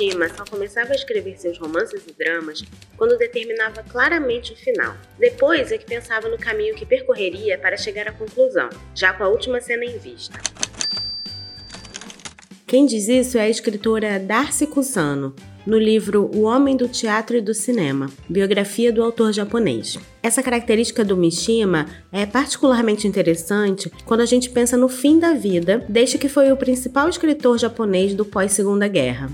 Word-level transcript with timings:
Mishima 0.00 0.30
só 0.34 0.44
começava 0.44 0.92
a 0.92 0.96
escrever 0.96 1.38
seus 1.38 1.58
romances 1.58 2.02
e 2.06 2.12
dramas 2.12 2.64
quando 2.96 3.18
determinava 3.18 3.82
claramente 3.82 4.54
o 4.54 4.56
final. 4.56 4.96
Depois 5.18 5.70
é 5.70 5.76
que 5.76 5.84
pensava 5.84 6.26
no 6.28 6.38
caminho 6.38 6.74
que 6.74 6.86
percorreria 6.86 7.58
para 7.58 7.76
chegar 7.76 8.08
à 8.08 8.12
conclusão, 8.12 8.70
já 8.94 9.12
com 9.12 9.24
a 9.24 9.28
última 9.28 9.60
cena 9.60 9.84
em 9.84 9.98
vista. 9.98 10.40
Quem 12.66 12.86
diz 12.86 13.08
isso 13.08 13.36
é 13.36 13.42
a 13.42 13.48
escritora 13.48 14.18
Darcy 14.18 14.66
Kusano, 14.66 15.34
no 15.66 15.76
livro 15.76 16.30
O 16.34 16.42
Homem 16.42 16.76
do 16.76 16.88
Teatro 16.88 17.36
e 17.36 17.40
do 17.40 17.52
Cinema, 17.52 18.08
biografia 18.28 18.90
do 18.90 19.02
autor 19.02 19.32
japonês. 19.32 19.98
Essa 20.22 20.42
característica 20.42 21.04
do 21.04 21.16
Mishima 21.16 21.86
é 22.10 22.24
particularmente 22.24 23.06
interessante 23.06 23.90
quando 24.06 24.20
a 24.20 24.26
gente 24.26 24.48
pensa 24.48 24.76
no 24.76 24.88
fim 24.88 25.18
da 25.18 25.34
vida, 25.34 25.84
desde 25.88 26.16
que 26.16 26.28
foi 26.28 26.50
o 26.50 26.56
principal 26.56 27.08
escritor 27.08 27.58
japonês 27.58 28.14
do 28.14 28.24
pós-Segunda 28.24 28.88
Guerra. 28.88 29.28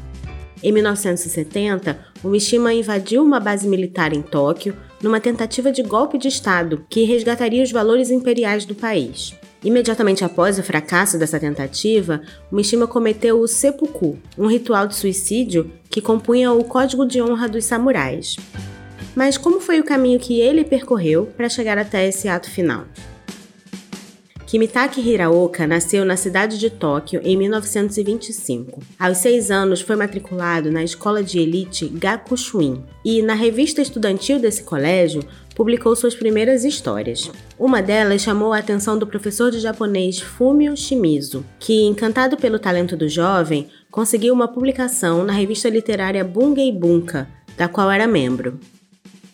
Em 0.62 0.72
1970, 0.72 1.98
o 2.24 2.28
Mishima 2.28 2.72
invadiu 2.72 3.22
uma 3.22 3.38
base 3.38 3.68
militar 3.68 4.12
em 4.12 4.22
Tóquio 4.22 4.76
numa 5.02 5.20
tentativa 5.20 5.70
de 5.70 5.82
golpe 5.82 6.16
de 6.16 6.28
Estado 6.28 6.84
que 6.88 7.04
resgataria 7.04 7.62
os 7.62 7.70
valores 7.70 8.10
imperiais 8.10 8.64
do 8.64 8.74
país. 8.74 9.34
Imediatamente 9.62 10.24
após 10.24 10.58
o 10.58 10.62
fracasso 10.62 11.18
dessa 11.18 11.40
tentativa, 11.40 12.22
o 12.50 12.56
Mishima 12.56 12.86
cometeu 12.86 13.40
o 13.40 13.48
seppuku, 13.48 14.18
um 14.38 14.46
ritual 14.46 14.86
de 14.86 14.94
suicídio 14.94 15.70
que 15.90 16.00
compunha 16.00 16.52
o 16.52 16.64
código 16.64 17.06
de 17.06 17.20
honra 17.20 17.48
dos 17.48 17.64
samurais. 17.64 18.36
Mas 19.14 19.36
como 19.38 19.60
foi 19.60 19.80
o 19.80 19.84
caminho 19.84 20.20
que 20.20 20.40
ele 20.40 20.64
percorreu 20.64 21.26
para 21.36 21.48
chegar 21.48 21.78
até 21.78 22.06
esse 22.06 22.28
ato 22.28 22.50
final? 22.50 22.84
Kimitake 24.46 25.00
Hiraoka 25.00 25.66
nasceu 25.66 26.04
na 26.04 26.16
cidade 26.16 26.56
de 26.56 26.70
Tóquio 26.70 27.20
em 27.24 27.36
1925. 27.36 28.80
Aos 28.96 29.18
seis 29.18 29.50
anos, 29.50 29.80
foi 29.80 29.96
matriculado 29.96 30.70
na 30.70 30.84
escola 30.84 31.20
de 31.20 31.40
elite 31.40 31.88
Gakushuin 31.88 32.84
e, 33.04 33.22
na 33.22 33.34
revista 33.34 33.82
estudantil 33.82 34.38
desse 34.38 34.62
colégio, 34.62 35.24
publicou 35.52 35.96
suas 35.96 36.14
primeiras 36.14 36.64
histórias. 36.64 37.28
Uma 37.58 37.82
delas 37.82 38.22
chamou 38.22 38.52
a 38.52 38.58
atenção 38.58 38.96
do 38.96 39.04
professor 39.04 39.50
de 39.50 39.58
japonês 39.58 40.20
Fumio 40.20 40.76
Shimizu, 40.76 41.44
que, 41.58 41.82
encantado 41.82 42.36
pelo 42.36 42.60
talento 42.60 42.96
do 42.96 43.08
jovem, 43.08 43.66
conseguiu 43.90 44.32
uma 44.32 44.46
publicação 44.46 45.24
na 45.24 45.32
revista 45.32 45.68
literária 45.68 46.22
Bungei 46.22 46.70
Bunka, 46.70 47.26
da 47.56 47.66
qual 47.66 47.90
era 47.90 48.06
membro. 48.06 48.60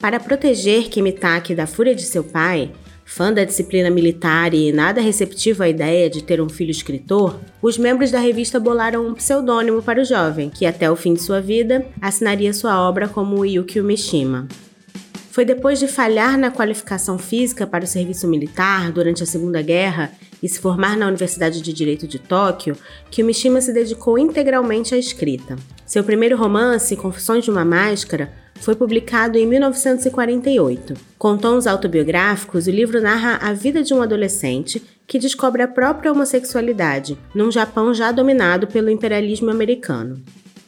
Para 0.01 0.19
proteger 0.19 0.89
Kimitake 0.89 1.55
da 1.55 1.67
fúria 1.67 1.95
de 1.95 2.03
seu 2.03 2.25
pai, 2.25 2.73
fã 3.05 3.33
da 3.33 3.45
disciplina 3.45 3.91
militar 3.91 4.55
e 4.55 4.73
nada 4.73 5.01
receptivo 5.01 5.63
à 5.63 5.69
ideia 5.69 6.09
de 6.09 6.23
ter 6.23 6.41
um 6.41 6.49
filho 6.49 6.71
escritor, 6.71 7.41
os 7.61 7.77
membros 7.77 8.11
da 8.11 8.19
revista 8.19 8.59
bolaram 8.59 9.07
um 9.07 9.15
pseudônimo 9.15 9.83
para 9.83 10.01
o 10.01 10.05
jovem, 10.05 10.51
que 10.51 10.67
até 10.67 10.91
o 10.91 10.97
fim 10.97 11.15
de 11.15 11.23
sua 11.23 11.41
vida 11.41 11.87
assinaria 12.01 12.53
sua 12.53 12.81
obra 12.81 13.09
como 13.09 13.45
Yukio 13.45 13.85
Mishima. 13.85 14.49
Foi 15.31 15.45
depois 15.45 15.79
de 15.79 15.87
falhar 15.87 16.37
na 16.37 16.51
qualificação 16.51 17.19
física 17.19 17.67
para 17.67 17.85
o 17.85 17.87
serviço 17.87 18.29
militar 18.29 18.93
durante 18.93 19.23
a 19.23 19.27
Segunda 19.27 19.63
Guerra 19.63 20.13
e 20.43 20.49
se 20.49 20.59
formar 20.59 20.97
na 20.97 21.07
Universidade 21.07 21.63
de 21.63 21.73
Direito 21.73 22.07
de 22.09 22.19
Tóquio 22.19 22.77
que 23.11 23.23
Mishima 23.23 23.61
se 23.61 23.73
dedicou 23.73 24.19
integralmente 24.19 24.95
à 24.95 24.99
escrita. 24.99 25.57
Seu 25.87 26.03
primeiro 26.03 26.37
romance, 26.37 26.97
Confissões 26.97 27.45
de 27.45 27.51
uma 27.51 27.65
Máscara, 27.65 28.33
foi 28.61 28.75
publicado 28.75 29.37
em 29.39 29.47
1948. 29.47 30.95
Com 31.19 31.37
tons 31.37 31.67
autobiográficos, 31.67 32.67
o 32.67 32.71
livro 32.71 33.01
narra 33.01 33.39
a 33.43 33.53
vida 33.53 33.83
de 33.83 33.93
um 33.93 34.01
adolescente 34.01 34.83
que 35.07 35.19
descobre 35.19 35.63
a 35.63 35.69
própria 35.69 36.13
homossexualidade 36.13 37.19
num 37.35 37.51
Japão 37.51 37.93
já 37.93 38.13
dominado 38.13 38.67
pelo 38.67 38.89
imperialismo 38.89 39.51
americano. 39.51 40.23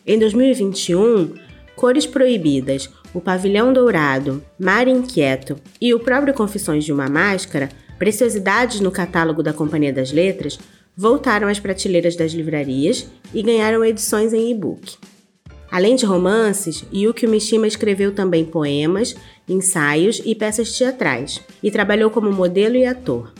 Em 0.06 0.19
2021, 0.19 1.34
Cores 1.76 2.04
Proibidas, 2.04 2.91
O 3.15 3.20
Pavilhão 3.20 3.72
Dourado, 3.72 4.44
Mar 4.59 4.87
Inquieto 4.87 5.56
e 5.81 5.94
o 5.94 6.00
próprio 6.00 6.34
Confissões 6.34 6.84
de 6.84 6.93
uma 6.93 7.09
Máscara, 7.09 7.69
preciosidades 7.99 8.81
no 8.81 8.91
catálogo 8.91 9.43
da 9.43 9.53
Companhia 9.53 9.93
das 9.93 10.12
Letras, 10.12 10.59
voltaram 10.97 11.49
às 11.49 11.59
prateleiras 11.59 12.16
das 12.16 12.32
livrarias 12.32 13.06
e 13.32 13.43
ganharam 13.43 13.84
edições 13.84 14.32
em 14.32 14.50
e-book. 14.50 14.97
Além 15.71 15.97
de 15.97 16.06
romances, 16.06 16.84
Yukio 16.94 17.28
Mishima 17.28 17.66
escreveu 17.66 18.15
também 18.15 18.44
poemas, 18.44 19.16
ensaios 19.49 20.22
e 20.25 20.34
peças 20.34 20.71
teatrais, 20.77 21.41
e 21.62 21.71
trabalhou 21.71 22.10
como 22.10 22.31
modelo 22.31 22.77
e 22.77 22.87
ator. 22.87 23.32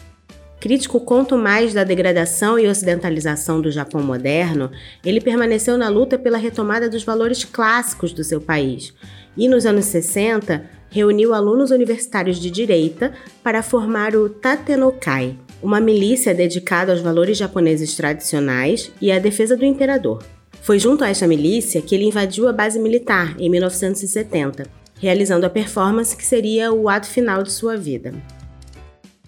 Crítico 0.61 0.99
quanto 0.99 1.37
mais 1.37 1.75
da 1.75 1.85
degradação 1.85 2.59
e 2.59 2.67
ocidentalização 2.67 3.61
do 3.61 3.71
Japão 3.71 4.03
moderno, 4.03 4.71
ele 5.05 5.21
permaneceu 5.21 5.77
na 5.77 5.89
luta 5.89 6.19
pela 6.19 6.39
retomada 6.39 6.89
dos 6.89 7.05
valores 7.05 7.45
clássicos 7.45 8.13
do 8.13 8.25
seu 8.25 8.41
país 8.41 8.95
e, 9.37 9.47
nos 9.47 9.67
anos 9.67 9.85
60, 9.85 10.65
reuniu 10.95 11.35
alunos 11.35 11.73
universitários 11.73 12.39
de 12.39 12.49
direita 12.49 13.13
para 13.43 13.65
formar 13.65 14.15
o 14.15 14.29
Tatenokai, 14.29 15.37
uma 15.61 15.81
milícia 15.81 16.33
dedicada 16.33 16.93
aos 16.93 17.01
valores 17.01 17.37
japoneses 17.37 17.97
tradicionais 17.97 18.93
e 19.01 19.11
à 19.11 19.19
defesa 19.19 19.57
do 19.57 19.65
imperador. 19.65 20.23
Foi 20.63 20.79
junto 20.79 21.03
a 21.03 21.09
esta 21.09 21.27
milícia 21.27 21.83
que 21.83 21.97
ele 21.97 22.05
invadiu 22.05 22.47
a 22.47 22.53
base 22.53 22.79
militar 22.79 23.35
em 23.41 23.51
1970, 23.51 24.69
realizando 25.01 25.45
a 25.45 25.51
performance 25.51 26.17
que 26.17 26.25
seria 26.25 26.73
o 26.73 26.89
ato 26.89 27.09
final 27.09 27.43
de 27.43 27.51
sua 27.51 27.77
vida. 27.77 28.15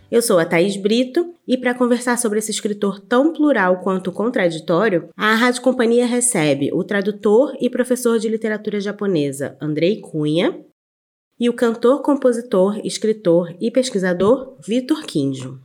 Eu 0.09 0.23
sou 0.23 0.39
a 0.39 0.45
Thaís 0.45 0.77
Brito 0.77 1.35
e 1.49 1.59
para 1.59 1.75
conversar 1.75 2.17
sobre 2.17 2.39
esse 2.39 2.53
escritor 2.53 3.01
tão 3.01 3.33
plural 3.33 3.81
quanto 3.81 4.13
contraditório, 4.13 5.09
a 5.17 5.35
Rádio 5.35 5.63
Companhia 5.63 6.07
recebe 6.07 6.71
o 6.73 6.85
tradutor 6.85 7.57
e 7.61 7.69
professor 7.69 8.21
de 8.21 8.29
literatura 8.29 8.81
japonesa 8.81 9.57
Andrei 9.61 10.01
Cunha 10.01 10.65
e 11.39 11.49
o 11.49 11.53
cantor, 11.53 12.03
compositor, 12.03 12.81
escritor 12.85 13.55
e 13.61 13.71
pesquisador 13.71 14.57
Vitor 14.67 15.05
Quinjo. 15.05 15.61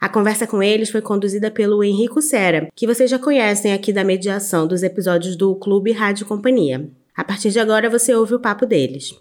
A 0.00 0.08
conversa 0.08 0.46
com 0.46 0.62
eles 0.62 0.90
foi 0.90 1.02
conduzida 1.02 1.50
pelo 1.50 1.82
Henrico 1.82 2.22
Sera, 2.22 2.68
que 2.76 2.86
vocês 2.86 3.10
já 3.10 3.18
conhecem 3.18 3.72
aqui 3.72 3.92
da 3.92 4.04
mediação 4.04 4.66
dos 4.66 4.84
episódios 4.84 5.34
do 5.34 5.56
Clube 5.56 5.90
Rádio 5.90 6.24
Companhia. 6.24 6.88
A 7.16 7.24
partir 7.24 7.50
de 7.50 7.58
agora 7.58 7.90
você 7.90 8.14
ouve 8.14 8.34
o 8.34 8.40
papo 8.40 8.64
deles. 8.64 9.12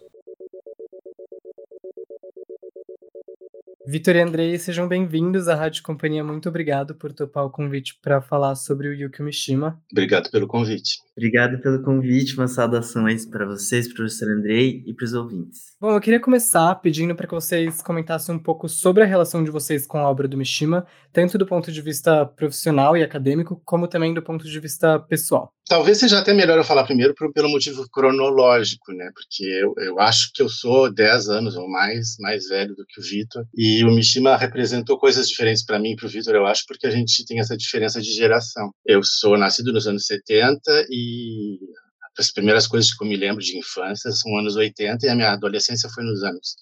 Vitor 3.89 4.17
e 4.17 4.21
Andrei, 4.21 4.59
sejam 4.59 4.85
bem-vindos 4.85 5.47
à 5.47 5.55
Rádio 5.55 5.81
Companhia. 5.81 6.21
Muito 6.21 6.49
obrigado 6.49 6.93
por 6.93 7.13
topar 7.13 7.45
o 7.45 7.49
convite 7.49 7.97
para 8.01 8.21
falar 8.21 8.53
sobre 8.55 8.89
o 8.89 8.93
Yukio 8.93 9.23
Mishima. 9.23 9.81
Obrigado 9.89 10.29
pelo 10.29 10.45
convite. 10.45 10.97
Obrigado 11.15 11.57
pelo 11.61 11.81
convite, 11.81 12.35
uma 12.35 12.49
saudação 12.49 13.05
aí 13.05 13.15
para 13.27 13.45
vocês, 13.45 13.91
professor 13.91 14.29
Andrei, 14.29 14.83
e 14.85 14.93
para 14.93 15.05
os 15.05 15.13
ouvintes. 15.13 15.61
Bom, 15.79 15.91
eu 15.91 16.01
queria 16.01 16.19
começar 16.19 16.75
pedindo 16.75 17.15
para 17.15 17.25
que 17.25 17.33
vocês 17.33 17.81
comentassem 17.81 18.35
um 18.35 18.39
pouco 18.39 18.67
sobre 18.67 19.03
a 19.03 19.05
relação 19.05 19.41
de 19.41 19.49
vocês 19.49 19.87
com 19.87 19.97
a 19.97 20.09
obra 20.09 20.27
do 20.27 20.37
Mishima, 20.37 20.85
tanto 21.13 21.37
do 21.37 21.45
ponto 21.45 21.71
de 21.71 21.81
vista 21.81 22.25
profissional 22.25 22.97
e 22.97 23.03
acadêmico, 23.03 23.61
como 23.63 23.87
também 23.87 24.13
do 24.13 24.21
ponto 24.21 24.45
de 24.45 24.59
vista 24.59 24.99
pessoal. 24.99 25.53
Talvez 25.67 25.97
seja 25.97 26.19
até 26.19 26.33
melhor 26.33 26.57
eu 26.57 26.63
falar 26.63 26.85
primeiro 26.85 27.13
pelo 27.33 27.49
motivo 27.49 27.89
cronológico, 27.89 28.93
né? 28.93 29.09
Porque 29.13 29.43
eu, 29.43 29.73
eu 29.77 29.99
acho 29.99 30.31
que 30.33 30.41
eu 30.41 30.47
sou 30.47 30.93
10 30.93 31.29
anos 31.29 31.55
ou 31.55 31.69
mais 31.69 32.15
mais 32.19 32.47
velho 32.47 32.75
do 32.75 32.85
que 32.85 33.01
o 33.01 33.03
Vitor, 33.03 33.43
e 33.55 33.76
o 33.83 33.91
Mishima 33.91 34.37
representou 34.37 34.97
coisas 34.97 35.27
diferentes 35.27 35.65
para 35.65 35.79
mim 35.79 35.91
e 35.91 35.95
para 35.95 36.05
o 36.05 36.09
Vitor, 36.09 36.35
eu 36.35 36.45
acho, 36.45 36.63
porque 36.67 36.87
a 36.87 36.91
gente 36.91 37.25
tem 37.25 37.39
essa 37.39 37.57
diferença 37.57 38.01
de 38.01 38.11
geração. 38.13 38.71
Eu 38.85 39.03
sou 39.03 39.37
nascido 39.37 39.73
nos 39.73 39.87
anos 39.87 40.05
70 40.05 40.87
e 40.89 41.59
as 42.17 42.31
primeiras 42.31 42.67
coisas 42.67 42.93
que 42.93 43.03
eu 43.03 43.07
me 43.07 43.15
lembro 43.15 43.41
de 43.41 43.57
infância 43.57 44.11
são 44.11 44.37
anos 44.37 44.55
80 44.55 45.05
e 45.05 45.09
a 45.09 45.15
minha 45.15 45.31
adolescência 45.31 45.89
foi 45.89 46.03
nos 46.03 46.23
anos 46.23 46.55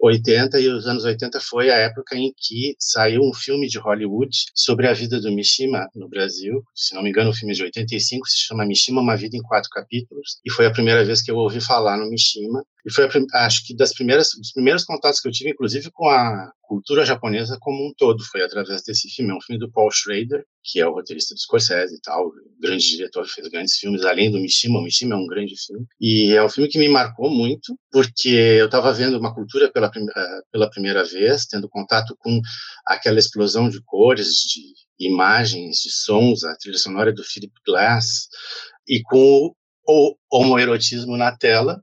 80 0.00 0.60
e 0.60 0.68
os 0.68 0.86
anos 0.86 1.04
80 1.04 1.40
foi 1.40 1.70
a 1.70 1.76
época 1.76 2.16
em 2.16 2.32
que 2.36 2.76
saiu 2.78 3.22
um 3.22 3.32
filme 3.32 3.66
de 3.66 3.78
Hollywood 3.78 4.30
sobre 4.54 4.86
a 4.86 4.92
vida 4.92 5.20
do 5.20 5.32
Mishima 5.32 5.88
no 5.94 6.08
Brasil. 6.08 6.62
Se 6.74 6.94
não 6.94 7.02
me 7.02 7.10
engano, 7.10 7.30
o 7.30 7.34
filme 7.34 7.52
é 7.52 7.56
de 7.56 7.62
85 7.64 8.28
se 8.28 8.38
chama 8.38 8.66
Mishima, 8.66 9.00
uma 9.00 9.16
vida 9.16 9.36
em 9.36 9.42
quatro 9.42 9.70
capítulos. 9.70 10.38
E 10.44 10.52
foi 10.52 10.66
a 10.66 10.70
primeira 10.70 11.04
vez 11.04 11.22
que 11.22 11.30
eu 11.30 11.36
ouvi 11.36 11.60
falar 11.60 11.96
no 11.96 12.08
Mishima. 12.10 12.62
E 12.86 12.92
foi, 12.92 13.04
a, 13.04 13.46
acho 13.46 13.66
que, 13.66 13.74
das 13.74 13.92
primeiras, 13.92 14.28
dos 14.38 14.52
primeiros 14.52 14.84
contatos 14.84 15.20
que 15.20 15.26
eu 15.26 15.32
tive, 15.32 15.50
inclusive, 15.50 15.90
com 15.92 16.08
a 16.08 16.52
cultura 16.62 17.04
japonesa 17.04 17.58
como 17.60 17.84
um 17.84 17.92
todo, 17.96 18.22
foi 18.24 18.42
através 18.42 18.82
desse 18.84 19.08
filme. 19.08 19.32
É 19.32 19.34
um 19.34 19.40
filme 19.40 19.58
do 19.58 19.70
Paul 19.72 19.90
Schrader, 19.90 20.44
que 20.62 20.80
é 20.80 20.86
o 20.86 20.92
roteirista 20.92 21.34
do 21.34 21.40
Scorsese 21.40 21.96
e 21.96 22.00
tal, 22.00 22.30
grande 22.60 22.88
diretor, 22.88 23.26
fez 23.26 23.48
grandes 23.48 23.76
filmes, 23.76 24.04
além 24.04 24.30
do 24.30 24.38
Mishima. 24.38 24.78
O 24.78 24.82
Mishima 24.82 25.16
é 25.16 25.18
um 25.18 25.26
grande 25.26 25.54
filme. 25.66 25.84
E 26.00 26.32
é 26.32 26.42
um 26.44 26.48
filme 26.48 26.68
que 26.68 26.78
me 26.78 26.88
marcou 26.88 27.28
muito, 27.28 27.76
porque 27.90 28.28
eu 28.28 28.66
estava 28.66 28.92
vendo 28.92 29.18
uma 29.18 29.34
cultura 29.34 29.70
pela, 29.72 29.88
eh, 29.88 30.40
pela 30.52 30.70
primeira 30.70 31.04
vez, 31.04 31.44
tendo 31.46 31.68
contato 31.68 32.16
com 32.20 32.40
aquela 32.86 33.18
explosão 33.18 33.68
de 33.68 33.82
cores, 33.84 34.28
de 34.28 35.06
imagens, 35.06 35.78
de 35.78 35.90
sons, 35.90 36.44
a 36.44 36.56
trilha 36.56 36.78
sonora 36.78 37.12
do 37.12 37.24
Philip 37.24 37.52
Glass, 37.66 38.28
e 38.88 39.02
com 39.02 39.52
o 39.88 40.16
homoerotismo 40.30 41.16
na 41.16 41.36
tela, 41.36 41.80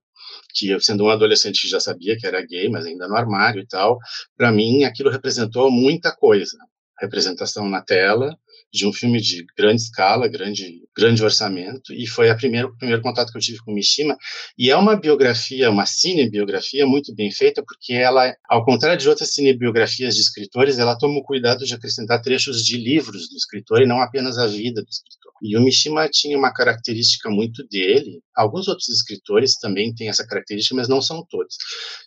que 0.53 0.69
eu, 0.69 0.79
sendo 0.79 1.05
um 1.05 1.09
adolescente 1.09 1.61
que 1.61 1.67
já 1.67 1.79
sabia 1.79 2.17
que 2.17 2.27
era 2.27 2.45
gay, 2.45 2.69
mas 2.69 2.85
ainda 2.85 3.07
no 3.07 3.15
armário 3.15 3.61
e 3.61 3.67
tal, 3.67 3.97
para 4.37 4.51
mim 4.51 4.83
aquilo 4.83 5.09
representou 5.09 5.71
muita 5.71 6.15
coisa. 6.15 6.57
Representação 6.99 7.67
na 7.67 7.81
tela 7.81 8.37
de 8.73 8.87
um 8.87 8.91
filme 8.91 9.21
de 9.21 9.45
grande 9.55 9.83
escala, 9.83 10.27
grande, 10.27 10.81
grande 10.97 11.23
orçamento, 11.23 11.93
e 11.93 12.07
foi 12.07 12.31
a 12.31 12.35
primeiro, 12.35 12.69
o 12.69 12.77
primeiro 12.77 13.03
contato 13.03 13.31
que 13.31 13.37
eu 13.37 13.41
tive 13.41 13.59
com 13.59 13.71
Mishima. 13.71 14.17
E 14.57 14.71
é 14.71 14.75
uma 14.75 14.95
biografia, 14.95 15.69
uma 15.69 15.85
cinebiografia 15.85 16.85
muito 16.87 17.13
bem 17.13 17.31
feita, 17.31 17.63
porque 17.63 17.93
ela, 17.93 18.35
ao 18.49 18.65
contrário 18.65 18.97
de 18.97 19.07
outras 19.07 19.31
cinebiografias 19.31 20.15
de 20.15 20.21
escritores, 20.21 20.79
ela 20.79 20.97
toma 20.97 21.19
o 21.19 21.23
cuidado 21.23 21.65
de 21.65 21.73
acrescentar 21.75 22.19
trechos 22.21 22.65
de 22.65 22.77
livros 22.77 23.29
do 23.29 23.35
escritor 23.35 23.81
e 23.81 23.87
não 23.87 24.01
apenas 24.01 24.39
a 24.39 24.47
vida 24.47 24.81
do 24.81 24.89
escritor. 24.89 25.33
E 25.43 25.55
o 25.55 25.61
Mishima 25.61 26.09
tinha 26.09 26.37
uma 26.37 26.51
característica 26.51 27.29
muito 27.29 27.67
dele, 27.67 28.21
alguns 28.35 28.67
outros 28.67 28.89
escritores 28.89 29.55
também 29.55 29.93
têm 29.93 30.09
essa 30.09 30.25
característica, 30.25 30.75
mas 30.75 30.87
não 30.87 31.01
são 31.01 31.23
todos, 31.29 31.57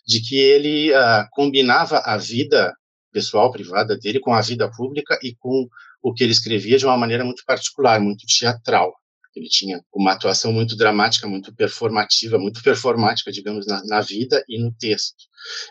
de 0.05 0.19
que 0.19 0.35
ele 0.35 0.91
uh, 0.91 1.25
combinava 1.31 1.99
a 1.99 2.17
vida 2.17 2.73
pessoal, 3.11 3.51
privada 3.51 3.97
dele 3.97 4.19
com 4.19 4.33
a 4.33 4.41
vida 4.41 4.69
pública 4.69 5.17
e 5.23 5.33
com 5.35 5.67
o 6.01 6.13
que 6.13 6.23
ele 6.23 6.31
escrevia 6.31 6.77
de 6.77 6.85
uma 6.85 6.97
maneira 6.97 7.23
muito 7.23 7.43
particular, 7.45 7.99
muito 7.99 8.25
teatral. 8.27 8.93
Ele 9.37 9.47
tinha 9.47 9.79
uma 9.93 10.13
atuação 10.13 10.51
muito 10.51 10.75
dramática, 10.75 11.27
muito 11.27 11.53
performativa, 11.53 12.39
muito 12.39 12.61
performática, 12.63 13.31
digamos, 13.31 13.67
na, 13.67 13.83
na, 13.85 14.01
vida 14.01 14.43
e 14.49 14.59
no 14.59 14.73
texto. 14.73 15.25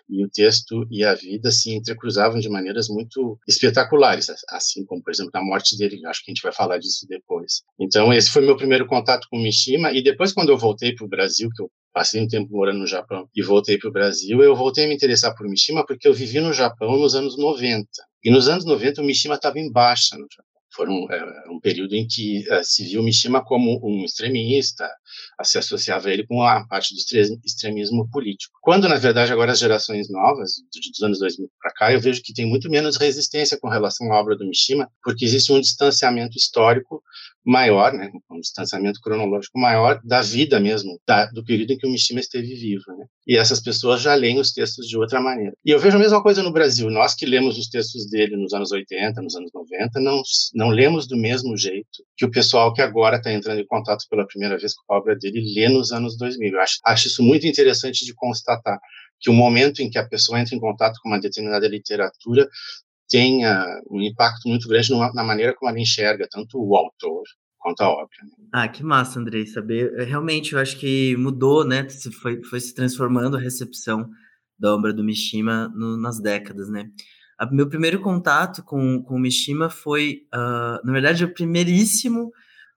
E 0.08 0.24
o 0.24 0.28
texto 0.28 0.86
e 0.90 1.04
a 1.04 1.14
vida 1.14 1.50
se 1.50 1.72
entrecruzavam 1.72 2.38
de 2.38 2.48
maneiras 2.48 2.88
muito 2.88 3.38
espetaculares, 3.46 4.28
assim 4.48 4.84
como, 4.84 5.02
por 5.02 5.12
exemplo, 5.12 5.32
na 5.34 5.42
morte 5.42 5.76
dele, 5.76 6.00
acho 6.06 6.24
que 6.24 6.30
a 6.30 6.34
gente 6.34 6.42
vai 6.42 6.52
falar 6.52 6.78
disso 6.78 7.06
depois. 7.08 7.62
Então, 7.78 8.12
esse 8.12 8.30
foi 8.30 8.42
meu 8.42 8.56
primeiro 8.56 8.86
contato 8.86 9.26
com 9.28 9.38
Mishima, 9.38 9.90
e 9.90 10.02
depois, 10.02 10.32
quando 10.32 10.50
eu 10.50 10.58
voltei 10.58 10.94
para 10.94 11.04
o 11.04 11.08
Brasil, 11.08 11.50
que 11.54 11.62
eu 11.62 11.70
passei 11.96 12.20
um 12.20 12.28
tempo 12.28 12.52
morando 12.52 12.80
no 12.80 12.86
Japão 12.86 13.26
e 13.34 13.42
voltei 13.42 13.78
para 13.78 13.88
o 13.88 13.92
Brasil, 13.92 14.42
eu 14.42 14.54
voltei 14.54 14.84
a 14.84 14.88
me 14.88 14.94
interessar 14.94 15.34
por 15.34 15.48
Mishima 15.48 15.82
porque 15.86 16.06
eu 16.06 16.12
vivi 16.12 16.38
no 16.40 16.52
Japão 16.52 16.98
nos 16.98 17.14
anos 17.14 17.38
90. 17.38 17.88
E 18.22 18.30
nos 18.30 18.50
anos 18.50 18.66
90 18.66 19.00
o 19.00 19.04
Mishima 19.04 19.36
estava 19.36 19.58
em 19.58 19.72
baixa 19.72 20.14
no 20.14 20.26
Japão. 20.30 20.44
Foi 20.74 20.86
um, 20.90 21.10
é, 21.10 21.50
um 21.50 21.58
período 21.58 21.94
em 21.94 22.06
que 22.06 22.44
uh, 22.50 22.62
se 22.62 22.84
viu 22.84 23.02
Mishima 23.02 23.42
como 23.42 23.80
um 23.82 24.04
extremista, 24.04 24.86
se 25.42 25.56
associava 25.56 26.12
ele 26.12 26.26
com 26.26 26.42
a 26.42 26.66
parte 26.66 26.94
do 26.94 27.00
extremismo 27.46 28.06
político. 28.10 28.52
Quando, 28.60 28.86
na 28.86 28.96
verdade, 28.96 29.32
agora 29.32 29.52
as 29.52 29.58
gerações 29.58 30.10
novas, 30.10 30.52
dos 30.70 31.02
anos 31.02 31.18
2000 31.18 31.48
para 31.58 31.72
cá, 31.72 31.92
eu 31.94 32.00
vejo 32.00 32.20
que 32.22 32.34
tem 32.34 32.44
muito 32.44 32.68
menos 32.68 32.98
resistência 32.98 33.58
com 33.58 33.70
relação 33.70 34.12
à 34.12 34.20
obra 34.20 34.36
do 34.36 34.46
Mishima, 34.46 34.86
porque 35.02 35.24
existe 35.24 35.50
um 35.50 35.62
distanciamento 35.62 36.36
histórico 36.36 37.02
maior, 37.46 37.92
né, 37.92 38.10
um 38.28 38.40
distanciamento 38.40 39.00
cronológico 39.00 39.56
maior 39.58 40.00
da 40.02 40.20
vida 40.20 40.58
mesmo, 40.58 41.00
da, 41.06 41.26
do 41.26 41.44
período 41.44 41.72
em 41.72 41.78
que 41.78 41.86
o 41.86 41.90
Mishima 41.90 42.18
esteve 42.18 42.52
vivo. 42.54 42.82
Né? 42.98 43.06
E 43.24 43.36
essas 43.36 43.60
pessoas 43.60 44.02
já 44.02 44.14
leem 44.14 44.40
os 44.40 44.52
textos 44.52 44.88
de 44.88 44.98
outra 44.98 45.20
maneira. 45.20 45.52
E 45.64 45.70
eu 45.70 45.78
vejo 45.78 45.96
a 45.96 46.00
mesma 46.00 46.20
coisa 46.20 46.42
no 46.42 46.52
Brasil. 46.52 46.90
Nós 46.90 47.14
que 47.14 47.24
lemos 47.24 47.56
os 47.56 47.68
textos 47.68 48.10
dele 48.10 48.36
nos 48.36 48.52
anos 48.52 48.72
80, 48.72 49.22
nos 49.22 49.36
anos 49.36 49.50
90, 49.54 50.00
não, 50.00 50.20
não 50.54 50.70
lemos 50.70 51.06
do 51.06 51.16
mesmo 51.16 51.56
jeito 51.56 52.04
que 52.16 52.24
o 52.24 52.30
pessoal 52.30 52.72
que 52.74 52.82
agora 52.82 53.16
está 53.16 53.32
entrando 53.32 53.60
em 53.60 53.66
contato 53.66 54.04
pela 54.10 54.26
primeira 54.26 54.58
vez 54.58 54.74
com 54.74 54.92
a 54.92 54.98
obra 54.98 55.14
dele 55.14 55.54
lê 55.54 55.68
nos 55.68 55.92
anos 55.92 56.18
2000. 56.18 56.52
Eu 56.52 56.60
acho, 56.60 56.78
acho 56.84 57.06
isso 57.06 57.22
muito 57.22 57.46
interessante 57.46 58.04
de 58.04 58.12
constatar 58.12 58.78
que 59.20 59.30
o 59.30 59.32
momento 59.32 59.80
em 59.80 59.88
que 59.88 59.98
a 59.98 60.06
pessoa 60.06 60.40
entra 60.40 60.54
em 60.54 60.60
contato 60.60 60.98
com 61.02 61.08
uma 61.08 61.20
determinada 61.20 61.66
literatura 61.68 62.48
tenha 63.08 63.64
um 63.90 64.00
impacto 64.00 64.48
muito 64.48 64.68
grande 64.68 64.90
na 65.14 65.24
maneira 65.24 65.54
como 65.54 65.70
ela 65.70 65.80
enxerga 65.80 66.26
tanto 66.30 66.58
o 66.58 66.76
autor 66.76 67.22
quanto 67.58 67.80
a 67.80 67.88
obra. 67.88 68.16
Né? 68.22 68.48
Ah, 68.52 68.68
que 68.68 68.82
massa, 68.84 69.18
Andrei, 69.18 69.46
saber. 69.46 69.92
Realmente, 70.06 70.52
eu 70.52 70.58
acho 70.58 70.78
que 70.78 71.16
mudou, 71.16 71.64
né? 71.64 71.86
Foi, 72.20 72.42
foi 72.44 72.60
se 72.60 72.74
transformando 72.74 73.36
a 73.36 73.40
recepção 73.40 74.08
da 74.58 74.74
obra 74.74 74.92
do 74.92 75.04
Mishima 75.04 75.68
no, 75.74 75.96
nas 75.96 76.20
décadas, 76.20 76.68
né? 76.68 76.88
A, 77.38 77.50
meu 77.50 77.68
primeiro 77.68 78.00
contato 78.00 78.62
com, 78.62 79.02
com 79.02 79.16
o 79.16 79.18
Mishima 79.18 79.68
foi, 79.68 80.22
uh, 80.34 80.84
na 80.84 80.92
verdade, 80.92 81.24
o 81.24 81.34
primeiríssimo 81.34 82.30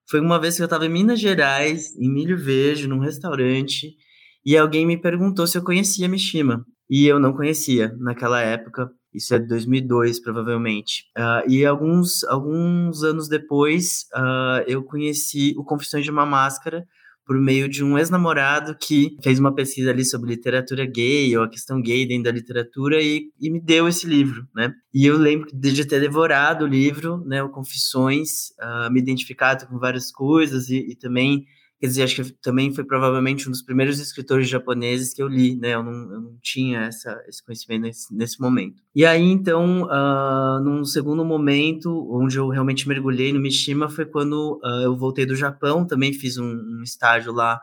foi 0.09 0.19
uma 0.19 0.39
vez 0.39 0.55
que 0.55 0.63
eu 0.63 0.65
estava 0.65 0.85
em 0.85 0.89
Minas 0.89 1.19
Gerais, 1.19 1.95
em 1.95 2.11
Milho 2.11 2.37
Verde, 2.37 2.87
num 2.87 2.99
restaurante, 2.99 3.95
e 4.43 4.57
alguém 4.57 4.85
me 4.85 4.99
perguntou 4.99 5.45
se 5.45 5.57
eu 5.57 5.63
conhecia 5.63 6.09
Mishima. 6.09 6.65
E 6.89 7.05
eu 7.05 7.19
não 7.19 7.33
conhecia 7.33 7.93
naquela 7.99 8.41
época. 8.41 8.89
Isso 9.13 9.33
é 9.33 9.39
de 9.39 9.47
2002, 9.47 10.21
provavelmente. 10.21 11.05
Uh, 11.17 11.49
e 11.49 11.65
alguns, 11.65 12.23
alguns 12.25 13.03
anos 13.03 13.27
depois, 13.27 14.05
uh, 14.15 14.63
eu 14.67 14.83
conheci 14.83 15.53
o 15.57 15.63
Confissões 15.63 16.05
de 16.05 16.11
uma 16.11 16.25
Máscara 16.25 16.85
por 17.29 17.39
meio 17.39 17.69
de 17.69 17.83
um 17.83 17.95
ex-namorado 17.95 18.75
que 18.75 19.15
fez 19.21 19.37
uma 19.37 19.53
pesquisa 19.53 19.91
ali 19.91 20.03
sobre 20.03 20.31
literatura 20.31 20.83
gay 20.83 21.37
ou 21.37 21.43
a 21.43 21.47
questão 21.47 21.79
gay 21.79 22.03
dentro 22.07 22.23
da 22.23 22.31
literatura 22.31 22.99
e, 22.99 23.29
e 23.39 23.51
me 23.51 23.61
deu 23.61 23.87
esse 23.87 24.07
livro, 24.07 24.47
né? 24.55 24.73
E 24.91 25.05
eu 25.05 25.15
lembro 25.15 25.47
de 25.53 25.85
ter 25.85 25.99
devorado 25.99 26.65
o 26.65 26.67
livro, 26.67 27.23
né, 27.27 27.43
o 27.43 27.49
Confissões, 27.49 28.49
uh, 28.59 28.91
me 28.91 28.99
identificado 28.99 29.67
com 29.67 29.77
várias 29.77 30.11
coisas 30.11 30.69
e, 30.69 30.77
e 30.77 30.95
também 30.95 31.45
Quer 31.79 31.87
dizer, 31.87 32.03
acho 32.03 32.23
que 32.23 32.31
também 32.41 32.73
foi 32.73 32.83
provavelmente 32.83 33.47
um 33.47 33.51
dos 33.51 33.61
primeiros 33.61 34.01
escritores 34.01 34.49
japoneses 34.49 35.13
que 35.13 35.23
eu 35.23 35.29
li, 35.29 35.55
né? 35.55 35.75
Eu 35.75 35.83
não, 35.83 35.93
eu 36.13 36.21
não 36.21 36.37
tinha 36.41 36.81
essa, 36.81 37.23
esse 37.25 37.41
conhecimento 37.41 37.83
nesse, 37.83 38.13
nesse 38.13 38.41
momento. 38.41 38.83
E 38.93 39.05
aí, 39.05 39.23
então, 39.23 39.83
uh, 39.83 40.61
num 40.61 40.83
segundo 40.83 41.23
momento, 41.23 41.89
onde 42.11 42.35
eu 42.35 42.49
realmente 42.49 42.85
mergulhei 42.85 43.31
no 43.31 43.39
Mishima, 43.39 43.87
foi 43.87 44.05
quando 44.05 44.59
uh, 44.61 44.81
eu 44.83 44.97
voltei 44.97 45.25
do 45.25 45.37
Japão, 45.37 45.87
também 45.87 46.11
fiz 46.11 46.37
um, 46.37 46.51
um, 46.51 46.83
estágio 46.83 47.31
lá 47.31 47.61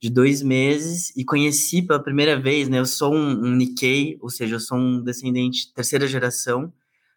de 0.00 0.08
dois 0.08 0.42
meses 0.42 1.14
e 1.14 1.22
conheci 1.22 1.82
pela 1.82 2.02
primeira 2.02 2.40
vez, 2.40 2.70
né? 2.70 2.78
Eu 2.78 2.86
sou 2.86 3.14
um, 3.14 3.32
um 3.32 3.54
Nikkei, 3.54 4.16
ou 4.22 4.30
seja, 4.30 4.54
eu 4.54 4.60
sou 4.60 4.78
um 4.78 5.02
descendente 5.02 5.74
terceira 5.74 6.06
geração, 6.06 6.72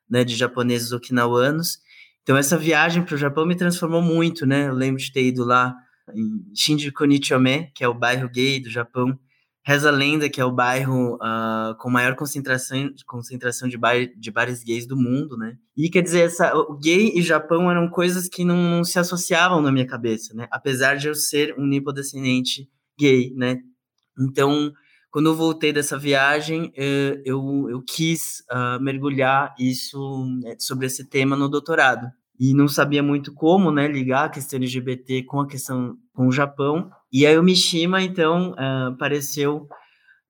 né? 0.09 0.25
De 0.25 0.35
japoneses 0.35 0.91
okinawanos. 0.91 1.79
Então, 2.23 2.35
essa 2.35 2.57
viagem 2.57 3.03
para 3.03 3.15
o 3.15 3.17
Japão 3.17 3.45
me 3.45 3.55
transformou 3.55 4.01
muito, 4.01 4.45
né? 4.45 4.67
Eu 4.67 4.73
lembro 4.73 5.01
de 5.01 5.13
ter 5.13 5.23
ido 5.23 5.45
lá 5.45 5.73
em 6.15 6.43
Shinjuku 6.55 7.05
Nichome, 7.05 7.71
que 7.73 7.83
é 7.83 7.87
o 7.87 7.93
bairro 7.93 8.29
gay 8.29 8.59
do 8.59 8.69
Japão. 8.69 9.17
Reza 9.63 9.91
lenda 9.91 10.27
que 10.27 10.41
é 10.41 10.45
o 10.45 10.51
bairro 10.51 11.15
uh, 11.15 11.77
com 11.77 11.89
maior 11.89 12.15
concentração, 12.15 12.89
concentração 13.05 13.69
de, 13.69 13.77
bar, 13.77 13.95
de 14.17 14.31
bares 14.31 14.63
gays 14.63 14.87
do 14.87 14.97
mundo, 14.97 15.37
né? 15.37 15.55
E 15.77 15.87
quer 15.89 16.01
dizer, 16.01 16.21
essa, 16.21 16.55
o 16.55 16.79
gay 16.79 17.11
e 17.15 17.21
Japão 17.21 17.69
eram 17.69 17.87
coisas 17.87 18.27
que 18.27 18.43
não, 18.43 18.57
não 18.57 18.83
se 18.83 18.97
associavam 18.97 19.61
na 19.61 19.71
minha 19.71 19.85
cabeça, 19.85 20.33
né? 20.33 20.47
Apesar 20.51 20.95
de 20.95 21.07
eu 21.07 21.13
ser 21.13 21.53
um 21.59 21.67
nipodescendente 21.67 22.67
gay, 22.99 23.31
né? 23.35 23.59
Então, 24.19 24.73
quando 25.11 25.27
eu 25.27 25.35
voltei 25.35 25.73
dessa 25.73 25.97
viagem, 25.97 26.71
eh, 26.75 27.21
eu, 27.25 27.67
eu 27.69 27.81
quis 27.81 28.43
uh, 28.49 28.81
mergulhar 28.81 29.53
isso 29.59 30.25
né, 30.41 30.55
sobre 30.57 30.87
esse 30.87 31.07
tema 31.07 31.35
no 31.35 31.49
doutorado 31.49 32.07
e 32.39 32.53
não 32.53 32.67
sabia 32.67 33.03
muito 33.03 33.33
como, 33.33 33.71
né, 33.71 33.87
ligar 33.87 34.25
a 34.25 34.29
questão 34.29 34.57
LGBT 34.57 35.23
com 35.23 35.41
a 35.41 35.47
questão 35.47 35.97
com 36.13 36.27
o 36.27 36.31
Japão. 36.31 36.89
E 37.11 37.25
aí 37.25 37.37
o 37.37 37.43
Mishima, 37.43 38.01
então, 38.01 38.51
uh, 38.51 38.91
apareceu 38.93 39.67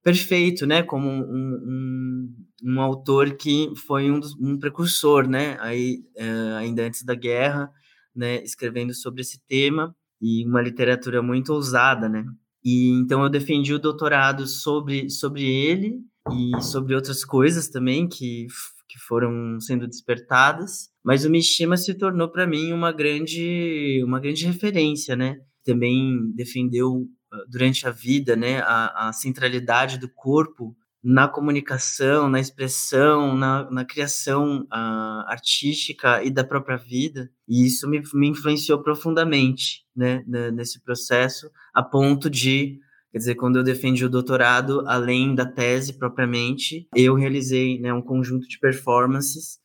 perfeito, 0.04 0.66
né, 0.66 0.82
como 0.82 1.08
um, 1.08 1.22
um, 1.22 2.36
um, 2.64 2.82
autor 2.82 3.38
que 3.38 3.72
foi 3.86 4.10
um, 4.10 4.20
dos, 4.20 4.34
um 4.40 4.58
precursor, 4.58 5.28
né, 5.28 5.58
aí, 5.60 6.00
uh, 6.18 6.56
ainda 6.58 6.84
antes 6.84 7.04
da 7.04 7.14
guerra, 7.14 7.70
né, 8.16 8.42
escrevendo 8.44 8.96
sobre 8.96 9.22
esse 9.22 9.40
tema 9.48 9.96
e 10.20 10.44
uma 10.48 10.62
literatura 10.62 11.22
muito 11.22 11.54
ousada, 11.54 12.10
né. 12.10 12.26
E 12.64 12.90
então 12.94 13.24
eu 13.24 13.30
defendi 13.30 13.74
o 13.74 13.80
doutorado 13.80 14.48
sobre, 14.48 15.10
sobre 15.10 15.44
ele 15.44 16.00
e 16.32 16.62
sobre 16.64 16.96
outras 16.96 17.24
coisas 17.24 17.70
também 17.70 18.08
que 18.08 18.48
que 18.92 19.00
foram 19.00 19.58
sendo 19.62 19.88
despertadas, 19.88 20.90
mas 21.02 21.24
o 21.24 21.30
Mishima 21.30 21.78
se 21.78 21.94
tornou 21.94 22.30
para 22.30 22.46
mim 22.46 22.74
uma 22.74 22.92
grande, 22.92 24.04
uma 24.04 24.20
grande 24.20 24.46
referência, 24.46 25.16
né? 25.16 25.38
Também 25.64 26.32
defendeu 26.36 27.08
ah, 27.32 27.44
durante 27.50 27.88
a 27.88 27.92
vida, 27.92 28.36
né, 28.36 28.60
a, 28.62 29.10
a 29.10 29.14
centralidade 29.14 29.98
do 29.98 30.10
corpo 30.10 30.76
na 31.04 31.28
comunicação, 31.28 32.30
na 32.30 32.40
expressão, 32.40 33.36
na, 33.36 33.70
na 33.72 33.84
criação 33.84 34.62
uh, 34.72 35.26
artística 35.28 36.24
e 36.24 36.30
da 36.30 36.44
própria 36.44 36.78
vida. 36.78 37.30
E 37.48 37.66
isso 37.66 37.90
me, 37.90 38.02
me 38.14 38.28
influenciou 38.28 38.84
profundamente 38.84 39.84
né, 39.96 40.24
nesse 40.54 40.80
processo, 40.84 41.50
a 41.74 41.82
ponto 41.82 42.30
de 42.30 42.80
Quer 43.12 43.18
dizer, 43.18 43.36
quando 43.36 43.58
eu 43.58 43.64
defendi 43.64 44.06
o 44.06 44.10
doutorado, 44.10 44.88
além 44.88 45.36
da 45.36 45.46
tese 45.46 45.98
propriamente, 45.98 46.88
eu 46.96 47.14
realizei 47.14 47.78
né, 47.78 47.94
um 47.94 48.02
conjunto 48.02 48.48
de 48.48 48.58
performances, 48.58 49.60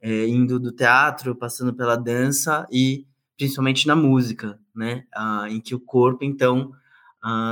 é, 0.00 0.28
indo 0.28 0.60
do 0.60 0.70
teatro, 0.70 1.34
passando 1.34 1.74
pela 1.74 1.96
dança 1.96 2.64
e 2.70 3.04
principalmente 3.36 3.86
na 3.86 3.96
música, 3.96 4.58
né, 4.74 5.04
ah, 5.14 5.46
em 5.48 5.60
que 5.60 5.74
o 5.74 5.80
corpo, 5.80 6.24
então, 6.24 6.72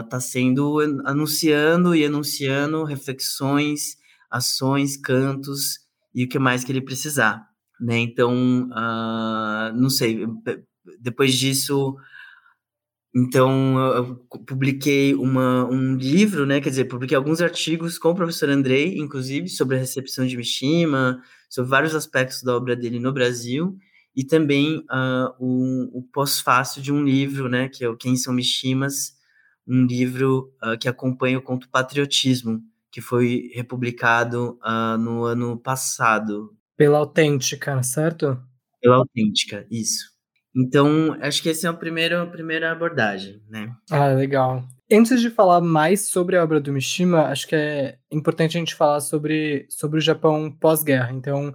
está 0.03 0.17
ah, 0.17 0.21
sendo 0.21 0.81
anunciando 1.05 1.95
e 1.95 2.03
enunciando 2.03 2.85
reflexões, 2.85 3.97
ações, 4.31 4.97
cantos 4.97 5.81
e 6.15 6.25
o 6.25 6.29
que 6.29 6.39
mais 6.39 6.65
que 6.65 6.73
ele 6.73 6.81
precisar. 6.81 7.49
Né? 7.81 7.99
Então, 7.99 8.69
ah, 8.73 9.73
não 9.75 9.89
sei, 9.89 10.27
depois 11.01 11.35
disso 11.35 11.97
então, 13.15 13.77
eu 13.97 14.17
publiquei 14.47 15.15
uma, 15.15 15.67
um 15.69 15.97
livro, 15.97 16.47
né? 16.47 16.61
Quer 16.61 16.71
dizer, 16.71 16.85
publiquei 16.85 17.17
alguns 17.17 17.41
artigos 17.41 17.99
com 17.99 18.11
o 18.11 18.15
professor 18.15 18.49
Andrei, 18.49 18.99
inclusive, 18.99 19.49
sobre 19.49 19.77
a 19.77 19.81
recepção 19.81 20.25
de 20.25 20.37
Mishima, 20.37 21.21
sobre 21.49 21.71
vários 21.71 21.95
aspectos 21.95 22.43
da 22.45 22.57
obra 22.57 22.77
dele 22.77 23.01
no 23.01 23.13
Brasil. 23.13 23.77
E 24.15 24.25
também 24.25 24.79
uh, 24.91 25.35
o, 25.39 25.99
o 25.99 26.03
pós-fácil 26.13 26.83
de 26.83 26.93
um 26.93 27.03
livro, 27.03 27.49
né, 27.49 27.69
que 27.69 27.85
é 27.85 27.89
o 27.89 27.97
Quem 27.97 28.17
São 28.17 28.33
Mishimas, 28.35 29.15
um 29.67 29.87
livro 29.87 30.53
uh, 30.63 30.77
que 30.79 30.89
acompanha 30.89 31.39
o 31.39 31.43
conto 31.43 31.69
Patriotismo, 31.71 32.61
que 32.91 33.01
foi 33.01 33.51
republicado 33.55 34.59
uh, 34.65 34.99
no 34.99 35.25
ano 35.25 35.57
passado. 35.57 36.57
Pela 36.77 36.99
Autêntica, 36.99 37.83
certo? 37.83 38.39
Pela 38.81 38.97
Autêntica, 38.97 39.67
isso. 39.71 40.11
Então, 40.57 41.17
acho 41.21 41.43
que 41.43 41.51
essa 41.51 41.69
é 41.69 41.71
a 41.71 41.75
primeira, 41.75 42.23
a 42.23 42.27
primeira 42.27 42.73
abordagem, 42.73 43.41
né? 43.49 43.73
Ah, 43.91 44.09
legal. 44.09 44.65
Antes 44.91 45.21
de 45.21 45.31
falar 45.31 45.61
mais 45.61 46.09
sobre 46.09 46.37
a 46.37 46.43
obra 46.43 46.61
do 46.61 46.73
Mishima, 46.73 47.27
acho 47.27 47.47
que 47.47 47.55
é 47.55 47.99
importante 48.11 48.57
a 48.57 48.61
gente 48.61 48.75
falar 48.75 49.01
sobre, 49.01 49.67
sobre 49.71 49.99
o 49.99 50.03
Japão 50.03 50.51
pós-guerra. 50.51 51.13
Então, 51.13 51.55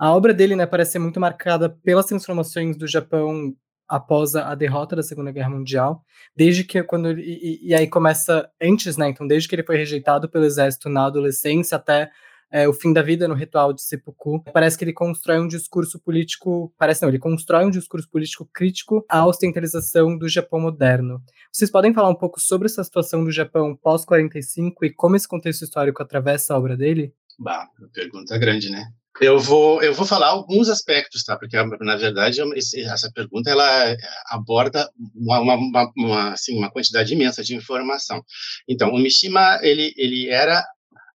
a 0.00 0.16
obra 0.16 0.32
dele 0.32 0.56
né, 0.56 0.64
parece 0.64 0.92
ser 0.92 0.98
muito 0.98 1.20
marcada 1.20 1.68
pelas 1.68 2.06
transformações 2.06 2.74
do 2.74 2.86
Japão 2.86 3.54
após 3.86 4.34
a, 4.34 4.54
derrota 4.54 4.96
da 4.96 5.02
Segunda 5.02 5.30
Guerra 5.30 5.50
Mundial, 5.50 6.02
desde 6.34 6.64
que 6.64 6.82
quando 6.82 7.18
e, 7.18 7.60
e, 7.62 7.74
aí 7.74 7.86
começa 7.86 8.48
antes, 8.62 8.96
né? 8.96 9.10
Então, 9.10 9.26
desde 9.26 9.46
que 9.46 9.54
ele 9.54 9.62
foi 9.62 9.76
rejeitado 9.76 10.26
pelo 10.26 10.46
exército 10.46 10.88
na 10.88 11.04
adolescência 11.04 11.76
até 11.76 12.10
é, 12.50 12.66
o 12.66 12.72
fim 12.72 12.94
da 12.94 13.02
vida 13.02 13.28
no 13.28 13.34
ritual 13.34 13.74
de 13.74 13.82
seppuku, 13.82 14.42
parece 14.54 14.78
que 14.78 14.84
ele 14.84 14.94
constrói 14.94 15.38
um 15.38 15.46
discurso 15.46 16.00
político, 16.00 16.72
parece 16.78 17.02
não, 17.02 17.10
ele 17.10 17.18
constrói 17.18 17.66
um 17.66 17.70
discurso 17.70 18.08
político 18.08 18.48
crítico 18.54 19.04
à 19.06 19.26
ostentalização 19.26 20.16
do 20.16 20.30
Japão 20.30 20.60
moderno. 20.60 21.22
Vocês 21.52 21.70
podem 21.70 21.92
falar 21.92 22.08
um 22.08 22.14
pouco 22.14 22.40
sobre 22.40 22.66
essa 22.66 22.82
situação 22.82 23.22
do 23.22 23.30
Japão 23.30 23.76
pós 23.76 24.06
45 24.06 24.82
e 24.86 24.94
como 24.94 25.14
esse 25.14 25.28
contexto 25.28 25.62
histórico 25.62 26.02
atravessa 26.02 26.54
a 26.54 26.56
obra 26.58 26.74
dele? 26.74 27.12
Bah, 27.38 27.68
pergunta 27.92 28.38
grande, 28.38 28.70
né? 28.70 28.86
Eu 29.20 29.38
vou, 29.38 29.82
eu 29.82 29.92
vou 29.92 30.06
falar 30.06 30.28
alguns 30.28 30.70
aspectos, 30.70 31.22
tá? 31.22 31.36
Porque, 31.36 31.56
na 31.80 31.96
verdade, 31.96 32.40
essa 32.86 33.10
pergunta 33.12 33.50
ela 33.50 33.96
aborda 34.28 34.88
uma, 35.14 35.40
uma, 35.40 35.92
uma, 35.94 36.32
assim, 36.32 36.56
uma 36.56 36.70
quantidade 36.70 37.12
imensa 37.12 37.44
de 37.44 37.54
informação. 37.54 38.22
Então, 38.66 38.90
o 38.90 38.98
Mishima, 38.98 39.58
ele, 39.62 39.92
ele 39.98 40.30
era 40.30 40.64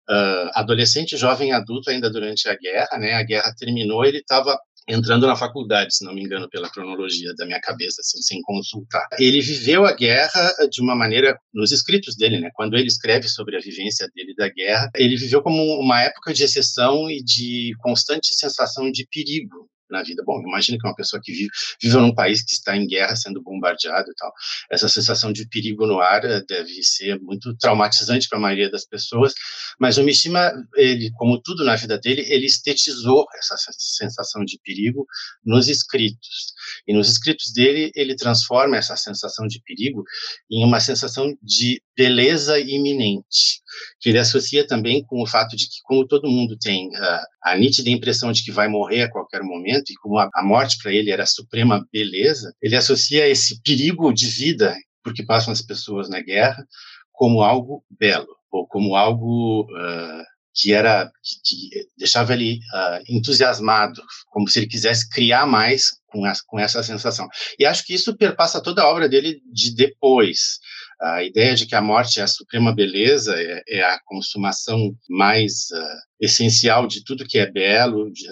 uh, 0.09 0.49
adolescente, 0.55 1.15
jovem 1.15 1.53
adulto 1.53 1.91
ainda 1.91 2.09
durante 2.09 2.49
a 2.49 2.55
guerra, 2.55 2.97
né? 2.97 3.13
A 3.13 3.23
guerra 3.23 3.53
terminou, 3.55 4.03
ele 4.03 4.17
estava 4.17 4.57
entrando 4.91 5.27
na 5.27 5.35
faculdade, 5.35 5.95
se 5.95 6.05
não 6.05 6.13
me 6.13 6.23
engano, 6.23 6.49
pela 6.49 6.69
cronologia 6.69 7.33
da 7.35 7.45
minha 7.45 7.59
cabeça, 7.61 8.01
assim, 8.01 8.21
sem 8.21 8.41
consultar. 8.41 9.07
Ele 9.19 9.41
viveu 9.41 9.85
a 9.85 9.93
guerra 9.93 10.53
de 10.69 10.81
uma 10.81 10.95
maneira, 10.95 11.37
nos 11.53 11.71
escritos 11.71 12.15
dele, 12.15 12.39
né, 12.39 12.49
quando 12.53 12.75
ele 12.75 12.87
escreve 12.87 13.27
sobre 13.27 13.57
a 13.57 13.59
vivência 13.59 14.07
dele 14.15 14.33
da 14.35 14.49
guerra, 14.49 14.89
ele 14.95 15.15
viveu 15.15 15.41
como 15.41 15.61
uma 15.79 16.01
época 16.01 16.33
de 16.33 16.43
exceção 16.43 17.09
e 17.09 17.23
de 17.23 17.73
constante 17.79 18.33
sensação 18.35 18.91
de 18.91 19.07
perigo, 19.11 19.69
na 19.91 20.03
vida. 20.03 20.23
Bom, 20.25 20.41
imagina 20.41 20.77
que 20.77 20.87
uma 20.87 20.95
pessoa 20.95 21.21
que 21.23 21.31
vive, 21.31 21.49
vive 21.81 21.97
num 21.97 22.13
país 22.13 22.43
que 22.43 22.53
está 22.53 22.75
em 22.75 22.87
guerra, 22.87 23.15
sendo 23.15 23.41
bombardeado 23.41 24.09
e 24.11 24.15
tal, 24.15 24.31
essa 24.69 24.87
sensação 24.87 25.31
de 25.31 25.47
perigo 25.47 25.85
no 25.85 25.99
ar 25.99 26.23
eh, 26.25 26.41
deve 26.47 26.81
ser 26.83 27.19
muito 27.19 27.55
traumatizante 27.57 28.27
para 28.27 28.37
a 28.37 28.41
maioria 28.41 28.69
das 28.69 28.85
pessoas, 28.85 29.33
mas 29.79 29.97
o 29.97 30.03
Mishima, 30.03 30.51
ele, 30.75 31.11
como 31.13 31.41
tudo 31.41 31.63
na 31.63 31.75
vida 31.75 31.97
dele, 31.97 32.25
ele 32.29 32.45
estetizou 32.45 33.25
essa 33.35 33.55
sensação 33.77 34.43
de 34.45 34.59
perigo 34.63 35.05
nos 35.45 35.67
escritos. 35.67 36.53
E 36.87 36.93
nos 36.93 37.09
escritos 37.09 37.51
dele, 37.53 37.91
ele 37.95 38.15
transforma 38.15 38.77
essa 38.77 38.95
sensação 38.95 39.47
de 39.47 39.61
perigo 39.63 40.03
em 40.49 40.63
uma 40.65 40.79
sensação 40.79 41.33
de 41.41 41.81
beleza 41.95 42.59
iminente, 42.59 43.61
que 43.99 44.09
ele 44.09 44.17
associa 44.17 44.65
também 44.65 45.03
com 45.03 45.21
o 45.21 45.27
fato 45.27 45.55
de 45.55 45.65
que, 45.65 45.81
como 45.83 46.07
todo 46.07 46.29
mundo 46.29 46.57
tem 46.57 46.87
uh, 46.87 47.25
a 47.43 47.55
nítida 47.57 47.89
impressão 47.89 48.31
de 48.31 48.43
que 48.43 48.51
vai 48.51 48.67
morrer 48.67 49.03
a 49.03 49.11
qualquer 49.11 49.43
momento, 49.43 49.91
e 49.91 49.95
como 49.95 50.17
a, 50.17 50.29
a 50.33 50.43
morte 50.43 50.77
para 50.81 50.91
ele 50.91 51.11
era 51.11 51.23
a 51.23 51.27
suprema 51.27 51.85
beleza, 51.91 52.53
ele 52.61 52.75
associa 52.75 53.27
esse 53.27 53.61
perigo 53.61 54.13
de 54.13 54.27
vida 54.27 54.75
porque 55.03 55.23
passam 55.23 55.51
as 55.51 55.61
pessoas 55.61 56.09
na 56.09 56.21
guerra 56.21 56.65
como 57.11 57.41
algo 57.41 57.83
belo, 57.89 58.35
ou 58.51 58.67
como 58.67 58.95
algo 58.95 59.63
uh, 59.63 60.23
que 60.53 60.73
era 60.73 61.11
que, 61.23 61.69
que 61.69 61.87
deixava 61.97 62.33
ele 62.33 62.59
uh, 62.73 63.03
entusiasmado, 63.09 64.01
como 64.29 64.47
se 64.47 64.59
ele 64.59 64.67
quisesse 64.67 65.09
criar 65.09 65.45
mais 65.45 65.91
com 66.07 66.27
essa, 66.27 66.41
com 66.45 66.59
essa 66.59 66.83
sensação. 66.83 67.27
E 67.57 67.65
acho 67.65 67.85
que 67.85 67.93
isso 67.93 68.15
perpassa 68.17 68.61
toda 68.61 68.81
a 68.81 68.89
obra 68.89 69.07
dele 69.07 69.41
de 69.51 69.73
depois. 69.73 70.59
A 71.01 71.23
ideia 71.23 71.55
de 71.55 71.65
que 71.65 71.75
a 71.75 71.81
morte 71.81 72.19
é 72.19 72.23
a 72.23 72.27
suprema 72.27 72.75
beleza, 72.75 73.33
é, 73.35 73.63
é 73.67 73.81
a 73.81 73.99
consumação 74.05 74.93
mais 75.09 75.69
uh, 75.71 75.99
essencial 76.19 76.85
de 76.85 77.03
tudo 77.03 77.25
que 77.25 77.39
é 77.39 77.49
belo, 77.49 78.11
de, 78.11 78.27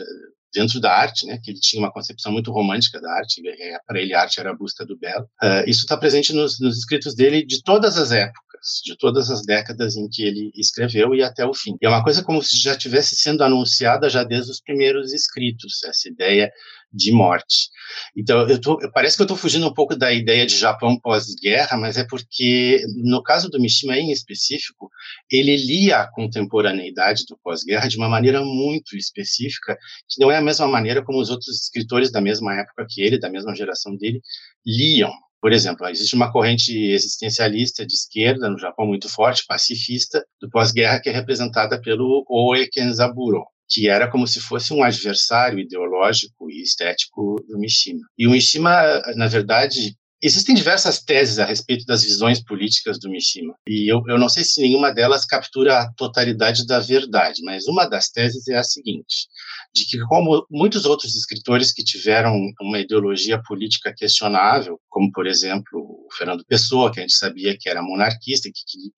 dentro 0.54 0.80
da 0.80 0.92
arte, 0.92 1.26
né, 1.26 1.40
que 1.44 1.52
ele 1.52 1.60
tinha 1.60 1.82
uma 1.82 1.92
concepção 1.92 2.32
muito 2.32 2.52
romântica 2.52 3.00
da 3.00 3.12
arte, 3.14 3.42
para 3.88 4.00
ele 4.00 4.14
a 4.14 4.22
arte 4.22 4.40
era 4.40 4.52
a 4.52 4.56
busca 4.56 4.86
do 4.86 4.98
belo. 4.98 5.26
Uh, 5.42 5.68
isso 5.68 5.82
está 5.82 5.98
presente 5.98 6.34
nos, 6.34 6.60
nos, 6.60 6.78
escritos 6.78 7.16
dele 7.16 7.46
de 7.46 7.62
todas 7.64 7.98
as 7.98 8.12
épocas, 8.12 8.49
de 8.84 8.98
todas 8.98 9.30
as 9.30 9.42
décadas 9.46 9.96
em 9.96 10.08
que 10.10 10.24
ele 10.24 10.52
escreveu 10.56 11.14
e 11.16 11.24
até 11.24 11.46
o 11.46 11.54
fim. 11.54 11.76
E 11.82 11.86
é 11.86 11.90
uma 11.90 12.04
coisa 12.04 12.24
como 12.24 12.42
se 12.44 12.58
já 12.58 12.76
tivesse 12.76 13.16
sendo 13.16 13.44
anunciada 13.44 14.10
já 14.10 14.24
desde 14.24 14.52
os 14.52 14.62
primeiros 14.62 15.14
escritos, 15.14 15.84
essa 15.84 16.10
ideia 16.10 16.52
de 16.92 17.12
morte. 17.12 17.70
Então, 18.16 18.48
eu 18.48 18.60
tô, 18.60 18.78
parece 18.92 19.16
que 19.16 19.22
eu 19.22 19.26
estou 19.26 19.38
fugindo 19.38 19.68
um 19.68 19.74
pouco 19.74 19.96
da 19.96 20.12
ideia 20.12 20.46
de 20.46 20.58
Japão 20.58 21.00
pós-guerra, 21.00 21.78
mas 21.78 21.98
é 21.98 22.04
porque, 22.04 22.82
no 22.96 23.22
caso 23.22 23.50
do 23.50 23.60
Mishima 23.60 23.98
em 23.98 24.12
específico, 24.12 24.90
ele 25.32 25.56
lia 25.56 26.00
a 26.00 26.12
contemporaneidade 26.12 27.26
do 27.28 27.38
pós-guerra 27.44 27.88
de 27.88 27.98
uma 27.98 28.10
maneira 28.10 28.42
muito 28.44 28.96
específica, 28.98 29.78
que 30.08 30.20
não 30.20 30.32
é 30.32 30.38
a 30.38 30.42
mesma 30.42 30.68
maneira 30.68 31.04
como 31.04 31.20
os 31.20 31.30
outros 31.30 31.62
escritores 31.62 32.12
da 32.12 32.22
mesma 32.22 32.60
época 32.60 32.86
que 32.90 33.02
ele, 33.02 33.20
da 33.20 33.30
mesma 33.30 33.56
geração 33.56 33.96
dele, 33.96 34.22
liam. 34.66 35.12
Por 35.42 35.54
exemplo, 35.54 35.88
existe 35.88 36.16
uma 36.16 36.32
corrente 36.32 36.76
existencialista 36.76 37.86
de 37.86 37.94
esquerda 37.94 38.50
no 38.50 38.60
Japão 38.60 38.86
muito 38.86 39.08
forte, 39.08 39.46
pacifista, 39.48 40.24
do 40.42 40.50
pós-guerra, 40.50 41.00
que 41.00 41.10
é 41.10 41.14
representada 41.14 41.82
pelo 41.82 42.26
Oe 42.28 42.68
Kenzaburo, 42.70 43.46
que 43.70 43.88
era 43.88 44.10
como 44.10 44.28
se 44.28 44.42
fosse 44.42 44.74
um 44.74 44.84
adversário 44.84 45.60
ideológico 45.60 46.50
e 46.52 46.62
estético 46.62 47.36
do 47.48 47.58
Mishima. 47.58 48.06
E 48.18 48.28
o 48.28 48.32
Mishima, 48.32 49.02
na 49.16 49.28
verdade, 49.28 49.96
Existem 50.22 50.54
diversas 50.54 51.02
teses 51.02 51.40
a 51.40 51.46
respeito 51.46 51.86
das 51.86 52.04
visões 52.04 52.44
políticas 52.44 53.00
do 53.00 53.10
Mishima, 53.10 53.56
e 53.66 53.90
eu, 53.90 54.02
eu 54.06 54.20
não 54.20 54.28
sei 54.28 54.44
se 54.44 54.60
nenhuma 54.60 54.94
delas 54.94 55.26
captura 55.26 55.80
a 55.80 55.94
totalidade 55.94 56.68
da 56.68 56.78
verdade, 56.82 57.42
mas 57.42 57.68
uma 57.68 57.86
das 57.86 58.10
teses 58.10 58.46
é 58.50 58.58
a 58.58 58.64
seguinte: 58.64 59.30
de 59.74 59.86
que, 59.86 60.00
como 60.08 60.46
muitos 60.50 60.86
outros 60.86 61.16
escritores 61.16 61.72
que 61.72 61.84
tiveram 61.84 62.36
uma 62.62 62.80
ideologia 62.80 63.42
política 63.42 63.94
questionável, 63.96 64.80
como, 64.90 65.12
por 65.12 65.28
exemplo, 65.28 65.80
o 65.80 66.08
Fernando 66.18 66.44
Pessoa, 66.46 66.92
que 66.92 67.00
a 67.00 67.02
gente 67.04 67.14
sabia 67.14 67.58
que 67.58 67.70
era 67.70 67.82
monarquista 67.82 68.50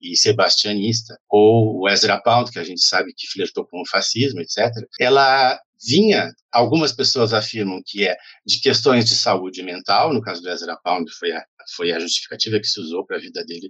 e 0.02 0.16
sebastianista, 0.16 1.18
ou 1.30 1.82
o 1.82 1.90
Ezra 1.90 2.22
Pound, 2.22 2.52
que 2.52 2.60
a 2.60 2.64
gente 2.64 2.82
sabe 2.82 3.14
que 3.16 3.28
flertou 3.28 3.66
com 3.66 3.82
o 3.82 3.88
fascismo, 3.88 4.40
etc., 4.42 4.72
ela 5.00 5.60
vinha, 5.84 6.32
algumas 6.52 6.92
pessoas 6.92 7.34
afirmam 7.34 7.82
que 7.86 8.08
é 8.08 8.16
de 8.46 8.60
questões 8.60 9.06
de 9.06 9.16
saúde 9.16 9.64
mental, 9.64 10.14
no 10.14 10.22
caso 10.22 10.42
do 10.42 10.50
Ezra 10.50 10.78
Pound 10.84 11.12
foi 11.18 11.32
a, 11.32 11.44
foi 11.76 11.92
a 11.92 12.00
justificativa 12.00 12.60
que 12.60 12.68
se 12.68 12.80
usou 12.80 13.06
para 13.06 13.18
a 13.18 13.20
vida 13.20 13.44
dele 13.46 13.70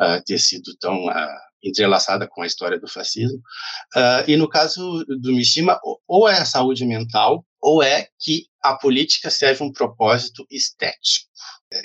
uh, 0.00 0.22
ter 0.24 0.38
sido 0.38 0.76
tão 0.78 1.06
uh, 1.06 1.38
entrelaçada 1.62 2.26
com 2.28 2.42
a 2.42 2.46
história 2.46 2.78
do 2.78 2.88
fascismo, 2.88 3.38
uh, 3.96 4.28
e 4.28 4.36
no 4.36 4.48
caso 4.48 5.04
do 5.20 5.32
Mishima, 5.32 5.78
ou 6.06 6.28
é 6.28 6.38
a 6.38 6.44
saúde 6.44 6.84
mental, 6.84 7.44
ou 7.60 7.82
é 7.82 8.08
que 8.20 8.46
a 8.62 8.74
política 8.74 9.30
serve 9.30 9.62
um 9.62 9.72
propósito 9.72 10.44
estético. 10.50 11.30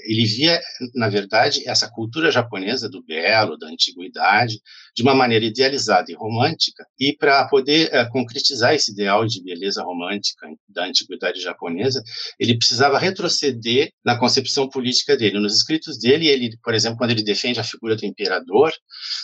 Ele 0.03 0.25
via, 0.25 0.59
na 0.95 1.09
verdade, 1.09 1.67
essa 1.67 1.89
cultura 1.89 2.31
japonesa 2.31 2.89
do 2.89 3.03
belo, 3.03 3.57
da 3.57 3.67
antiguidade, 3.67 4.59
de 4.95 5.03
uma 5.03 5.13
maneira 5.13 5.45
idealizada 5.45 6.11
e 6.11 6.15
romântica, 6.15 6.85
e 6.99 7.13
para 7.13 7.47
poder 7.47 7.93
é, 7.93 8.05
concretizar 8.05 8.73
esse 8.73 8.91
ideal 8.91 9.25
de 9.25 9.43
beleza 9.43 9.83
romântica 9.83 10.47
da 10.67 10.85
antiguidade 10.85 11.39
japonesa, 11.39 12.01
ele 12.39 12.57
precisava 12.57 12.97
retroceder 12.97 13.91
na 14.03 14.17
concepção 14.17 14.67
política 14.69 15.15
dele. 15.15 15.39
Nos 15.39 15.55
escritos 15.55 15.99
dele, 15.99 16.27
ele, 16.27 16.57
por 16.63 16.73
exemplo, 16.73 16.97
quando 16.97 17.11
ele 17.11 17.23
defende 17.23 17.59
a 17.59 17.63
figura 17.63 17.95
do 17.95 18.05
imperador, 18.05 18.71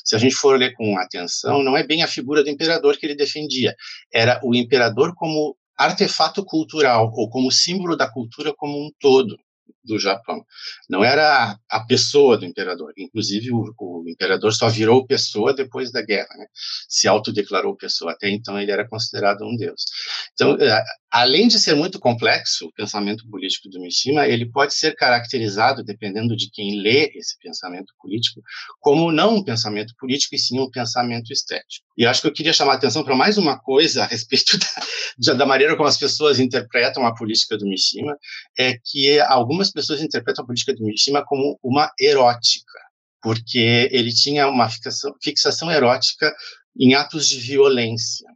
se 0.03 0.15
a 0.15 0.19
gente 0.19 0.35
for 0.35 0.57
ler 0.57 0.73
com 0.73 0.97
atenção, 0.97 1.63
não 1.63 1.75
é 1.75 1.85
bem 1.85 2.03
a 2.03 2.07
figura 2.07 2.43
do 2.43 2.49
imperador 2.49 2.97
que 2.97 3.05
ele 3.05 3.15
defendia, 3.15 3.75
era 4.13 4.39
o 4.43 4.55
imperador 4.55 5.13
como 5.15 5.55
artefato 5.77 6.45
cultural 6.45 7.11
ou 7.15 7.29
como 7.29 7.51
símbolo 7.51 7.97
da 7.97 8.09
cultura 8.09 8.53
como 8.55 8.77
um 8.77 8.91
todo 8.99 9.35
do 9.83 9.99
Japão. 9.99 10.45
Não 10.89 11.03
era 11.03 11.57
a 11.69 11.79
pessoa 11.81 12.37
do 12.37 12.45
imperador. 12.45 12.93
Inclusive, 12.97 13.51
o, 13.51 13.73
o 13.77 14.03
imperador 14.07 14.53
só 14.53 14.69
virou 14.69 15.05
pessoa 15.05 15.53
depois 15.53 15.91
da 15.91 16.01
guerra. 16.01 16.29
Né? 16.37 16.45
Se 16.87 17.07
autodeclarou 17.07 17.75
pessoa. 17.75 18.11
Até 18.11 18.29
então, 18.29 18.59
ele 18.59 18.71
era 18.71 18.87
considerado 18.87 19.43
um 19.43 19.55
deus. 19.55 19.83
Então, 20.33 20.55
é, 20.59 20.83
além 21.13 21.47
de 21.47 21.59
ser 21.59 21.75
muito 21.75 21.99
complexo, 21.99 22.65
o 22.65 22.73
pensamento 22.73 23.29
político 23.29 23.69
do 23.69 23.79
Mishima, 23.79 24.25
ele 24.25 24.49
pode 24.49 24.73
ser 24.73 24.95
caracterizado, 24.95 25.83
dependendo 25.83 26.35
de 26.35 26.49
quem 26.49 26.81
lê 26.81 27.11
esse 27.13 27.37
pensamento 27.37 27.93
político, 28.01 28.41
como 28.79 29.11
não 29.11 29.35
um 29.35 29.43
pensamento 29.43 29.93
político, 29.99 30.33
e 30.33 30.39
sim 30.39 30.59
um 30.59 30.71
pensamento 30.71 31.31
estético. 31.31 31.85
E 31.95 32.03
acho 32.03 32.19
que 32.19 32.27
eu 32.27 32.33
queria 32.33 32.51
chamar 32.51 32.73
a 32.73 32.75
atenção 32.77 33.03
para 33.03 33.15
mais 33.15 33.37
uma 33.37 33.59
coisa 33.59 34.01
a 34.01 34.07
respeito 34.07 34.57
da, 35.19 35.33
da, 35.35 35.45
maneira 35.45 35.75
como 35.77 35.87
as 35.87 35.99
pessoas 35.99 36.39
interpretam 36.39 37.05
a 37.05 37.13
política 37.13 37.59
do 37.59 37.67
Mishima, 37.67 38.17
é 38.57 38.73
que 38.83 39.19
algumas 39.19 39.71
pessoas 39.71 40.01
interpretam 40.01 40.43
a 40.43 40.47
política 40.47 40.73
do 40.73 40.83
Mishima 40.83 41.23
como 41.23 41.59
uma 41.61 41.91
erótica, 41.99 42.79
porque 43.21 43.87
ele 43.91 44.11
tinha 44.11 44.47
uma 44.47 44.67
fixação, 44.67 45.13
fixação 45.21 45.71
erótica 45.71 46.33
em 46.75 46.95
atos 46.95 47.27
de 47.27 47.37
violência. 47.37 48.27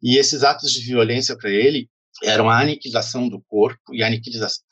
E 0.00 0.18
esses 0.18 0.44
atos 0.44 0.70
de 0.70 0.80
violência 0.86 1.36
para 1.36 1.50
ele 1.50 1.88
eram 2.22 2.48
a 2.48 2.60
aniquilação 2.60 3.28
do 3.28 3.40
corpo 3.42 3.94
e 3.94 4.02
a 4.02 4.10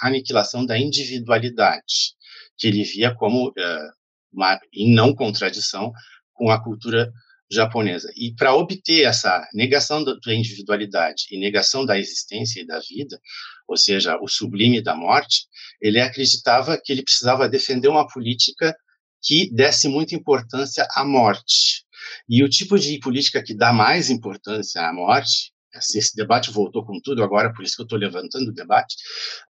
aniquilação, 0.00 0.64
da 0.64 0.78
individualidade, 0.78 2.14
que 2.56 2.66
ele 2.66 2.84
via 2.84 3.14
como 3.14 3.48
uh, 3.48 3.90
uma, 4.32 4.58
em 4.72 4.94
não 4.94 5.14
contradição 5.14 5.92
com 6.32 6.50
a 6.50 6.62
cultura 6.62 7.12
japonesa. 7.50 8.10
E 8.16 8.32
para 8.34 8.54
obter 8.54 9.04
essa 9.04 9.46
negação 9.52 10.04
da 10.04 10.34
individualidade 10.34 11.24
e 11.30 11.38
negação 11.38 11.84
da 11.84 11.98
existência 11.98 12.60
e 12.60 12.66
da 12.66 12.78
vida, 12.78 13.20
ou 13.66 13.76
seja, 13.76 14.16
o 14.20 14.28
sublime 14.28 14.80
da 14.80 14.94
morte, 14.94 15.46
ele 15.80 16.00
acreditava 16.00 16.80
que 16.82 16.92
ele 16.92 17.02
precisava 17.02 17.48
defender 17.48 17.88
uma 17.88 18.06
política 18.06 18.74
que 19.22 19.52
desse 19.52 19.88
muita 19.88 20.14
importância 20.14 20.86
à 20.92 21.04
morte. 21.04 21.84
E 22.28 22.42
o 22.42 22.48
tipo 22.48 22.78
de 22.78 22.98
política 23.00 23.42
que 23.42 23.54
dá 23.54 23.72
mais 23.72 24.10
importância 24.10 24.80
à 24.82 24.92
morte 24.92 25.52
esse 25.74 26.16
debate 26.16 26.50
voltou 26.50 26.84
com 26.84 27.00
tudo 27.00 27.22
agora, 27.22 27.52
por 27.52 27.64
isso 27.64 27.76
que 27.76 27.82
eu 27.82 27.84
estou 27.84 27.98
levantando 27.98 28.48
o 28.48 28.52
debate, 28.52 28.96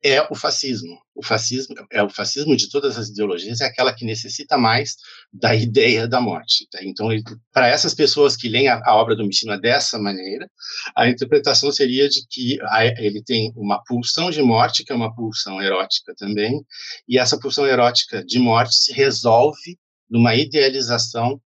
é 0.03 0.21
o 0.29 0.35
fascismo. 0.35 0.97
O 1.15 1.23
fascismo 1.23 1.75
é 1.91 2.03
o 2.03 2.09
fascismo 2.09 2.55
de 2.57 2.69
todas 2.69 2.97
as 2.97 3.09
ideologias 3.09 3.61
é 3.61 3.65
aquela 3.65 3.93
que 3.93 4.05
necessita 4.05 4.57
mais 4.57 4.95
da 5.31 5.55
ideia 5.55 6.07
da 6.07 6.19
morte. 6.19 6.67
Tá? 6.69 6.79
Então, 6.83 7.07
para 7.53 7.67
essas 7.67 7.93
pessoas 7.93 8.35
que 8.35 8.49
leem 8.49 8.67
a, 8.67 8.81
a, 8.83 8.95
obra 8.95 9.15
do 9.15 9.25
Mishima 9.25 9.57
dessa 9.57 9.97
maneira, 9.97 10.49
a 10.95 11.07
interpretação 11.07 11.71
seria 11.71 12.09
de 12.09 12.25
que 12.29 12.59
a, 12.63 12.85
ele 12.85 13.23
tem 13.23 13.53
uma 13.55 13.81
pulsão 13.83 14.29
de 14.29 14.41
morte, 14.41 14.83
que 14.83 14.91
é 14.91 14.95
uma 14.95 15.15
pulsão 15.15 15.61
erótica 15.61 16.13
também, 16.17 16.61
e 17.07 17.17
essa 17.17 17.39
pulsão 17.39 17.65
erótica 17.65 18.23
de 18.23 18.39
morte 18.39 18.75
se 18.75 18.91
resolve 18.93 19.77
numa 20.09 20.35
idealização 20.35 21.41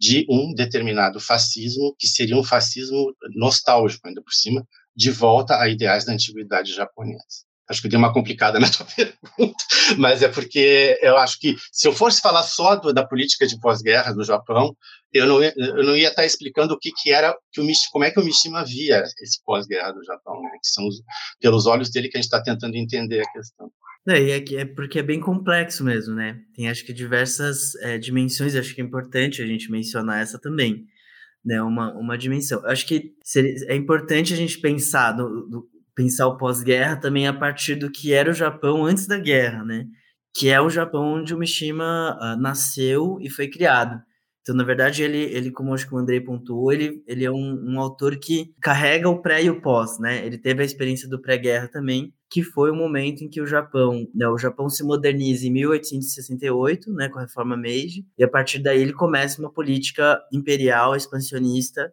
de 0.00 0.24
um 0.30 0.54
determinado 0.54 1.20
fascismo, 1.20 1.94
que 1.98 2.08
seria 2.08 2.36
um 2.36 2.42
fascismo 2.42 3.14
nostálgico, 3.34 4.08
ainda 4.08 4.22
por 4.22 4.32
cima, 4.32 4.66
de 4.96 5.10
volta 5.10 5.60
a 5.60 5.68
ideais 5.68 6.06
da 6.06 6.12
antiguidade 6.12 6.72
japonesa. 6.72 7.20
Acho 7.68 7.82
que 7.82 7.86
eu 7.86 7.90
dei 7.90 7.98
uma 7.98 8.12
complicada 8.12 8.58
na 8.58 8.68
tua 8.68 8.86
pergunta, 8.86 9.64
mas 9.98 10.22
é 10.22 10.28
porque 10.28 10.98
eu 11.02 11.18
acho 11.18 11.38
que 11.38 11.54
se 11.70 11.86
eu 11.86 11.92
fosse 11.92 12.20
falar 12.20 12.42
só 12.42 12.76
do, 12.76 12.92
da 12.92 13.06
política 13.06 13.46
de 13.46 13.60
pós-guerra 13.60 14.12
do 14.12 14.24
Japão, 14.24 14.74
eu 15.12 15.26
não, 15.26 15.42
eu 15.42 15.84
não 15.84 15.96
ia 15.96 16.08
estar 16.08 16.24
explicando 16.24 16.74
o 16.74 16.78
que, 16.78 16.90
que 16.92 17.12
era, 17.12 17.36
que 17.52 17.60
o, 17.60 17.66
como 17.92 18.04
é 18.04 18.10
que 18.10 18.18
o 18.18 18.24
Mishima 18.24 18.64
via 18.64 19.04
esse 19.20 19.40
pós-guerra 19.44 19.92
do 19.92 20.02
Japão, 20.04 20.40
né? 20.42 20.50
que 20.50 20.68
são 20.68 20.86
os, 20.86 20.96
pelos 21.40 21.66
olhos 21.66 21.90
dele 21.90 22.08
que 22.08 22.16
a 22.16 22.20
gente 22.20 22.26
está 22.26 22.42
tentando 22.42 22.74
entender 22.74 23.20
a 23.20 23.32
questão. 23.32 23.70
É, 24.08 24.54
é, 24.54 24.64
porque 24.64 24.98
é 24.98 25.02
bem 25.02 25.20
complexo 25.20 25.84
mesmo, 25.84 26.14
né? 26.14 26.40
Tem 26.54 26.68
acho 26.68 26.84
que 26.84 26.92
diversas 26.92 27.74
é, 27.76 27.98
dimensões, 27.98 28.54
acho 28.54 28.74
que 28.74 28.80
é 28.80 28.84
importante 28.84 29.42
a 29.42 29.46
gente 29.46 29.70
mencionar 29.70 30.22
essa 30.22 30.38
também, 30.38 30.86
né? 31.44 31.62
Uma, 31.62 31.92
uma 31.94 32.16
dimensão. 32.16 32.64
Acho 32.66 32.86
que 32.86 33.14
seria, 33.22 33.54
é 33.68 33.76
importante 33.76 34.32
a 34.32 34.36
gente 34.36 34.58
pensar, 34.58 35.12
do, 35.12 35.46
do 35.48 35.68
pensar 35.94 36.26
o 36.28 36.38
pós-guerra 36.38 36.96
também 36.96 37.26
a 37.26 37.32
partir 37.32 37.74
do 37.74 37.90
que 37.90 38.12
era 38.12 38.30
o 38.30 38.34
Japão 38.34 38.86
antes 38.86 39.06
da 39.06 39.18
guerra, 39.18 39.64
né? 39.64 39.84
Que 40.34 40.48
é 40.48 40.60
o 40.60 40.70
Japão 40.70 41.14
onde 41.14 41.34
o 41.34 41.38
Mishima 41.38 42.18
uh, 42.20 42.40
nasceu 42.40 43.18
e 43.20 43.28
foi 43.28 43.48
criado. 43.48 44.00
Então, 44.40 44.54
na 44.54 44.64
verdade, 44.64 45.02
ele, 45.02 45.18
ele 45.18 45.50
como 45.50 45.74
acho 45.74 45.86
que 45.86 45.94
o 45.94 45.98
Andrei 45.98 46.20
pontuou, 46.20 46.72
ele, 46.72 47.02
ele 47.06 47.24
é 47.24 47.30
um, 47.30 47.74
um 47.74 47.78
autor 47.78 48.16
que 48.18 48.54
carrega 48.62 49.08
o 49.08 49.20
pré 49.20 49.44
e 49.44 49.50
o 49.50 49.60
pós, 49.60 49.98
né? 49.98 50.24
Ele 50.24 50.38
teve 50.38 50.62
a 50.62 50.66
experiência 50.66 51.08
do 51.08 51.20
pré-guerra 51.20 51.68
também, 51.68 52.14
que 52.30 52.44
foi 52.44 52.70
o 52.70 52.74
momento 52.74 53.24
em 53.24 53.28
que 53.28 53.40
o 53.40 53.46
Japão, 53.46 54.06
né, 54.14 54.28
o 54.28 54.38
Japão 54.38 54.70
se 54.70 54.84
moderniza 54.84 55.46
em 55.46 55.50
1868, 55.50 56.92
né, 56.92 57.08
com 57.08 57.18
a 57.18 57.22
reforma 57.22 57.56
Meiji, 57.56 58.06
e 58.16 58.22
a 58.22 58.28
partir 58.28 58.60
daí 58.60 58.80
ele 58.80 58.92
começa 58.92 59.40
uma 59.40 59.50
política 59.50 60.20
imperial 60.32 60.94
expansionista, 60.94 61.92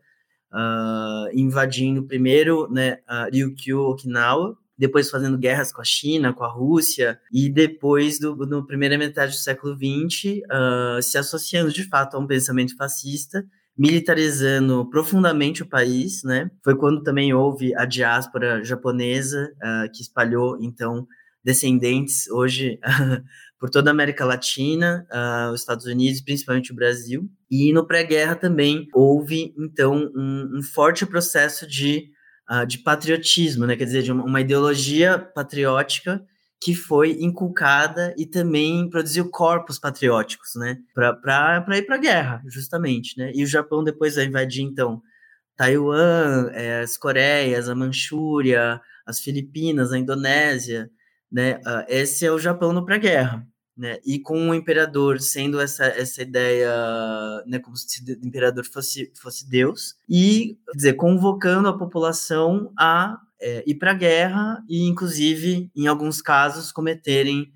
uh, 0.54 1.30
invadindo 1.34 2.04
primeiro 2.04 2.72
né, 2.72 3.00
Ryukyu, 3.34 3.80
Okinawa, 3.80 4.56
depois 4.78 5.10
fazendo 5.10 5.40
guerras 5.40 5.74
com 5.74 5.82
a 5.82 5.86
China, 5.86 6.32
com 6.32 6.44
a 6.44 6.52
Rússia, 6.52 7.20
e 7.34 7.50
depois, 7.50 8.20
do, 8.20 8.36
no 8.36 8.64
primeira 8.64 8.96
metade 8.96 9.32
do 9.32 9.40
século 9.40 9.76
XX, 9.76 10.42
uh, 10.44 11.02
se 11.02 11.18
associando 11.18 11.72
de 11.72 11.84
fato 11.84 12.16
a 12.16 12.20
um 12.20 12.28
pensamento 12.28 12.76
fascista, 12.78 13.44
militarizando 13.78 14.90
profundamente 14.90 15.62
o 15.62 15.70
país, 15.70 16.24
né? 16.24 16.50
Foi 16.64 16.76
quando 16.76 17.04
também 17.04 17.34
houve 17.34 17.76
a 17.76 17.86
diáspora 17.86 18.64
japonesa, 18.64 19.54
uh, 19.58 19.92
que 19.94 20.02
espalhou, 20.02 20.58
então, 20.60 21.08
descendentes 21.44 22.28
hoje 22.30 22.80
por 23.60 23.70
toda 23.70 23.90
a 23.90 23.94
América 23.94 24.26
Latina, 24.26 25.08
uh, 25.12 25.54
os 25.54 25.62
Estados 25.62 25.86
Unidos, 25.86 26.22
principalmente 26.22 26.72
o 26.72 26.76
Brasil. 26.76 27.30
E 27.52 27.72
no 27.72 27.86
pré-guerra 27.86 28.36
também 28.36 28.88
houve, 28.94 29.54
então, 29.58 30.12
um, 30.16 30.58
um 30.58 30.64
forte 30.64 31.06
processo 31.06 31.68
de, 31.68 32.10
uh, 32.50 32.66
de 32.66 32.80
patriotismo, 32.80 33.68
né? 33.68 33.76
Quer 33.76 33.86
dizer, 33.86 34.02
de 34.02 34.12
uma, 34.12 34.24
uma 34.24 34.42
ideologia 34.42 35.20
patriótica 35.20 36.26
que 36.60 36.74
foi 36.74 37.12
inculcada 37.20 38.14
e 38.18 38.26
também 38.26 38.90
produziu 38.90 39.30
corpos 39.30 39.78
patrióticos, 39.78 40.56
né, 40.56 40.78
para 40.94 41.78
ir 41.78 41.84
para 41.84 41.96
a 41.96 42.00
guerra, 42.00 42.42
justamente, 42.48 43.18
né, 43.18 43.32
e 43.34 43.44
o 43.44 43.48
Japão 43.48 43.84
depois 43.84 44.16
vai 44.16 44.26
invadir, 44.26 44.64
então, 44.64 45.02
Taiwan, 45.56 46.50
é, 46.54 46.82
as 46.82 46.98
Coreias, 46.98 47.70
a 47.70 47.76
Manchúria, 47.76 48.82
as 49.06 49.20
Filipinas, 49.20 49.92
a 49.92 49.98
Indonésia, 49.98 50.90
né, 51.32 51.58
uh, 51.58 51.86
esse 51.88 52.26
é 52.26 52.32
o 52.32 52.40
Japão 52.40 52.74
no 52.74 52.86
pré-guerra, 52.86 53.46
né, 53.76 54.00
e 54.04 54.20
com 54.20 54.50
o 54.50 54.56
imperador 54.56 55.20
sendo 55.20 55.60
essa, 55.60 55.86
essa 55.86 56.24
ideia, 56.24 56.72
né, 57.46 57.60
como 57.60 57.76
se 57.78 58.04
o 58.04 58.26
imperador 58.26 58.66
fosse, 58.66 59.12
fosse 59.22 59.48
Deus, 59.48 59.96
e, 60.10 60.58
quer 60.66 60.78
dizer, 60.78 60.94
convocando 60.94 61.68
a 61.68 61.78
população 61.78 62.72
a 62.78 63.20
é, 63.42 63.64
ir 63.68 63.76
para 63.76 63.92
a 63.92 63.96
guerra 63.96 64.64
e, 64.68 64.88
inclusive, 64.88 65.70
em 65.76 65.88
alguns 65.88 66.22
casos, 66.22 66.72
cometerem 66.72 67.52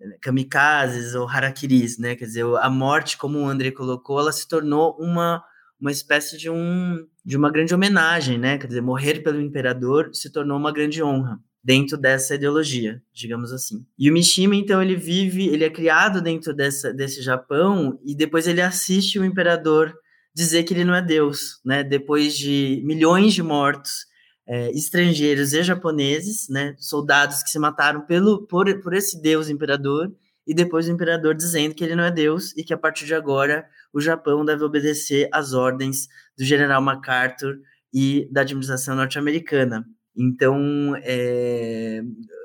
é, 0.00 0.18
kamikazes 0.20 1.14
ou 1.14 1.28
harakiris, 1.28 1.98
né? 1.98 2.14
Quer 2.16 2.26
dizer, 2.26 2.44
a 2.60 2.70
morte, 2.70 3.16
como 3.16 3.38
o 3.38 3.48
André 3.48 3.70
colocou, 3.70 4.20
ela 4.20 4.32
se 4.32 4.48
tornou 4.48 4.96
uma, 4.98 5.42
uma 5.80 5.90
espécie 5.90 6.36
de, 6.36 6.50
um, 6.50 6.98
de 7.24 7.36
uma 7.36 7.50
grande 7.50 7.74
homenagem, 7.74 8.38
né? 8.38 8.58
Quer 8.58 8.66
dizer, 8.66 8.82
morrer 8.82 9.20
pelo 9.20 9.40
imperador 9.40 10.10
se 10.12 10.30
tornou 10.30 10.58
uma 10.58 10.72
grande 10.72 11.02
honra 11.02 11.38
dentro 11.64 11.96
dessa 11.96 12.34
ideologia, 12.34 13.00
digamos 13.12 13.52
assim. 13.52 13.86
E 13.96 14.10
o 14.10 14.12
Mishima, 14.12 14.56
então, 14.56 14.82
ele 14.82 14.96
vive, 14.96 15.46
ele 15.48 15.64
é 15.64 15.70
criado 15.70 16.20
dentro 16.20 16.52
dessa, 16.52 16.92
desse 16.92 17.22
Japão 17.22 17.98
e 18.04 18.14
depois 18.16 18.48
ele 18.48 18.60
assiste 18.60 19.18
o 19.18 19.24
imperador 19.24 19.94
dizer 20.34 20.64
que 20.64 20.74
ele 20.74 20.84
não 20.84 20.94
é 20.94 21.02
Deus, 21.02 21.60
né? 21.64 21.84
Depois 21.84 22.36
de 22.36 22.82
milhões 22.84 23.34
de 23.34 23.42
mortos, 23.42 24.06
é, 24.46 24.70
estrangeiros 24.72 25.52
e 25.52 25.62
japoneses, 25.62 26.48
né, 26.48 26.74
soldados 26.78 27.42
que 27.42 27.50
se 27.50 27.58
mataram 27.58 28.02
pelo, 28.02 28.46
por, 28.46 28.66
por 28.80 28.94
esse 28.94 29.20
deus 29.20 29.48
imperador, 29.48 30.12
e 30.46 30.54
depois 30.54 30.88
o 30.88 30.92
imperador 30.92 31.34
dizendo 31.34 31.74
que 31.74 31.84
ele 31.84 31.94
não 31.94 32.04
é 32.04 32.10
deus 32.10 32.56
e 32.56 32.64
que 32.64 32.74
a 32.74 32.78
partir 32.78 33.06
de 33.06 33.14
agora 33.14 33.64
o 33.92 34.00
Japão 34.00 34.44
deve 34.44 34.64
obedecer 34.64 35.28
às 35.32 35.52
ordens 35.52 36.08
do 36.36 36.44
general 36.44 36.82
MacArthur 36.82 37.58
e 37.94 38.28
da 38.32 38.40
administração 38.40 38.96
norte-americana. 38.96 39.86
Então, 40.16 40.94
é, 41.02 42.02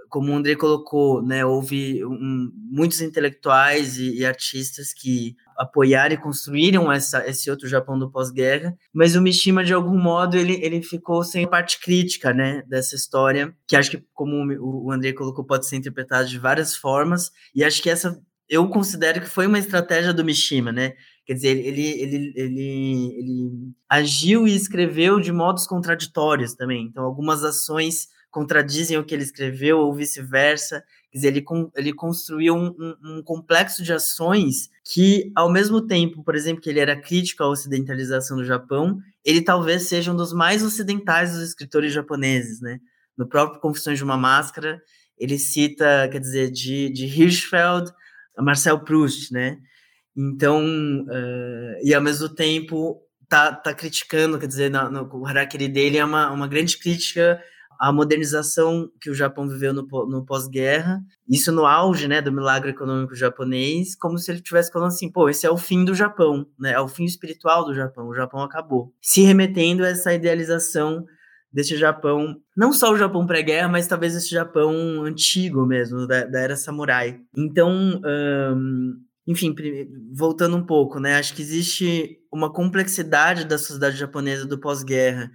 como 0.09 0.31
o 0.31 0.35
André 0.35 0.55
colocou, 0.55 1.21
né, 1.21 1.45
houve 1.45 2.05
um, 2.05 2.51
muitos 2.55 3.01
intelectuais 3.01 3.97
e, 3.97 4.19
e, 4.19 4.25
artistas 4.25 4.93
que 4.93 5.35
apoiaram 5.57 6.13
e 6.13 6.17
construíram 6.17 6.91
essa, 6.91 7.27
esse 7.27 7.49
outro 7.49 7.67
Japão 7.67 7.97
do 7.97 8.11
pós-guerra, 8.11 8.75
mas 8.93 9.15
o 9.15 9.21
Mishima, 9.21 9.63
de 9.63 9.73
algum 9.73 9.97
modo, 9.97 10.37
ele, 10.37 10.59
ele 10.63 10.81
ficou 10.81 11.23
sem 11.23 11.45
a 11.45 11.47
parte 11.47 11.79
crítica 11.79 12.33
né, 12.33 12.63
dessa 12.67 12.95
história, 12.95 13.53
que 13.67 13.75
acho 13.75 13.91
que, 13.91 14.03
como 14.13 14.35
o 14.59 14.91
André 14.91 15.13
colocou, 15.13 15.45
pode 15.45 15.67
ser 15.67 15.77
interpretado 15.77 16.27
de 16.27 16.37
várias 16.39 16.75
formas, 16.75 17.31
e 17.55 17.63
acho 17.63 17.81
que 17.81 17.89
essa 17.89 18.19
eu 18.49 18.67
considero 18.69 19.19
que 19.19 19.27
foi 19.27 19.45
uma 19.45 19.59
estratégia 19.59 20.13
do 20.13 20.23
Mishima, 20.23 20.71
né? 20.71 20.93
Quer 21.25 21.33
dizer, 21.33 21.57
ele, 21.57 21.85
ele, 21.85 22.33
ele, 22.35 23.19
ele 23.19 23.51
agiu 23.89 24.47
e 24.47 24.55
escreveu 24.55 25.19
de 25.19 25.33
modos 25.33 25.67
contraditórios 25.67 26.53
também. 26.53 26.85
Então, 26.85 27.03
algumas 27.03 27.43
ações 27.43 28.07
contradizem 28.29 28.97
o 28.97 29.03
que 29.03 29.13
ele 29.13 29.23
escreveu 29.23 29.79
ou 29.79 29.93
vice-versa. 29.93 30.83
Quer 31.11 31.17
dizer, 31.17 31.27
ele, 31.29 31.45
ele 31.75 31.93
construiu 31.93 32.55
um, 32.55 32.67
um, 32.67 32.95
um, 33.03 33.23
complexo 33.23 33.83
de 33.83 33.93
ações 33.93 34.69
que, 34.83 35.31
ao 35.35 35.51
mesmo 35.51 35.81
tempo, 35.81 36.23
por 36.23 36.35
exemplo, 36.35 36.61
que 36.61 36.69
ele 36.69 36.79
era 36.79 36.99
crítico 36.99 37.43
à 37.43 37.49
ocidentalização 37.49 38.37
do 38.37 38.45
Japão, 38.45 38.99
ele 39.23 39.41
talvez 39.41 39.83
seja 39.83 40.11
um 40.11 40.15
dos 40.15 40.33
mais 40.33 40.63
ocidentais 40.63 41.33
dos 41.33 41.41
escritores 41.41 41.93
japoneses, 41.93 42.61
né? 42.61 42.79
no 43.17 43.27
próprio 43.27 43.59
Confissões 43.59 43.97
de 43.97 44.03
uma 44.03 44.15
Máscara, 44.15 44.81
ele 45.17 45.39
cita, 45.39 46.07
quer 46.11 46.19
dizer, 46.19 46.51
de, 46.51 46.89
de 46.89 47.05
Hirschfeld 47.05 47.91
a 48.37 48.43
Marcel 48.43 48.79
Proust, 48.79 49.33
né? 49.33 49.57
Então, 50.15 50.63
uh, 50.63 51.83
e 51.83 51.93
ao 51.93 52.01
mesmo 52.01 52.29
tempo 52.29 53.01
tá, 53.27 53.51
tá 53.51 53.73
criticando, 53.73 54.37
quer 54.37 54.47
dizer, 54.47 54.69
no, 54.69 54.91
no, 54.91 55.09
o 55.11 55.25
harakiri 55.25 55.67
dele 55.67 55.97
é 55.97 56.05
uma, 56.05 56.31
uma 56.31 56.47
grande 56.47 56.77
crítica 56.77 57.41
à 57.79 57.91
modernização 57.91 58.89
que 59.01 59.09
o 59.09 59.13
Japão 59.13 59.47
viveu 59.47 59.73
no, 59.73 59.83
no 60.07 60.25
pós-guerra, 60.25 61.01
isso 61.29 61.51
no 61.51 61.65
auge, 61.65 62.07
né, 62.07 62.21
do 62.21 62.31
milagre 62.31 62.71
econômico 62.71 63.15
japonês, 63.15 63.95
como 63.95 64.17
se 64.17 64.31
ele 64.31 64.41
tivesse 64.41 64.71
falando 64.71 64.89
assim, 64.89 65.11
pô, 65.11 65.29
esse 65.29 65.45
é 65.45 65.51
o 65.51 65.57
fim 65.57 65.85
do 65.85 65.93
Japão, 65.93 66.47
né, 66.59 66.73
é 66.73 66.79
o 66.79 66.87
fim 66.87 67.05
espiritual 67.05 67.65
do 67.65 67.73
Japão, 67.73 68.07
o 68.07 68.15
Japão 68.15 68.41
acabou. 68.41 68.93
Se 69.01 69.21
remetendo 69.21 69.83
a 69.83 69.89
essa 69.89 70.13
idealização 70.13 71.05
desse 71.51 71.77
Japão, 71.77 72.35
não 72.55 72.71
só 72.73 72.91
o 72.91 72.97
Japão 72.97 73.25
pré-guerra, 73.25 73.67
mas 73.67 73.87
talvez 73.87 74.15
esse 74.15 74.29
Japão 74.29 75.03
antigo 75.03 75.65
mesmo, 75.65 76.05
da, 76.05 76.25
da 76.25 76.39
era 76.39 76.55
samurai. 76.55 77.19
Então, 77.35 77.71
um, 78.05 78.93
enfim, 79.27 79.55
voltando 80.13 80.55
um 80.55 80.65
pouco, 80.65 80.99
né? 80.99 81.15
Acho 81.15 81.33
que 81.33 81.41
existe 81.41 82.17
uma 82.31 82.51
complexidade 82.51 83.45
da 83.45 83.57
sociedade 83.57 83.97
japonesa 83.97 84.45
do 84.45 84.59
pós-guerra 84.59 85.31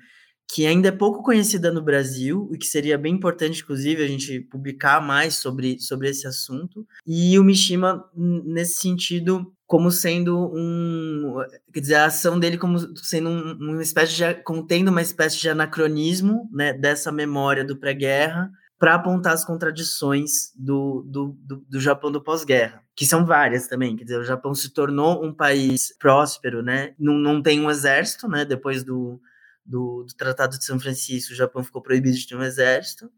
que 0.53 0.67
ainda 0.67 0.89
é 0.89 0.93
pouco 0.93 1.23
conhecida 1.23 1.73
no 1.73 1.81
Brasil 1.81 2.51
e 2.53 2.59
que 2.59 2.67
seria 2.67 2.99
bem 2.99 3.15
importante, 3.15 3.63
inclusive, 3.63 4.05
a 4.05 4.07
gente 4.07 4.39
publicar 4.39 5.01
mais 5.01 5.37
sobre, 5.37 5.79
sobre 5.81 6.11
esse 6.11 6.27
assunto. 6.27 6.87
E 7.07 7.39
o 7.39 7.43
Mishima, 7.43 8.05
nesse 8.15 8.75
sentido, 8.75 9.51
como 9.67 9.91
sendo 9.91 10.53
um. 10.55 11.43
Quer 11.73 11.81
dizer, 11.81 11.95
a 11.95 12.05
ação 12.05 12.39
dele 12.39 12.59
como 12.59 12.79
sendo 12.99 13.31
um, 13.31 13.53
uma 13.71 13.83
espécie 13.83 14.15
de. 14.15 14.35
contendo 14.43 14.91
uma 14.91 15.01
espécie 15.01 15.41
de 15.41 15.49
anacronismo 15.49 16.51
né, 16.53 16.75
dessa 16.75 17.11
memória 17.11 17.65
do 17.65 17.79
pré-guerra 17.79 18.51
para 18.79 18.97
apontar 18.97 19.33
as 19.33 19.47
contradições 19.47 20.53
do, 20.55 21.03
do, 21.09 21.35
do, 21.41 21.65
do 21.67 21.81
Japão 21.81 22.13
do 22.13 22.23
pós-guerra, 22.23 22.83
que 22.95 23.07
são 23.07 23.25
várias 23.25 23.69
também. 23.69 23.97
Quer 23.97 24.05
dizer, 24.05 24.19
o 24.19 24.25
Japão 24.25 24.55
se 24.55 24.71
tornou 24.71 25.25
um 25.25 25.33
país 25.33 25.97
próspero, 25.99 26.63
né? 26.63 26.93
Não, 26.99 27.15
não 27.15 27.41
tem 27.41 27.59
um 27.59 27.71
exército, 27.71 28.29
né? 28.29 28.45
Depois 28.45 28.85
do, 28.85 29.19
do, 29.65 30.05
do 30.05 30.15
Tratado 30.15 30.59
de 30.59 30.65
São 30.65 30.79
Francisco, 30.79 31.33
o 31.33 31.37
Japão 31.37 31.63
ficou 31.63 31.83
proibido 31.83 32.17
de 32.17 32.27
ter 32.27 32.37
um 32.37 32.43
exército. 32.43 33.11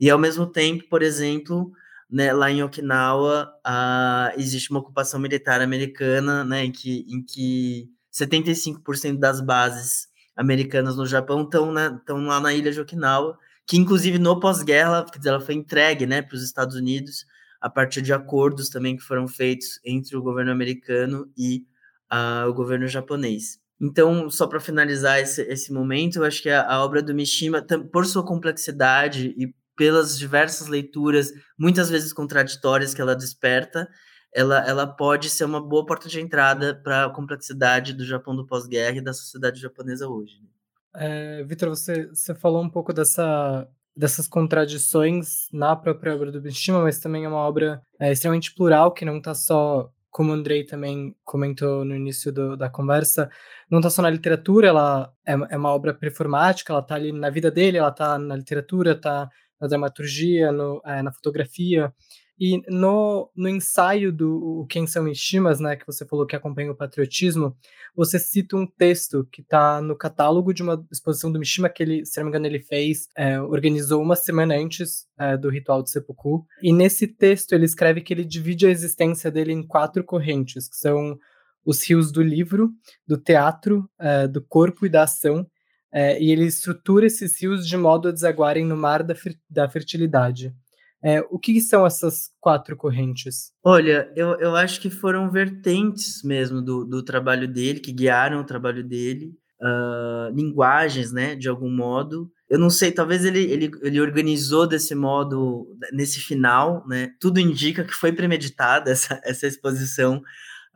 E, 0.00 0.08
ao 0.10 0.18
mesmo 0.18 0.46
tempo, 0.46 0.88
por 0.88 1.02
exemplo, 1.02 1.72
né, 2.10 2.32
lá 2.32 2.50
em 2.50 2.62
Okinawa, 2.62 3.52
uh, 3.66 4.40
existe 4.40 4.70
uma 4.70 4.80
ocupação 4.80 5.20
militar 5.20 5.60
americana, 5.60 6.44
né, 6.44 6.64
em 6.64 6.72
que, 6.72 7.04
em 7.08 7.22
que 7.22 7.90
75% 8.12 9.18
das 9.18 9.40
bases 9.40 10.08
americanas 10.36 10.96
no 10.96 11.06
Japão 11.06 11.42
estão 11.42 11.72
lá 11.72 12.40
na 12.40 12.54
ilha 12.54 12.72
de 12.72 12.80
Okinawa, 12.80 13.38
que 13.66 13.76
inclusive 13.76 14.18
no 14.18 14.40
pós-guerra, 14.40 15.04
quer 15.04 15.18
dizer, 15.18 15.30
ela 15.30 15.40
foi 15.40 15.54
entregue, 15.54 16.06
né, 16.06 16.22
para 16.22 16.36
os 16.36 16.42
Estados 16.42 16.76
Unidos 16.76 17.26
a 17.60 17.68
partir 17.68 18.02
de 18.02 18.12
acordos 18.12 18.68
também 18.68 18.96
que 18.96 19.02
foram 19.02 19.26
feitos 19.26 19.80
entre 19.84 20.16
o 20.16 20.22
governo 20.22 20.52
americano 20.52 21.30
e 21.36 21.64
uh, 22.12 22.48
o 22.48 22.54
governo 22.54 22.86
japonês. 22.86 23.58
Então, 23.80 24.28
só 24.28 24.46
para 24.46 24.58
finalizar 24.58 25.20
esse, 25.20 25.42
esse 25.42 25.72
momento, 25.72 26.16
eu 26.16 26.24
acho 26.24 26.42
que 26.42 26.50
a, 26.50 26.66
a, 26.66 26.84
obra 26.84 27.00
do 27.00 27.14
Mishima, 27.14 27.64
por 27.92 28.04
sua 28.06 28.24
complexidade 28.24 29.34
e 29.38 29.54
pelas 29.76 30.18
diversas 30.18 30.66
leituras, 30.66 31.32
muitas 31.56 31.88
vezes 31.88 32.12
contraditórias 32.12 32.92
que 32.92 33.00
ela 33.00 33.14
desperta, 33.14 33.88
ela, 34.34 34.58
ela 34.68 34.86
pode 34.86 35.30
ser 35.30 35.44
uma 35.44 35.60
boa 35.60 35.86
porta 35.86 36.08
de 36.08 36.20
entrada 36.20 36.74
para 36.74 37.06
a 37.06 37.10
complexidade 37.10 37.92
do 37.92 38.04
Japão 38.04 38.34
do 38.34 38.46
pós-guerra 38.46 38.96
e 38.96 39.04
da 39.04 39.12
sociedade 39.12 39.60
japonesa 39.60 40.08
hoje. 40.08 40.34
Né? 40.42 40.48
É, 40.94 41.44
Vitor, 41.44 41.68
você, 41.68 42.06
você 42.08 42.34
falou 42.34 42.62
um 42.62 42.68
pouco 42.68 42.92
dessa, 42.92 43.68
dessas 43.96 44.26
contradições 44.26 45.48
na 45.52 45.74
própria 45.76 46.14
obra 46.14 46.32
do 46.32 46.42
Mishima, 46.42 46.82
mas 46.82 46.98
também 46.98 47.24
é 47.24 47.28
uma 47.28 47.38
obra 47.38 47.80
é, 47.98 48.12
extremamente 48.12 48.54
plural, 48.54 48.92
que 48.92 49.04
não 49.04 49.18
está 49.18 49.34
só, 49.34 49.90
como 50.10 50.30
o 50.30 50.34
Andrei 50.34 50.64
também 50.64 51.14
comentou 51.24 51.84
no 51.84 51.94
início 51.94 52.32
do, 52.32 52.56
da 52.56 52.68
conversa, 52.70 53.30
não 53.70 53.78
está 53.78 53.90
só 53.90 54.02
na 54.02 54.10
literatura, 54.10 54.68
ela 54.68 55.12
é, 55.26 55.32
é 55.50 55.56
uma 55.56 55.72
obra 55.72 55.94
performática, 55.94 56.72
ela 56.72 56.80
está 56.80 56.94
ali 56.94 57.12
na 57.12 57.30
vida 57.30 57.50
dele, 57.50 57.78
ela 57.78 57.90
está 57.90 58.18
na 58.18 58.36
literatura, 58.36 58.92
está 58.92 59.28
na 59.60 59.66
dramaturgia, 59.66 60.52
no, 60.52 60.80
é, 60.84 61.02
na 61.02 61.12
fotografia, 61.12 61.92
e 62.40 62.62
no, 62.68 63.30
no 63.34 63.48
ensaio 63.48 64.12
do 64.12 64.64
Quem 64.70 64.86
São 64.86 65.02
Mishimas, 65.02 65.58
né, 65.58 65.74
que 65.74 65.86
você 65.86 66.06
falou 66.06 66.24
que 66.24 66.36
acompanha 66.36 66.70
o 66.70 66.76
patriotismo, 66.76 67.56
você 67.96 68.18
cita 68.18 68.56
um 68.56 68.66
texto 68.66 69.26
que 69.32 69.40
está 69.40 69.82
no 69.82 69.96
catálogo 69.96 70.54
de 70.54 70.62
uma 70.62 70.86
exposição 70.92 71.32
do 71.32 71.38
Mishima 71.38 71.68
que 71.68 71.82
ele, 71.82 72.06
se 72.06 72.18
não 72.18 72.26
me 72.26 72.30
engano, 72.30 72.46
ele 72.46 72.60
fez, 72.60 73.08
é, 73.16 73.40
organizou 73.40 74.00
uma 74.00 74.14
semana 74.14 74.54
antes 74.54 75.06
é, 75.18 75.36
do 75.36 75.48
ritual 75.48 75.82
de 75.82 75.90
seppuku. 75.90 76.46
E 76.62 76.72
nesse 76.72 77.08
texto 77.08 77.54
ele 77.54 77.64
escreve 77.64 78.00
que 78.02 78.14
ele 78.14 78.24
divide 78.24 78.66
a 78.66 78.70
existência 78.70 79.30
dele 79.32 79.52
em 79.52 79.66
quatro 79.66 80.04
correntes, 80.04 80.68
que 80.68 80.76
são 80.76 81.18
os 81.66 81.82
rios 81.86 82.12
do 82.12 82.22
livro, 82.22 82.70
do 83.06 83.18
teatro, 83.18 83.90
é, 83.98 84.28
do 84.28 84.40
corpo 84.40 84.86
e 84.86 84.88
da 84.88 85.02
ação, 85.02 85.44
é, 85.92 86.22
e 86.22 86.30
ele 86.30 86.44
estrutura 86.44 87.06
esses 87.06 87.40
rios 87.40 87.66
de 87.66 87.76
modo 87.76 88.08
a 88.08 88.12
desaguarem 88.12 88.64
no 88.64 88.76
mar 88.76 89.02
da, 89.02 89.14
da 89.50 89.68
fertilidade. 89.68 90.54
É, 91.02 91.20
o 91.30 91.38
que 91.38 91.60
são 91.60 91.86
essas 91.86 92.30
quatro 92.40 92.76
correntes? 92.76 93.52
Olha, 93.62 94.12
eu, 94.16 94.38
eu 94.40 94.56
acho 94.56 94.80
que 94.80 94.90
foram 94.90 95.30
vertentes 95.30 96.22
mesmo 96.24 96.60
do, 96.60 96.84
do 96.84 97.02
trabalho 97.04 97.46
dele, 97.46 97.78
que 97.78 97.92
guiaram 97.92 98.40
o 98.40 98.44
trabalho 98.44 98.82
dele, 98.82 99.32
uh, 99.62 100.34
linguagens, 100.34 101.12
né, 101.12 101.36
de 101.36 101.48
algum 101.48 101.70
modo. 101.70 102.30
Eu 102.50 102.58
não 102.58 102.70
sei, 102.70 102.90
talvez 102.90 103.24
ele, 103.24 103.40
ele, 103.40 103.70
ele 103.82 104.00
organizou 104.00 104.66
desse 104.66 104.94
modo, 104.94 105.76
nesse 105.92 106.18
final, 106.18 106.84
né? 106.88 107.12
Tudo 107.20 107.38
indica 107.38 107.84
que 107.84 107.92
foi 107.92 108.10
premeditada 108.10 108.90
essa, 108.90 109.20
essa 109.24 109.46
exposição 109.46 110.22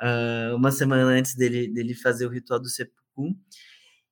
uh, 0.00 0.54
uma 0.54 0.70
semana 0.70 1.04
antes 1.04 1.34
dele, 1.34 1.66
dele 1.66 1.94
fazer 1.94 2.26
o 2.26 2.30
ritual 2.30 2.60
do 2.60 2.68
sepulcro. 2.68 3.34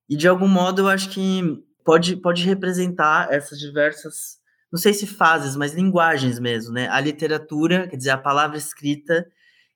E 0.08 0.16
de 0.16 0.26
algum 0.26 0.48
modo 0.48 0.82
eu 0.82 0.88
acho 0.88 1.10
que 1.10 1.62
pode, 1.84 2.16
pode 2.16 2.44
representar 2.44 3.32
essas 3.32 3.60
diversas 3.60 4.39
não 4.72 4.78
sei 4.78 4.94
se 4.94 5.06
fases, 5.06 5.56
mas 5.56 5.74
linguagens 5.74 6.38
mesmo, 6.38 6.72
né? 6.72 6.88
A 6.88 7.00
literatura, 7.00 7.88
quer 7.88 7.96
dizer, 7.96 8.10
a 8.10 8.18
palavra 8.18 8.56
escrita 8.56 9.26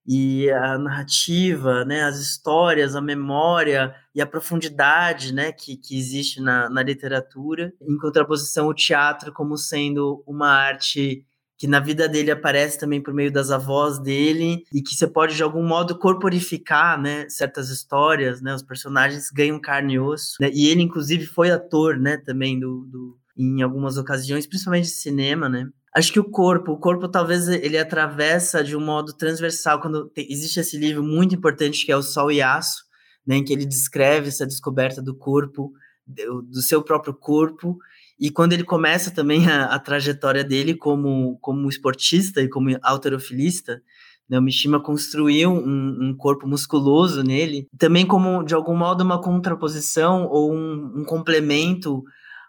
e 0.07 0.51
a 0.51 0.79
narrativa, 0.79 1.85
né? 1.85 2.03
As 2.03 2.19
histórias, 2.19 2.95
a 2.95 3.01
memória 3.01 3.95
e 4.15 4.21
a 4.21 4.27
profundidade, 4.27 5.35
né? 5.35 5.51
Que, 5.53 5.77
que 5.77 5.99
existe 5.99 6.41
na, 6.41 6.71
na 6.71 6.83
literatura. 6.83 7.73
Em 7.83 7.99
contraposição, 7.99 8.69
o 8.69 8.75
teatro 8.75 9.33
como 9.33 9.57
sendo 9.57 10.23
uma 10.27 10.49
arte 10.49 11.27
que 11.57 11.67
na 11.69 11.81
vida 11.81 12.09
dele 12.09 12.31
aparece 12.31 12.79
também 12.79 13.01
por 13.01 13.15
meio 13.15 13.33
das 13.33 13.51
avós 13.51 13.99
dele 13.99 14.65
e 14.73 14.83
que 14.83 14.95
você 14.95 15.07
pode 15.07 15.37
de 15.37 15.43
algum 15.43 15.67
modo 15.67 15.99
corporificar, 15.99 17.01
né, 17.01 17.29
certas 17.29 17.71
histórias, 17.71 18.43
né, 18.43 18.55
os 18.55 18.63
personagens 18.63 19.31
ganham 19.31 19.61
carne 19.61 19.95
e 19.95 19.99
osso, 20.01 20.35
né, 20.41 20.51
e 20.53 20.69
ele 20.69 20.83
inclusive 20.83 21.27
foi 21.27 21.51
ator, 21.51 21.97
né, 21.97 22.17
também 22.17 22.59
do, 22.59 22.85
do 22.91 23.19
em 23.37 23.63
algumas 23.63 23.97
ocasiões, 23.97 24.47
principalmente 24.47 24.85
de 24.85 24.95
cinema, 24.95 25.49
né? 25.49 25.69
Acho 25.95 26.13
que 26.13 26.21
o 26.21 26.25
corpo, 26.25 26.73
o 26.73 26.79
corpo 26.79 27.09
talvez 27.09 27.47
ele 27.49 27.79
atravessa 27.79 28.65
de 28.65 28.77
um 28.77 28.81
modo 28.81 29.13
transversal 29.13 29.81
quando 29.81 30.09
tem, 30.09 30.27
existe 30.31 30.59
esse 30.59 30.77
livro 30.77 31.05
muito 31.05 31.35
importante 31.35 31.87
que 31.87 31.93
é 31.93 31.97
o 31.97 32.03
Sol 32.03 32.33
e 32.33 32.43
Aço, 32.43 32.85
né, 33.25 33.37
em 33.37 33.45
que 33.45 33.53
ele 33.53 33.65
descreve 33.65 34.29
essa 34.29 34.47
descoberta 34.47 35.01
do 35.01 35.15
corpo, 35.15 35.73
do, 36.07 36.61
seu 36.61 36.83
próprio 36.83 37.15
corpo, 37.15 37.79
e 38.19 38.31
quando 38.31 38.53
ele 38.53 38.65
começa 38.65 39.11
também 39.11 39.49
a, 39.49 39.67
a, 39.67 39.79
trajetória 39.79 40.45
dele 40.45 40.75
como, 40.75 41.39
como 41.41 41.69
esportista 41.69 42.43
e 42.43 42.49
como 42.49 42.77
alterofilista, 42.83 43.81
né, 44.29 44.39
o 44.39 44.43
Mishima 44.43 44.81
construiu 44.81 45.51
um, 45.51 46.09
um, 46.09 46.17
corpo 46.17 46.47
musculoso 46.47 47.23
nele, 47.23 47.69
também 47.79 48.07
como, 48.07 48.43
de 48.43 48.55
algum 48.55 48.77
modo, 48.77 49.03
uma 49.03 49.21
contraposição 49.21 50.27
ou 50.27 50.53
um, 50.53 50.93
um 50.97 51.05
complemento 51.05 52.03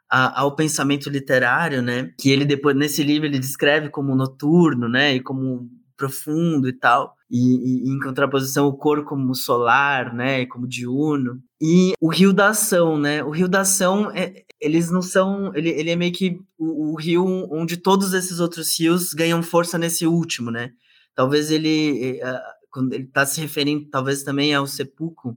a, 0.10 0.42
ao 0.42 0.56
pensamento 0.56 1.10
literário, 1.10 1.82
né? 1.82 2.12
Que 2.20 2.30
ele 2.30 2.46
depois 2.46 2.76
nesse 2.76 3.04
livro 3.04 3.28
ele 3.28 3.40
descreve 3.40 3.90
como 3.90 4.16
noturno, 4.16 4.88
né? 4.88 5.16
E 5.16 5.22
como 5.22 5.70
profundo 5.98 6.68
e 6.68 6.74
tal. 6.74 7.16
E, 7.30 7.38
e, 7.38 7.90
em 7.90 8.00
contraposição 8.00 8.68
o 8.68 8.78
corpo 8.78 9.10
como 9.10 9.34
solar, 9.34 10.14
né, 10.14 10.46
como 10.46 10.68
diurno. 10.68 11.42
E 11.60 11.94
o 12.00 12.10
rio 12.10 12.32
da 12.32 12.50
ação, 12.50 12.98
né? 12.98 13.24
O 13.24 13.32
rio 13.32 13.48
da 13.48 13.62
ação, 13.62 14.12
é, 14.12 14.44
eles 14.62 14.92
não 14.92 15.02
são, 15.02 15.54
ele, 15.56 15.70
ele 15.70 15.90
é 15.90 15.96
meio 15.96 16.14
que 16.14 16.40
o, 16.58 16.94
o, 16.94 16.96
rio 16.96 17.26
onde 17.52 17.78
todos 17.78 18.14
esses 18.14 18.40
outros 18.40 18.80
rios 18.80 19.14
ganham 19.14 19.42
força 19.42 19.78
nesse 19.78 20.06
último, 20.06 20.52
né? 20.52 20.72
Talvez 21.16 21.50
ele, 21.50 22.20
uh, 22.22 22.40
quando 22.70 22.94
ele 22.94 23.06
está 23.06 23.26
se 23.26 23.40
referindo, 23.40 23.88
talvez 23.90 24.24
também 24.24 24.54
ao 24.54 24.68
sepulcro, 24.68 25.36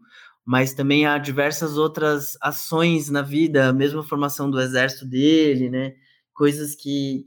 mas 0.49 0.73
também 0.73 1.05
há 1.05 1.19
diversas 1.19 1.77
outras 1.77 2.39
ações 2.41 3.11
na 3.11 3.21
vida, 3.21 3.69
a 3.69 3.73
mesma 3.73 4.03
formação 4.03 4.51
do 4.51 4.59
exército 4.59 5.05
dele, 5.05 5.69
né? 5.69 5.93
Coisas 6.33 6.75
que 6.75 7.23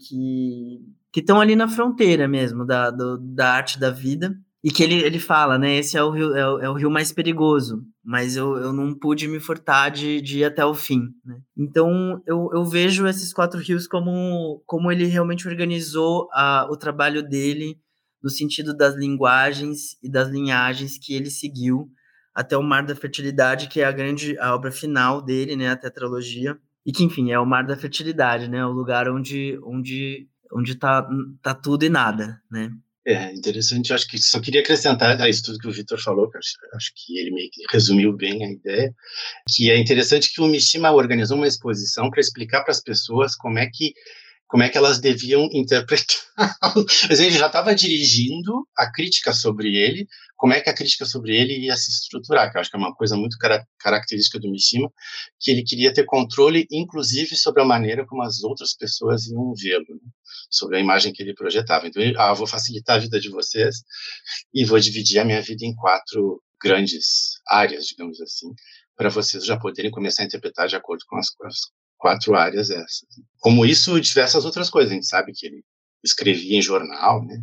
que 1.14 1.20
estão 1.20 1.40
ali 1.40 1.56
na 1.56 1.68
fronteira 1.68 2.28
mesmo 2.28 2.66
da, 2.66 2.90
do, 2.90 3.20
da 3.20 3.52
arte 3.52 3.80
da 3.80 3.92
vida. 3.92 4.36
E 4.64 4.72
que 4.72 4.82
ele, 4.82 4.96
ele 4.96 5.20
fala, 5.20 5.60
né? 5.60 5.76
Esse 5.76 5.98
é 5.98 6.04
o 6.04 6.10
rio, 6.10 6.36
é 6.36 6.50
o, 6.50 6.60
é 6.62 6.70
o 6.70 6.74
rio 6.74 6.90
mais 6.90 7.12
perigoso, 7.12 7.84
mas 8.04 8.36
eu, 8.36 8.58
eu 8.58 8.74
não 8.74 8.92
pude 8.92 9.28
me 9.28 9.40
furtar 9.40 9.90
de, 9.90 10.20
de 10.20 10.40
ir 10.40 10.46
até 10.46 10.66
o 10.66 10.74
fim. 10.74 11.02
Né? 11.24 11.40
Então 11.56 12.24
eu, 12.26 12.50
eu 12.52 12.66
vejo 12.66 13.06
esses 13.06 13.32
quatro 13.32 13.60
rios 13.60 13.86
como, 13.86 14.64
como 14.66 14.92
ele 14.92 15.06
realmente 15.06 15.48
organizou 15.48 16.28
a, 16.34 16.68
o 16.72 16.76
trabalho 16.76 17.22
dele 17.22 17.78
no 18.24 18.32
sentido 18.32 18.76
das 18.76 18.96
linguagens 18.96 19.96
e 20.02 20.10
das 20.10 20.28
linhagens 20.28 20.98
que 20.98 21.14
ele 21.14 21.30
seguiu 21.30 21.88
até 22.34 22.58
o 22.58 22.64
Mar 22.64 22.86
da 22.86 22.96
Fertilidade, 22.96 23.68
que 23.68 23.82
é 23.82 23.86
a 23.86 23.92
grande 23.92 24.38
a 24.40 24.56
obra 24.56 24.72
final 24.72 25.22
dele, 25.22 25.56
né? 25.56 25.70
A 25.70 25.76
tetralogia. 25.76 26.58
E 26.86 26.92
que, 26.92 27.04
enfim, 27.04 27.32
é 27.32 27.40
o 27.40 27.46
Mar 27.46 27.66
da 27.66 27.78
Fertilidade, 27.78 28.48
né? 28.48 28.66
O 28.66 28.72
lugar 28.72 29.10
onde, 29.10 29.60
onde, 29.64 30.28
onde 30.52 30.76
tá, 30.76 31.08
tá 31.42 31.54
tudo 31.54 31.86
e 31.86 31.90
nada, 31.90 32.42
né? 32.50 32.72
É 33.06 33.34
interessante, 33.34 33.92
acho 33.94 34.08
que 34.08 34.18
só 34.20 34.40
queria 34.40 34.62
acrescentar 34.62 35.20
a 35.20 35.28
isso 35.28 35.44
tudo 35.44 35.58
que 35.58 35.68
o 35.68 35.72
Vitor 35.72 36.00
falou, 36.00 36.30
que 36.30 36.38
acho, 36.38 36.52
acho, 36.76 36.92
que 36.96 37.18
ele 37.18 37.32
meio 37.32 37.50
que 37.52 37.64
resumiu 37.72 38.14
bem 38.16 38.46
a 38.46 38.52
ideia, 38.52 38.94
que 39.50 39.72
é 39.72 39.78
interessante 39.78 40.32
que 40.32 40.40
o 40.40 40.46
Mishima 40.46 40.92
organizou 40.92 41.36
uma 41.36 41.48
exposição 41.48 42.12
para 42.12 42.20
explicar 42.20 42.62
para 42.62 42.72
as 42.72 42.80
pessoas 42.80 43.36
como 43.36 43.58
é 43.58 43.68
que 43.74 43.94
como 44.52 44.64
é 44.64 44.70
que 44.70 44.78
elas 44.78 45.00
deviam 45.00 45.48
interpretar. 45.54 46.18
Mas 47.10 47.22
ele 47.22 47.38
já 47.38 47.48
estava 47.48 47.74
dirigindo 47.74 48.68
a 48.78 48.92
crítica 48.92 49.32
sobre 49.32 49.78
ele, 49.78 50.06
como 50.36 50.52
é 50.54 50.60
que 50.60 50.70
a 50.70 50.74
crítica 50.74 51.06
sobre 51.06 51.34
ele 51.34 51.58
ia 51.58 51.76
se 51.78 51.90
estruturar, 51.90 52.52
que 52.52 52.58
eu 52.58 52.62
acho 52.62 52.70
que 52.70 52.76
é 52.76 52.80
uma 52.80 52.94
coisa 52.94 53.16
muito 53.16 53.38
cara 53.38 53.66
característica 53.80 54.38
do 54.38 54.52
Mishima, 54.52 54.92
que 55.40 55.52
ele 55.52 55.64
queria 55.64 55.94
ter 55.94 56.04
controle, 56.04 56.68
inclusive, 56.70 57.38
sobre 57.38 57.62
a 57.62 57.66
maneira 57.66 58.06
como 58.06 58.24
as 58.24 58.44
outras 58.44 58.76
pessoas 58.76 59.26
iam 59.28 59.54
vê-lo, 59.54 59.86
né? 59.88 60.12
sobre 60.50 60.76
a 60.76 60.80
imagem 60.82 61.14
que 61.14 61.24
ele 61.24 61.34
projetava. 61.34 61.88
Então, 61.88 62.04
ele, 62.04 62.18
ah, 62.18 62.34
vou 62.34 62.46
facilitar 62.46 62.98
a 62.98 63.00
vida 63.00 63.22
de 63.22 63.30
vocês 63.30 63.78
e 64.54 64.66
vou 64.66 64.80
dividir 64.82 65.20
a 65.20 65.24
minha 65.26 65.42
vida 65.42 65.66
em 65.66 65.74
quatro 65.74 66.44
grandes 66.62 67.40
áreas, 67.48 67.86
digamos 67.86 68.20
assim, 68.20 68.48
para 68.98 69.08
vocês 69.08 69.46
já 69.46 69.58
poderem 69.58 69.90
começar 69.90 70.24
a 70.24 70.26
interpretar 70.26 70.68
de 70.68 70.76
acordo 70.76 71.06
com 71.08 71.16
as, 71.16 71.28
as 71.46 71.58
quatro 72.02 72.36
áreas 72.36 72.72
essas. 72.72 73.06
Como 73.40 73.64
isso, 73.64 74.02
diversas 74.02 74.44
outras 74.44 74.70
coisas. 74.70 74.92
A 74.92 74.96
gente 74.96 75.08
sabe 75.08 75.32
que 75.34 75.46
ele 75.46 75.64
escrevia 76.04 76.58
em 76.58 76.62
jornal, 76.62 77.24
né? 77.24 77.38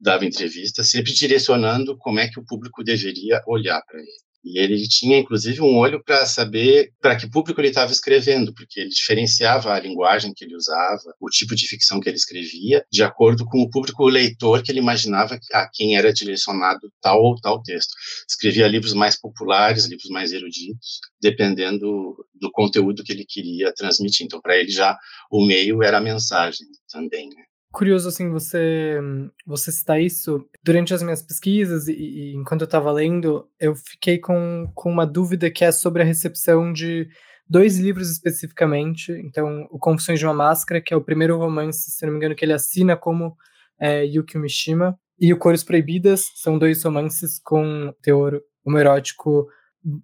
dava 0.00 0.26
entrevista, 0.26 0.82
sempre 0.82 1.12
direcionando 1.12 1.96
como 1.96 2.18
é 2.18 2.28
que 2.28 2.40
o 2.40 2.44
público 2.44 2.82
deveria 2.82 3.40
olhar 3.46 3.80
para 3.86 4.00
ele. 4.00 4.29
E 4.42 4.58
ele 4.58 4.88
tinha, 4.88 5.18
inclusive, 5.18 5.60
um 5.60 5.76
olho 5.76 6.02
para 6.02 6.24
saber 6.24 6.92
para 7.00 7.14
que 7.14 7.30
público 7.30 7.60
ele 7.60 7.68
estava 7.68 7.92
escrevendo, 7.92 8.54
porque 8.54 8.80
ele 8.80 8.88
diferenciava 8.88 9.72
a 9.72 9.80
linguagem 9.80 10.32
que 10.34 10.44
ele 10.44 10.56
usava, 10.56 11.14
o 11.20 11.28
tipo 11.28 11.54
de 11.54 11.68
ficção 11.68 12.00
que 12.00 12.08
ele 12.08 12.16
escrevia, 12.16 12.84
de 12.90 13.02
acordo 13.02 13.44
com 13.44 13.60
o 13.60 13.68
público 13.68 14.08
leitor 14.08 14.62
que 14.62 14.72
ele 14.72 14.78
imaginava 14.78 15.38
a 15.52 15.68
quem 15.68 15.96
era 15.96 16.12
direcionado 16.12 16.90
tal 17.02 17.22
ou 17.22 17.38
tal 17.40 17.62
texto. 17.62 17.92
Escrevia 18.28 18.66
livros 18.66 18.94
mais 18.94 19.18
populares, 19.20 19.84
livros 19.84 20.08
mais 20.08 20.32
eruditos, 20.32 21.00
dependendo 21.20 22.16
do 22.34 22.50
conteúdo 22.50 23.04
que 23.04 23.12
ele 23.12 23.26
queria 23.26 23.72
transmitir. 23.74 24.24
Então, 24.24 24.40
para 24.40 24.56
ele 24.56 24.70
já 24.70 24.98
o 25.30 25.44
meio 25.44 25.82
era 25.82 25.98
a 25.98 26.00
mensagem 26.00 26.66
também. 26.90 27.28
Né? 27.28 27.44
Curioso 27.72 28.08
assim 28.08 28.30
você 28.30 28.98
você 29.46 29.70
citar 29.70 30.00
isso 30.00 30.44
durante 30.62 30.92
as 30.92 31.02
minhas 31.02 31.22
pesquisas 31.22 31.86
e, 31.88 31.92
e 31.92 32.34
enquanto 32.34 32.62
eu 32.62 32.66
estava 32.66 32.90
lendo 32.90 33.48
eu 33.58 33.74
fiquei 33.74 34.18
com, 34.18 34.70
com 34.74 34.90
uma 34.90 35.06
dúvida 35.06 35.50
que 35.50 35.64
é 35.64 35.70
sobre 35.70 36.02
a 36.02 36.04
recepção 36.04 36.72
de 36.72 37.08
dois 37.48 37.78
livros 37.78 38.10
especificamente 38.10 39.12
então 39.24 39.68
o 39.70 39.78
Confissões 39.78 40.18
de 40.18 40.26
uma 40.26 40.34
Máscara 40.34 40.80
que 40.80 40.92
é 40.92 40.96
o 40.96 41.04
primeiro 41.04 41.38
romance 41.38 41.90
se 41.90 42.04
não 42.04 42.12
me 42.12 42.18
engano 42.18 42.34
que 42.34 42.44
ele 42.44 42.52
assina 42.52 42.96
como 42.96 43.36
é, 43.80 44.04
Mishima 44.34 44.98
e 45.18 45.32
o 45.32 45.38
Cores 45.38 45.62
Proibidas 45.62 46.26
são 46.36 46.58
dois 46.58 46.82
romances 46.82 47.40
com 47.42 47.94
teor 48.02 48.40
homoerótico 48.64 49.46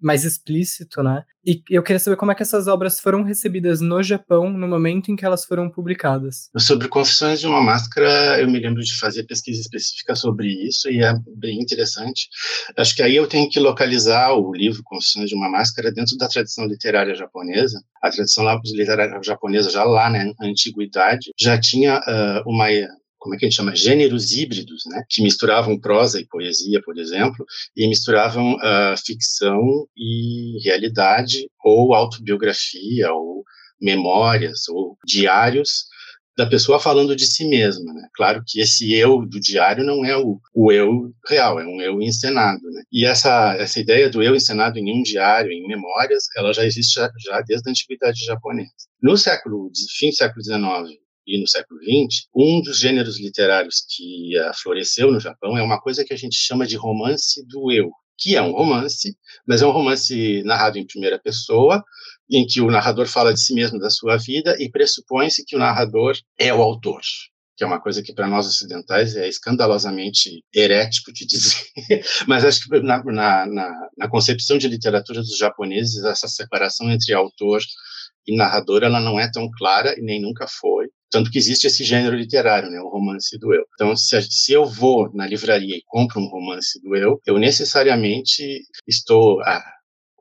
mais 0.01 0.25
explícito, 0.25 1.03
né? 1.03 1.23
E 1.45 1.63
eu 1.71 1.83
queria 1.83 2.01
saber 2.01 2.17
como 2.17 2.33
é 2.33 2.35
que 2.35 2.43
essas 2.43 2.67
obras 2.67 2.99
foram 2.99 3.23
recebidas 3.23 3.81
no 3.81 4.03
Japão 4.03 4.51
no 4.51 4.67
momento 4.67 5.11
em 5.13 5.17
que 5.17 5.25
elas 5.25 5.45
foram 5.45 5.71
publicadas. 5.71 6.51
Sobre 6.59 6.89
Confissões 6.89 7.41
de 7.41 7.47
uma 7.47 7.61
Máscara, 7.61 8.41
eu 8.41 8.51
me 8.51 8.59
lembro 8.59 8.83
de 8.83 8.99
fazer 8.99 9.25
pesquisa 9.25 9.61
específica 9.61 10.17
sobre 10.17 10.49
isso 10.49 10.91
e 10.91 11.03
é 11.03 11.15
bem 11.37 11.61
interessante. 11.61 12.29
Acho 12.77 12.97
que 12.97 13.03
aí 13.03 13.15
eu 13.15 13.29
tenho 13.29 13.49
que 13.49 13.61
localizar 13.61 14.33
o 14.33 14.53
livro 14.53 14.83
Confissões 14.85 15.29
de 15.29 15.37
uma 15.37 15.49
Máscara 15.49 15.93
dentro 15.93 16.17
da 16.17 16.27
tradição 16.27 16.67
literária 16.67 17.15
japonesa. 17.15 17.81
A 18.03 18.11
tradição 18.11 18.45
literária 18.65 19.21
japonesa 19.23 19.71
já 19.71 19.85
lá 19.85 20.11
na 20.11 20.33
antiguidade 20.41 21.31
já 21.39 21.59
tinha 21.61 21.99
uh, 21.99 22.51
uma 22.51 22.67
como 23.27 23.35
é 23.35 23.39
que 23.39 23.45
a 23.45 23.49
gente 23.49 23.57
chama, 23.57 23.75
gêneros 23.75 24.31
híbridos, 24.33 24.85
né, 24.87 25.03
que 25.11 25.21
misturavam 25.21 25.79
prosa 25.79 26.21
e 26.21 26.27
poesia, 26.27 26.81
por 26.81 26.97
exemplo, 26.97 27.45
e 27.77 27.89
misturavam 27.89 28.55
uh, 28.55 28.97
ficção 29.05 29.61
e 29.97 30.63
realidade, 30.65 31.51
ou 31.65 31.93
autobiografia, 31.93 33.13
ou 33.13 33.45
memórias, 33.81 34.69
ou 34.69 34.97
diários 35.05 35.87
da 36.37 36.47
pessoa 36.47 36.79
falando 36.79 37.17
de 37.17 37.27
si 37.27 37.49
mesma, 37.49 37.93
né? 37.95 38.09
Claro 38.15 38.43
que 38.47 38.61
esse 38.61 38.93
eu 38.95 39.25
do 39.27 39.41
diário 39.41 39.83
não 39.83 40.05
é 40.05 40.17
o, 40.17 40.39
o 40.55 40.71
eu 40.71 41.11
real, 41.27 41.59
é 41.59 41.67
um 41.67 41.81
eu 41.81 42.01
encenado, 42.03 42.61
né? 42.71 42.83
E 42.93 43.07
essa 43.07 43.57
essa 43.59 43.81
ideia 43.81 44.11
do 44.11 44.23
eu 44.23 44.37
encenado 44.37 44.79
em 44.79 45.01
um 45.01 45.03
diário, 45.03 45.51
em 45.51 45.67
memórias, 45.67 46.25
ela 46.37 46.53
já 46.53 46.65
existe 46.65 46.95
já, 46.95 47.11
já 47.19 47.41
desde 47.41 47.69
a 47.69 47.71
antiguidade 47.71 48.23
japonesa. 48.23 48.71
No 49.03 49.17
século 49.17 49.71
fim 49.99 50.11
do 50.11 50.17
século 50.17 50.45
XIX 50.45 51.06
e 51.27 51.41
no 51.41 51.49
século 51.49 51.81
XX, 51.81 52.27
um 52.35 52.61
dos 52.61 52.79
gêneros 52.79 53.19
literários 53.19 53.85
que 53.89 54.33
floresceu 54.63 55.11
no 55.11 55.21
Japão 55.21 55.57
é 55.57 55.63
uma 55.63 55.81
coisa 55.81 56.05
que 56.05 56.15
a 56.15 56.17
gente 56.17 56.37
chama 56.37 56.67
de 56.67 56.77
romance 56.77 57.45
do 57.47 57.73
eu, 57.73 57.91
que 58.19 58.37
é 58.37 58.43
um 58.43 58.53
romance, 58.53 59.17
mas 59.47 59.63
é 59.63 59.67
um 59.67 59.73
romance 59.73 60.43
narrado 60.45 60.79
em 60.79 60.87
primeira 60.87 61.19
pessoa, 61.19 61.85
em 62.31 62.47
que 62.47 62.61
o 62.61 62.71
narrador 62.71 63.07
fala 63.07 63.33
de 63.33 63.41
si 63.41 63.55
mesmo, 63.55 63.79
da 63.79 63.91
sua 63.91 64.17
vida, 64.17 64.57
e 64.59 64.71
pressupõe-se 64.71 65.45
que 65.45 65.57
o 65.57 65.59
narrador 65.59 66.17
é 66.39 66.53
o 66.53 66.63
autor 66.63 67.01
que 67.57 67.65
é 67.65 67.67
uma 67.67 67.81
coisa 67.81 68.03
que 68.03 68.13
para 68.13 68.29
nós 68.29 68.47
ocidentais 68.47 69.17
é 69.17 69.27
escandalosamente 69.27 70.45
herético 70.55 71.11
de 71.13 71.25
dizer, 71.27 72.05
mas 72.29 72.45
acho 72.45 72.69
que 72.69 72.81
na, 72.81 73.03
na, 73.03 73.89
na 73.97 74.09
concepção 74.09 74.59
de 74.59 74.69
literatura 74.69 75.21
dos 75.21 75.39
japoneses, 75.39 76.05
essa 76.05 76.29
separação 76.29 76.91
entre 76.91 77.15
autor 77.15 77.63
e 78.27 78.37
narrador 78.37 78.83
ela 78.83 79.01
não 79.01 79.19
é 79.19 79.31
tão 79.31 79.49
clara 79.51 79.95
e 79.99 80.03
nem 80.03 80.21
nunca 80.21 80.47
foi. 80.47 80.89
Tanto 81.17 81.31
que 81.31 81.39
existe 81.39 81.67
esse 81.67 81.83
gênero 81.83 82.15
literário, 82.15 82.69
né, 82.69 82.79
o 82.79 82.91
romance 82.91 83.39
do 83.39 83.55
eu. 83.55 83.65
Então, 83.73 83.97
se, 83.97 84.21
se 84.21 84.53
eu 84.53 84.67
vou 84.67 85.11
na 85.15 85.27
livraria 85.27 85.75
e 85.75 85.83
compro 85.87 86.21
um 86.21 86.29
romance 86.29 86.79
do 86.83 86.95
eu, 86.95 87.19
eu 87.25 87.39
necessariamente 87.39 88.67
estou. 88.87 89.41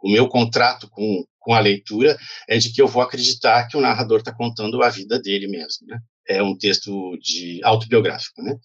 O 0.02 0.10
meu 0.10 0.30
contrato 0.30 0.88
com, 0.90 1.26
com 1.38 1.54
a 1.54 1.60
leitura 1.60 2.18
é 2.48 2.58
de 2.58 2.72
que 2.72 2.82
eu 2.82 2.88
vou 2.88 3.02
acreditar 3.02 3.68
que 3.68 3.76
o 3.76 3.82
narrador 3.82 4.20
está 4.20 4.34
contando 4.34 4.82
a 4.82 4.90
vida 4.90 5.20
dele 5.20 5.50
mesmo, 5.50 5.86
né? 5.86 6.00
É 6.30 6.42
um 6.42 6.58
texto 6.58 7.18
de 7.20 7.60
autobiográfico, 7.62 8.42
né? 8.42 8.56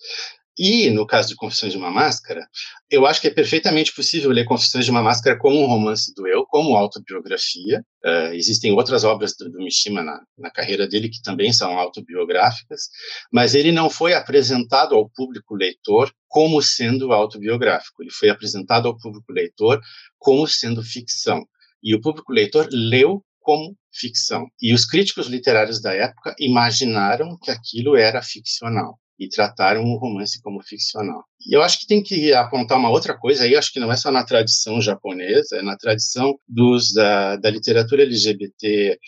E, 0.62 0.90
no 0.90 1.07
caso 1.07 1.31
de 1.31 1.37
Confissões 1.37 1.73
de 1.73 1.79
uma 1.79 1.90
Máscara, 1.90 2.46
eu 2.90 3.07
acho 3.07 3.18
que 3.18 3.29
é 3.29 3.31
perfeitamente 3.31 3.94
possível 3.94 4.31
ler 4.31 4.44
Confissões 4.44 4.85
de 4.85 4.90
uma 4.90 5.03
Máscara 5.03 5.38
como 5.38 5.59
um 5.59 5.64
romance 5.64 6.12
do 6.14 6.27
eu, 6.29 6.44
como 6.44 6.77
autobiografia. 6.77 7.83
Uh, 8.05 8.35
existem 8.35 8.70
outras 8.70 9.03
obras 9.03 9.35
do, 9.38 9.51
do 9.51 9.57
Mishima 9.57 10.03
na, 10.03 10.20
na, 10.37 10.51
carreira 10.51 10.87
dele 10.87 11.09
que 11.09 11.23
também 11.23 11.51
são 11.51 11.79
autobiográficas, 11.79 12.90
mas 13.33 13.55
ele 13.55 13.73
não 13.73 13.88
foi 13.88 14.12
apresentado 14.12 14.94
ao 14.94 15.09
público 15.09 15.55
leitor 15.55 16.12
como 16.29 16.61
sendo 16.61 17.11
autobiográfico. 17.11 18.03
Ele 18.03 18.12
foi 18.12 18.29
apresentado 18.29 18.87
ao 18.87 18.99
público 18.99 19.33
leitor 19.33 19.81
como 20.18 20.46
sendo 20.46 20.83
ficção. 20.83 21.42
E 21.83 21.94
o 21.94 22.03
público 22.03 22.35
leitor 22.35 22.68
leu 22.70 23.25
como 23.40 23.75
ficção. 23.90 24.46
E 24.61 24.75
os 24.75 24.85
críticos 24.85 25.27
literários 25.27 25.81
da 25.81 25.94
época 25.94 26.35
imaginaram 26.38 27.38
que 27.42 27.51
aquilo 27.51 27.96
era 27.96 28.20
ficcional 28.20 29.01
e 29.20 29.28
trataram 29.28 29.85
o 29.85 29.98
romance 29.98 30.40
como 30.40 30.62
ficcional. 30.62 31.22
E 31.46 31.54
eu 31.54 31.62
acho 31.62 31.78
que 31.78 31.87
tem 31.87 32.02
que 32.02 32.33
apontar 32.33 32.78
uma 32.78 32.88
outra 32.88 33.14
coisa 33.16 33.44
aí, 33.44 33.54
acho 33.54 33.70
que 33.70 33.78
não 33.78 33.92
é 33.92 33.96
só 33.96 34.11
na 34.11 34.24
tradição 34.24 34.80
japonesa, 34.80 35.59
é 35.59 35.62
na 35.62 35.76
tradição 35.76 36.38
dos 36.48 36.94
da, 36.94 37.37
da 37.37 37.50
literatura 37.50 38.02
LGBT 38.02 38.98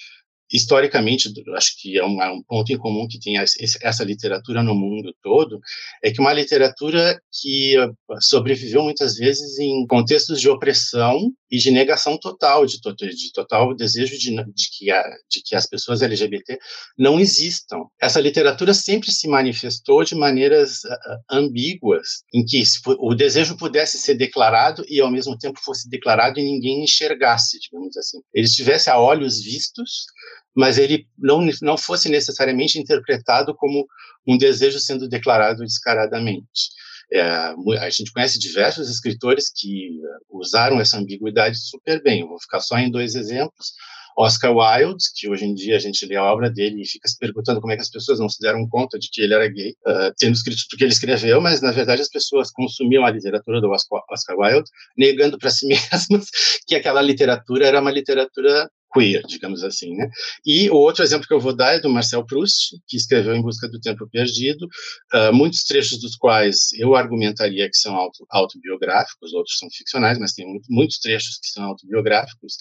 historicamente, 0.53 1.33
acho 1.57 1.81
que 1.81 1.99
é 1.99 2.05
um, 2.05 2.23
é 2.23 2.31
um, 2.31 2.43
ponto 2.43 2.73
em 2.73 2.77
comum 2.77 3.09
que 3.09 3.19
tem 3.19 3.37
essa 3.39 4.05
literatura 4.05 4.63
no 4.63 4.75
mundo 4.75 5.15
todo, 5.23 5.59
é 6.03 6.11
que 6.11 6.21
uma 6.21 6.33
literatura 6.33 7.21
que 7.41 7.77
ah, 7.77 8.21
sobreviveu 8.21 8.83
muitas 8.83 9.17
vezes 9.17 9.59
em 9.59 9.87
contextos 9.87 10.41
de 10.41 10.49
opressão 10.49 11.33
e 11.51 11.59
de 11.59 11.71
negação 11.71 12.19
total, 12.19 12.65
de, 12.67 12.79
de 12.79 13.33
total 13.33 13.75
desejo 13.75 14.19
de, 14.19 14.35
de, 14.35 14.71
que 14.77 14.91
a, 14.91 15.03
de 15.31 15.43
que 15.45 15.55
as 15.55 15.67
pessoas 15.67 16.01
LGBT 16.01 16.59
não 16.99 17.21
existam. 17.21 17.85
Essa 18.01 18.21
literatura 18.21 18.73
sempre 18.73 19.13
se 19.13 19.29
manifestou 19.29 20.03
de 20.03 20.15
maneiras 20.15 20.85
uh, 20.85 21.19
ambíguas, 21.31 22.23
em 22.33 22.45
que 22.45 22.63
o 22.99 23.15
desejo 23.15 23.57
pudesse 23.57 23.99
ser 23.99 24.15
declarado 24.15 24.85
e, 24.89 25.01
ao 25.01 25.11
mesmo 25.11 25.37
tempo, 25.37 25.61
fosse 25.63 25.89
declarado 25.89 26.41
e 26.41 26.43
ninguém 26.43 26.85
enxergasse, 26.85 27.59
digamos 27.61 27.97
assim. 27.97 28.21
Ele 28.33 28.47
estivesse 28.47 28.89
a 28.89 28.99
olhos 28.99 29.43
vistos, 29.43 30.07
mas 30.55 30.79
ele 30.79 31.07
não, 31.19 31.47
não 31.63 31.77
fosse 31.77 32.09
necessariamente 32.09 32.79
interpretado 32.79 33.55
como 33.55 33.87
um 34.27 34.37
desejo 34.37 34.79
sendo 34.79 35.09
declarado 35.09 35.65
descaradamente. 35.65 36.71
É, 37.13 37.21
a 37.21 37.91
gente 37.91 38.13
conhece 38.13 38.39
diversos 38.39 38.89
escritores 38.89 39.53
que 39.55 40.01
usaram 40.31 40.81
essa 40.81 40.99
ambiguidade 40.99 41.59
super 41.59 42.03
bem. 42.03 42.21
Eu 42.21 42.29
vou 42.29 42.41
ficar 42.41 42.61
só 42.61 42.79
em 42.79 42.91
dois 42.91 43.15
exemplos. 43.15 43.73
Oscar 44.17 44.55
Wilde, 44.55 45.05
que 45.17 45.29
hoje 45.29 45.45
em 45.45 45.55
dia 45.55 45.77
a 45.77 45.79
gente 45.79 46.05
lê 46.07 46.17
a 46.17 46.25
obra 46.25 46.51
dele 46.51 46.83
e 46.83 46.87
fica 46.87 47.09
se 47.09 47.19
perguntando 47.19 47.61
como 47.61 47.73
é 47.73 47.77
que 47.77 47.83
as 47.83 47.91
pessoas 47.91 48.19
não 48.19 48.29
se 48.29 48.41
deram 48.41 48.69
conta 48.69 48.99
de 48.99 49.09
que 49.11 49.23
ele 49.23 49.35
era 49.35 49.49
gay, 49.49 49.71
uh, 49.87 50.13
tendo 50.19 50.35
escrito 50.35 50.63
porque 50.69 50.85
ele 50.85 50.93
escreveu, 50.93 51.41
mas 51.41 51.63
na 51.63 51.73
verdade 51.73 52.03
as 52.03 52.09
pessoas 52.09 52.51
consumiam 52.51 53.05
a 53.05 53.11
literatura 53.11 53.61
do 53.61 53.71
Oscar 53.71 54.37
Wilde, 54.37 54.71
negando 54.97 55.39
para 55.39 55.51
si 55.51 55.67
mesmas 55.93 56.27
que 56.67 56.75
aquela 56.75 57.01
literatura 57.01 57.67
era 57.67 57.81
uma 57.81 57.91
literatura 57.91 58.69
queer, 58.93 59.23
digamos 59.27 59.65
assim, 59.65 59.95
né? 59.97 60.09
E 60.45 60.69
o 60.71 60.75
outro 60.75 61.03
exemplo 61.03 61.27
que 61.27 61.35
eu 61.35 61.41
vou 61.41 61.55
dar 61.55 61.75
é 61.75 61.81
do 61.81 61.89
Marcel 61.89 62.25
Proust, 62.25 62.77
que 62.87 62.97
escreveu 62.97 63.35
Em 63.35 63.43
Busca 63.43 63.69
do 63.69 63.81
Tempo 63.81 64.09
Perdido, 64.11 64.67
uh, 65.15 65.33
muitos 65.33 65.65
trechos 65.65 66.01
dos 66.01 66.17
quais 66.17 66.73
eu 66.75 66.95
argumentaria 66.95 67.69
que 67.69 67.77
são 67.77 67.97
auto, 67.97 68.27
autobiográficos, 68.31 69.33
outros 69.33 69.59
são 69.59 69.69
ficcionais, 69.71 70.19
mas 70.19 70.33
tem 70.33 70.47
muito, 70.47 70.67
muitos 70.71 70.99
trechos 70.99 71.39
que 71.39 71.49
são 71.49 71.65
autobiográficos, 71.65 72.57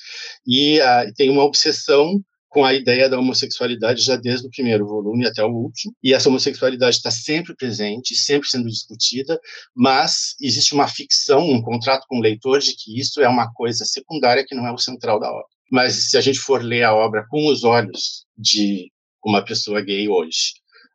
e 0.48 0.80
uh, 0.80 1.13
tem 1.15 1.30
uma 1.30 1.44
obsessão 1.44 2.22
com 2.52 2.65
a 2.65 2.74
ideia 2.74 3.08
da 3.10 3.17
homossexualidade 3.17 4.04
já 4.04 4.17
desde 4.17 4.46
o 4.46 4.50
primeiro 4.50 4.86
volume 4.86 5.26
até 5.26 5.41
o 5.41 5.50
último. 5.50 5.96
E 6.04 6.13
essa 6.13 6.28
homossexualidade 6.28 6.98
está 6.98 7.10
sempre 7.10 7.56
presente, 7.56 8.13
sempre 8.13 8.50
sendo 8.50 8.67
discutida, 8.67 9.39
mas 9.74 10.36
existe 10.39 10.74
uma 10.74 10.86
ficção, 10.86 11.39
um 11.50 11.62
contrato 11.62 12.06
com 12.10 12.17
o 12.17 12.22
leitor 12.22 12.60
de 12.60 12.76
que 12.76 13.00
isso 13.00 13.22
é 13.22 13.30
uma 13.30 13.50
coisa 13.54 13.86
secundária 13.86 14.46
que 14.46 14.54
não 14.54 14.67
é 14.67 14.72
o 14.74 14.78
central 14.78 15.17
da 15.17 15.32
obra. 15.32 15.48
Mas 15.71 16.10
se 16.10 16.17
a 16.17 16.21
gente 16.21 16.39
for 16.39 16.62
ler 16.62 16.84
a 16.84 16.93
obra 16.93 17.25
com 17.29 17.47
os 17.47 17.63
olhos 17.63 18.25
de 18.38 18.91
uma 19.23 19.43
pessoa 19.43 19.81
gay 19.81 20.07
hoje, 20.10 20.53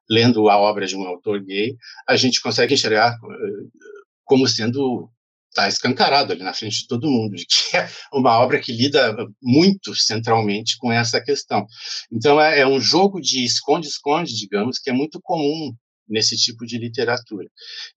lendo 0.09 0.49
a 0.49 0.59
obra 0.59 0.87
de 0.87 0.97
um 0.97 1.05
autor 1.05 1.43
gay, 1.43 1.75
a 2.09 2.17
gente 2.17 2.41
consegue 2.41 2.75
enxergar 2.75 3.13
eh, 3.13 3.81
como 4.25 4.47
sendo 4.47 5.11
está 5.57 5.69
escancarado 5.69 6.33
ali 6.33 6.43
na 6.43 6.53
frente 6.53 6.83
de 6.83 6.87
todo 6.87 7.11
mundo, 7.11 7.35
de 7.35 7.47
que 7.49 7.77
é 7.77 7.89
uma 8.13 8.39
obra 8.39 8.61
que 8.61 8.73
lida 8.73 9.17
muito 9.43 9.95
centralmente 9.95 10.77
com 10.77 10.93
essa 10.93 11.21
questão. 11.21 11.67
Então, 12.13 12.41
é, 12.41 12.61
é 12.61 12.67
um 12.67 12.79
jogo 12.79 13.21
de 13.21 13.45
esconde-esconde, 13.45 14.35
digamos, 14.37 14.79
que 14.79 14.91
é 14.91 14.93
muito 14.93 15.19
comum 15.23 15.75
nesse 16.09 16.37
tipo 16.37 16.65
de 16.67 16.79
literatura. 16.79 17.49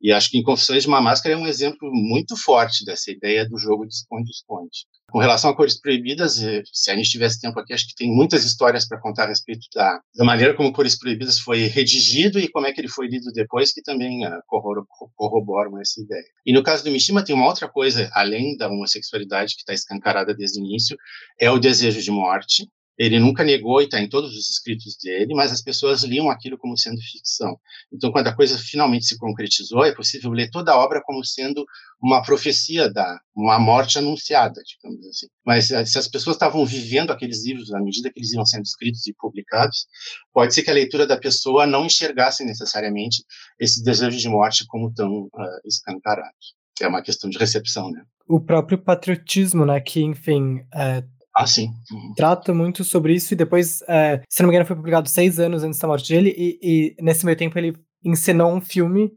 E 0.01 0.11
acho 0.11 0.29
que 0.29 0.37
em 0.37 0.43
Confissões 0.43 0.83
de 0.83 0.87
uma 0.87 1.01
Máscara 1.01 1.35
é 1.35 1.37
um 1.37 1.45
exemplo 1.45 1.91
muito 1.91 2.35
forte 2.37 2.85
dessa 2.85 3.11
ideia 3.11 3.47
do 3.47 3.57
jogo 3.57 3.85
de 3.85 3.93
esconde-esconde. 3.93 4.85
Com 5.11 5.19
relação 5.19 5.49
a 5.49 5.55
Cores 5.55 5.79
Proibidas, 5.79 6.41
eh, 6.41 6.61
se 6.71 6.91
a 6.91 6.95
gente 6.95 7.09
tivesse 7.09 7.39
tempo 7.39 7.59
aqui, 7.59 7.73
acho 7.73 7.87
que 7.87 7.95
tem 7.95 8.09
muitas 8.09 8.43
histórias 8.43 8.87
para 8.87 8.99
contar 8.99 9.23
a 9.23 9.27
respeito 9.27 9.67
da, 9.73 9.99
da, 10.15 10.25
maneira 10.25 10.53
como 10.53 10.71
Cores 10.71 10.97
Proibidas 10.97 11.39
foi 11.39 11.67
redigido 11.67 12.39
e 12.39 12.47
como 12.47 12.67
é 12.67 12.71
que 12.71 12.79
ele 12.81 12.87
foi 12.87 13.07
lido 13.07 13.31
depois, 13.33 13.71
que 13.73 13.81
também 13.81 14.25
uh, 14.25 14.41
corroboram 15.15 15.79
essa 15.79 16.01
ideia. 16.01 16.23
E 16.45 16.53
no 16.53 16.63
caso 16.63 16.83
do 16.83 16.91
Mishima, 16.91 17.23
tem 17.23 17.35
uma 17.35 17.47
outra 17.47 17.67
coisa, 17.67 18.09
além 18.13 18.55
da 18.57 18.67
homossexualidade 18.67 19.55
que 19.55 19.61
está 19.61 19.73
escancarada 19.73 20.33
desde 20.33 20.59
o 20.59 20.63
início, 20.63 20.97
é 21.39 21.49
o 21.49 21.59
desejo 21.59 22.01
de 22.01 22.11
morte, 22.11 22.67
ele 22.99 23.17
nunca 23.17 23.45
negou 23.45 23.81
e 23.81 23.85
está 23.85 23.97
em 23.97 24.09
todos 24.09 24.35
os 24.35 24.49
escritos 24.49 24.97
dele, 25.01 25.33
mas 25.33 25.53
as 25.53 25.61
pessoas 25.61 26.03
liam 26.03 26.29
aquilo 26.29 26.57
como 26.57 26.77
sendo 26.77 26.99
ficção. 26.99 27.57
Então, 27.93 28.11
quando 28.11 28.27
a 28.27 28.35
coisa 28.35 28.57
finalmente 28.57 29.05
se 29.05 29.17
concretizou, 29.17 29.85
é 29.85 29.95
possível 29.95 30.31
ler 30.31 30.49
toda 30.51 30.73
a 30.73 30.77
obra 30.77 31.01
como 31.01 31.23
sendo 31.23 31.65
uma 32.03 32.21
profecia 32.21 32.91
da 32.91 33.17
uma 33.33 33.57
morte 33.57 33.97
anunciada, 33.97 34.61
digamos 34.67 35.07
assim. 35.07 35.27
Mas 35.45 35.71
eh, 35.71 35.85
se 35.85 35.97
as 35.97 36.09
pessoas 36.09 36.35
estavam 36.35 36.65
vivendo 36.65 37.11
aqueles 37.11 37.45
livros 37.45 37.73
à 37.73 37.79
medida 37.79 38.11
que 38.11 38.19
eles 38.19 38.33
iam 38.33 38.45
sendo 38.45 38.63
escritos 38.63 39.07
e 39.07 39.13
publicados, 39.17 39.87
pode 40.33 40.53
ser 40.53 40.63
que 40.63 40.69
a 40.69 40.73
leitura 40.73 41.07
da 41.07 41.17
pessoa 41.17 41.65
não 41.65 41.85
enxergasse 41.85 42.43
necessariamente 42.43 43.23
esse 43.57 43.81
desejo 43.81 44.17
de 44.17 44.27
morte 44.27 44.65
como 44.67 44.93
tão 44.93 45.21
uh, 45.27 45.61
escancarado. 45.65 46.35
É 46.81 46.87
uma 46.87 47.01
questão 47.01 47.29
de 47.29 47.37
recepção, 47.37 47.89
né? 47.91 48.01
O 48.27 48.41
próprio 48.41 48.77
patriotismo, 48.77 49.65
né, 49.65 49.79
que 49.79 50.01
enfim 50.01 50.59
é 50.73 51.01
ah, 51.41 51.47
sim. 51.47 51.69
Uhum. 51.89 52.13
Trata 52.17 52.53
muito 52.53 52.83
sobre 52.83 53.13
isso 53.13 53.33
e 53.33 53.37
depois, 53.37 53.81
é, 53.87 54.21
se 54.27 54.41
não 54.41 54.49
me 54.49 54.53
engano, 54.53 54.67
foi 54.67 54.75
publicado 54.75 55.07
seis 55.07 55.39
anos 55.39 55.63
antes 55.63 55.79
da 55.79 55.87
morte 55.87 56.09
dele 56.09 56.35
e, 56.37 56.59
e 56.61 57.01
nesse 57.01 57.25
meio 57.25 57.37
tempo 57.37 57.57
ele 57.57 57.77
encenou 58.03 58.53
um 58.53 58.59
filme, 58.59 59.09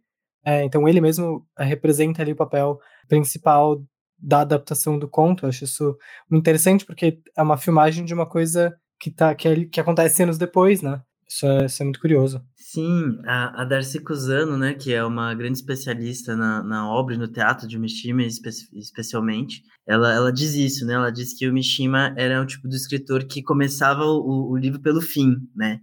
é, 0.45 0.63
então 0.63 0.89
ele 0.89 1.01
mesmo 1.01 1.45
é, 1.59 1.65
representa 1.65 2.23
ali 2.23 2.31
o 2.31 2.37
papel 2.37 2.79
principal 3.09 3.83
da 4.17 4.43
adaptação 4.43 4.97
do 4.97 5.09
conto. 5.09 5.45
Eu 5.45 5.49
acho 5.49 5.65
isso 5.65 5.97
muito 6.31 6.43
interessante 6.43 6.87
porque 6.87 7.19
é 7.37 7.43
uma 7.43 7.57
filmagem 7.57 8.05
de 8.05 8.15
uma 8.15 8.25
coisa 8.25 8.73
que, 9.01 9.11
tá, 9.11 9.35
que, 9.35 9.49
é, 9.49 9.65
que 9.65 9.81
acontece 9.81 10.23
anos 10.23 10.39
depois, 10.39 10.81
né? 10.81 11.03
Isso 11.33 11.47
é, 11.47 11.65
isso 11.65 11.83
é 11.83 11.85
muito 11.85 12.01
curioso. 12.01 12.45
Sim, 12.55 13.19
a, 13.25 13.63
a 13.63 13.65
Darcy 13.65 13.99
Cusano, 14.01 14.59
né, 14.59 14.75
que 14.75 14.93
é 14.93 15.03
uma 15.03 15.35
grande 15.35 15.57
especialista 15.57 16.37
na, 16.37 16.63
na 16.63 16.87
obra 16.91 17.15
e 17.15 17.19
no 17.19 17.27
teatro 17.27 17.67
de 17.67 17.79
Mishima, 17.79 18.23
espe 18.23 18.51
especialmente, 18.75 19.63
ela, 19.87 20.13
ela 20.13 20.31
diz 20.31 20.55
isso, 20.55 20.85
né? 20.85 20.93
Ela 20.93 21.11
diz 21.11 21.33
que 21.33 21.49
o 21.49 21.53
Mishima 21.53 22.15
era 22.19 22.41
um 22.41 22.45
tipo 22.45 22.69
de 22.69 22.77
escritor 22.77 23.25
que 23.25 23.43
começava 23.43 24.05
o, 24.05 24.51
o 24.51 24.57
livro 24.59 24.79
pelo 24.79 25.01
fim, 25.01 25.37
né? 25.57 25.81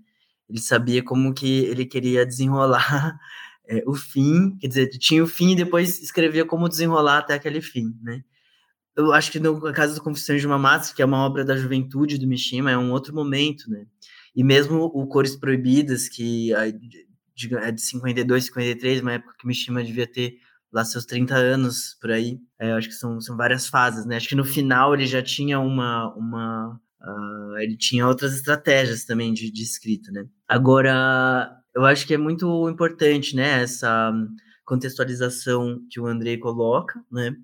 Ele 0.47 0.59
sabia 0.59 1.03
como 1.03 1.33
que 1.33 1.65
ele 1.65 1.85
queria 1.85 2.25
desenrolar 2.25 3.17
é, 3.67 3.83
o 3.87 3.95
fim, 3.95 4.55
quer 4.59 4.67
dizer, 4.67 4.89
tinha 4.99 5.23
o 5.23 5.27
fim 5.27 5.53
e 5.53 5.55
depois 5.55 5.99
escrevia 5.99 6.45
como 6.45 6.69
desenrolar 6.69 7.19
até 7.19 7.33
aquele 7.33 7.61
fim, 7.61 7.97
né? 8.03 8.21
Eu 8.95 9.13
acho 9.13 9.31
que 9.31 9.39
no 9.39 9.59
caso 9.73 9.95
do 9.95 10.01
Confissões 10.01 10.41
de 10.41 10.47
uma 10.47 10.59
Massa, 10.59 10.93
que 10.93 11.01
é 11.01 11.05
uma 11.05 11.25
obra 11.25 11.43
da 11.43 11.57
juventude 11.57 12.19
do 12.19 12.27
Mishima, 12.27 12.69
é 12.69 12.77
um 12.77 12.91
outro 12.91 13.15
momento, 13.15 13.69
né? 13.69 13.85
E 14.35 14.43
mesmo 14.43 14.83
o 14.93 15.07
Cores 15.07 15.35
Proibidas, 15.35 16.07
que 16.07 16.53
é 16.53 17.71
de 17.71 17.81
52, 17.81 18.45
53, 18.45 19.01
uma 19.01 19.13
época 19.13 19.35
que 19.39 19.47
Mishima 19.47 19.83
devia 19.83 20.07
ter 20.07 20.37
lá 20.71 20.83
seus 20.85 21.05
30 21.05 21.35
anos 21.35 21.97
por 21.99 22.11
aí. 22.11 22.39
É, 22.59 22.71
acho 22.73 22.89
que 22.89 22.95
são, 22.95 23.19
são 23.21 23.35
várias 23.35 23.67
fases, 23.67 24.05
né? 24.05 24.17
Acho 24.17 24.29
que 24.29 24.35
no 24.35 24.45
final 24.45 24.93
ele 24.93 25.05
já 25.05 25.21
tinha 25.21 25.59
uma. 25.59 26.13
uma 26.15 26.79
uh, 27.01 27.57
ele 27.57 27.77
tinha 27.77 28.07
outras 28.07 28.33
estratégias 28.33 29.05
também 29.05 29.33
de, 29.33 29.51
de 29.51 29.63
escrita, 29.63 30.11
né? 30.11 30.25
Agora, 30.47 31.51
eu 31.75 31.85
acho 31.85 32.05
que 32.05 32.13
é 32.13 32.17
muito 32.17 32.69
importante, 32.69 33.35
né? 33.35 33.61
Essa 33.63 34.11
contextualização 34.65 35.81
que 35.89 35.99
o 35.99 36.05
Andrei 36.05 36.37
coloca, 36.37 37.01
né? 37.11 37.35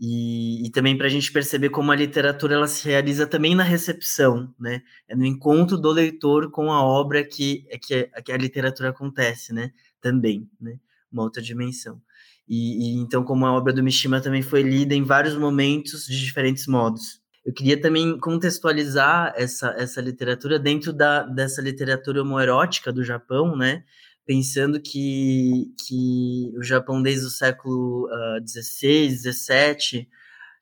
E, 0.00 0.64
e 0.64 0.70
também 0.70 0.96
para 0.96 1.06
a 1.06 1.10
gente 1.10 1.32
perceber 1.32 1.70
como 1.70 1.90
a 1.90 1.96
literatura 1.96 2.54
ela 2.54 2.68
se 2.68 2.86
realiza 2.86 3.26
também 3.26 3.56
na 3.56 3.64
recepção, 3.64 4.54
né? 4.58 4.82
É 5.08 5.16
no 5.16 5.24
encontro 5.24 5.76
do 5.76 5.90
leitor 5.90 6.52
com 6.52 6.72
a 6.72 6.82
obra 6.82 7.24
que, 7.24 7.66
é 7.68 7.78
que, 7.78 7.94
é, 7.94 8.22
que 8.22 8.30
a 8.30 8.36
literatura 8.36 8.90
acontece, 8.90 9.52
né? 9.52 9.72
Também, 10.00 10.48
né? 10.60 10.78
Uma 11.10 11.24
outra 11.24 11.42
dimensão. 11.42 12.00
E, 12.48 12.96
e, 12.96 13.00
então, 13.00 13.24
como 13.24 13.44
a 13.44 13.52
obra 13.52 13.72
do 13.72 13.82
Mishima 13.82 14.20
também 14.20 14.40
foi 14.40 14.62
lida 14.62 14.94
em 14.94 15.02
vários 15.02 15.36
momentos 15.36 16.06
de 16.06 16.24
diferentes 16.24 16.66
modos. 16.68 17.20
Eu 17.44 17.52
queria 17.52 17.80
também 17.80 18.18
contextualizar 18.18 19.32
essa, 19.36 19.74
essa 19.78 20.00
literatura 20.00 20.58
dentro 20.58 20.92
da, 20.92 21.24
dessa 21.24 21.60
literatura 21.60 22.22
homoerótica 22.22 22.92
do 22.92 23.02
Japão, 23.02 23.56
né? 23.56 23.84
Pensando 24.28 24.78
que, 24.78 25.72
que 25.86 26.52
o 26.58 26.62
Japão 26.62 27.00
desde 27.00 27.24
o 27.24 27.30
século 27.30 28.06
XVI, 28.46 29.06
uh, 29.06 29.32
XVII, 29.32 30.06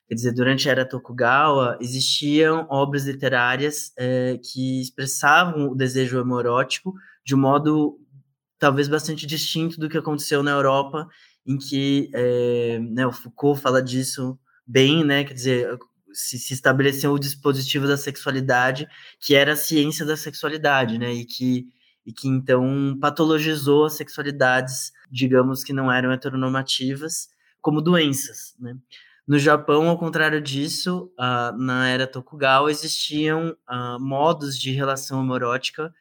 quer 0.07 0.15
dizer, 0.15 0.31
durante 0.31 0.69
a 0.69 0.71
era 0.71 0.87
Tokugawa, 0.87 1.77
existiam 1.81 2.65
obras 2.69 3.03
literárias 3.03 3.91
uh, 3.99 4.39
que 4.41 4.79
expressavam 4.79 5.67
o 5.67 5.75
desejo 5.75 6.17
homoerótico 6.17 6.93
de 7.25 7.35
um 7.35 7.39
modo 7.39 7.99
talvez 8.57 8.87
bastante 8.87 9.27
distinto 9.27 9.77
do 9.77 9.89
que 9.89 9.97
aconteceu 9.97 10.41
na 10.41 10.51
Europa, 10.51 11.05
em 11.45 11.57
que 11.57 12.09
uh, 12.15 12.81
né, 12.93 13.05
o 13.05 13.11
Foucault 13.11 13.59
fala 13.59 13.83
disso 13.83 14.39
bem, 14.65 15.03
né, 15.03 15.25
quer 15.25 15.33
dizer, 15.33 15.77
se, 16.13 16.39
se 16.39 16.53
estabeleceu 16.53 17.11
o 17.11 17.19
dispositivo 17.19 17.85
da 17.85 17.97
sexualidade, 17.97 18.87
que 19.19 19.35
era 19.35 19.51
a 19.51 19.57
ciência 19.57 20.05
da 20.05 20.15
sexualidade, 20.15 20.97
né, 20.97 21.11
e 21.11 21.25
que 21.25 21.67
e 22.07 22.13
que 22.13 22.29
então 22.29 22.97
patologizou 23.01 23.83
as 23.83 23.97
sexualidades, 23.97 24.93
digamos 25.11 25.61
que 25.61 25.73
não 25.73 25.91
eram 25.91 26.13
heteronormativas, 26.13 27.27
como 27.61 27.81
doenças. 27.81 28.55
Né? 28.57 28.77
No 29.27 29.37
Japão, 29.37 29.89
ao 29.89 29.99
contrário 29.99 30.41
disso, 30.41 31.11
uh, 31.19 31.57
na 31.57 31.89
era 31.89 32.07
Tokugawa 32.07 32.71
existiam 32.71 33.49
uh, 33.69 33.99
modos 33.99 34.57
de 34.57 34.71
relação 34.71 35.19
homoerótica, 35.19 35.93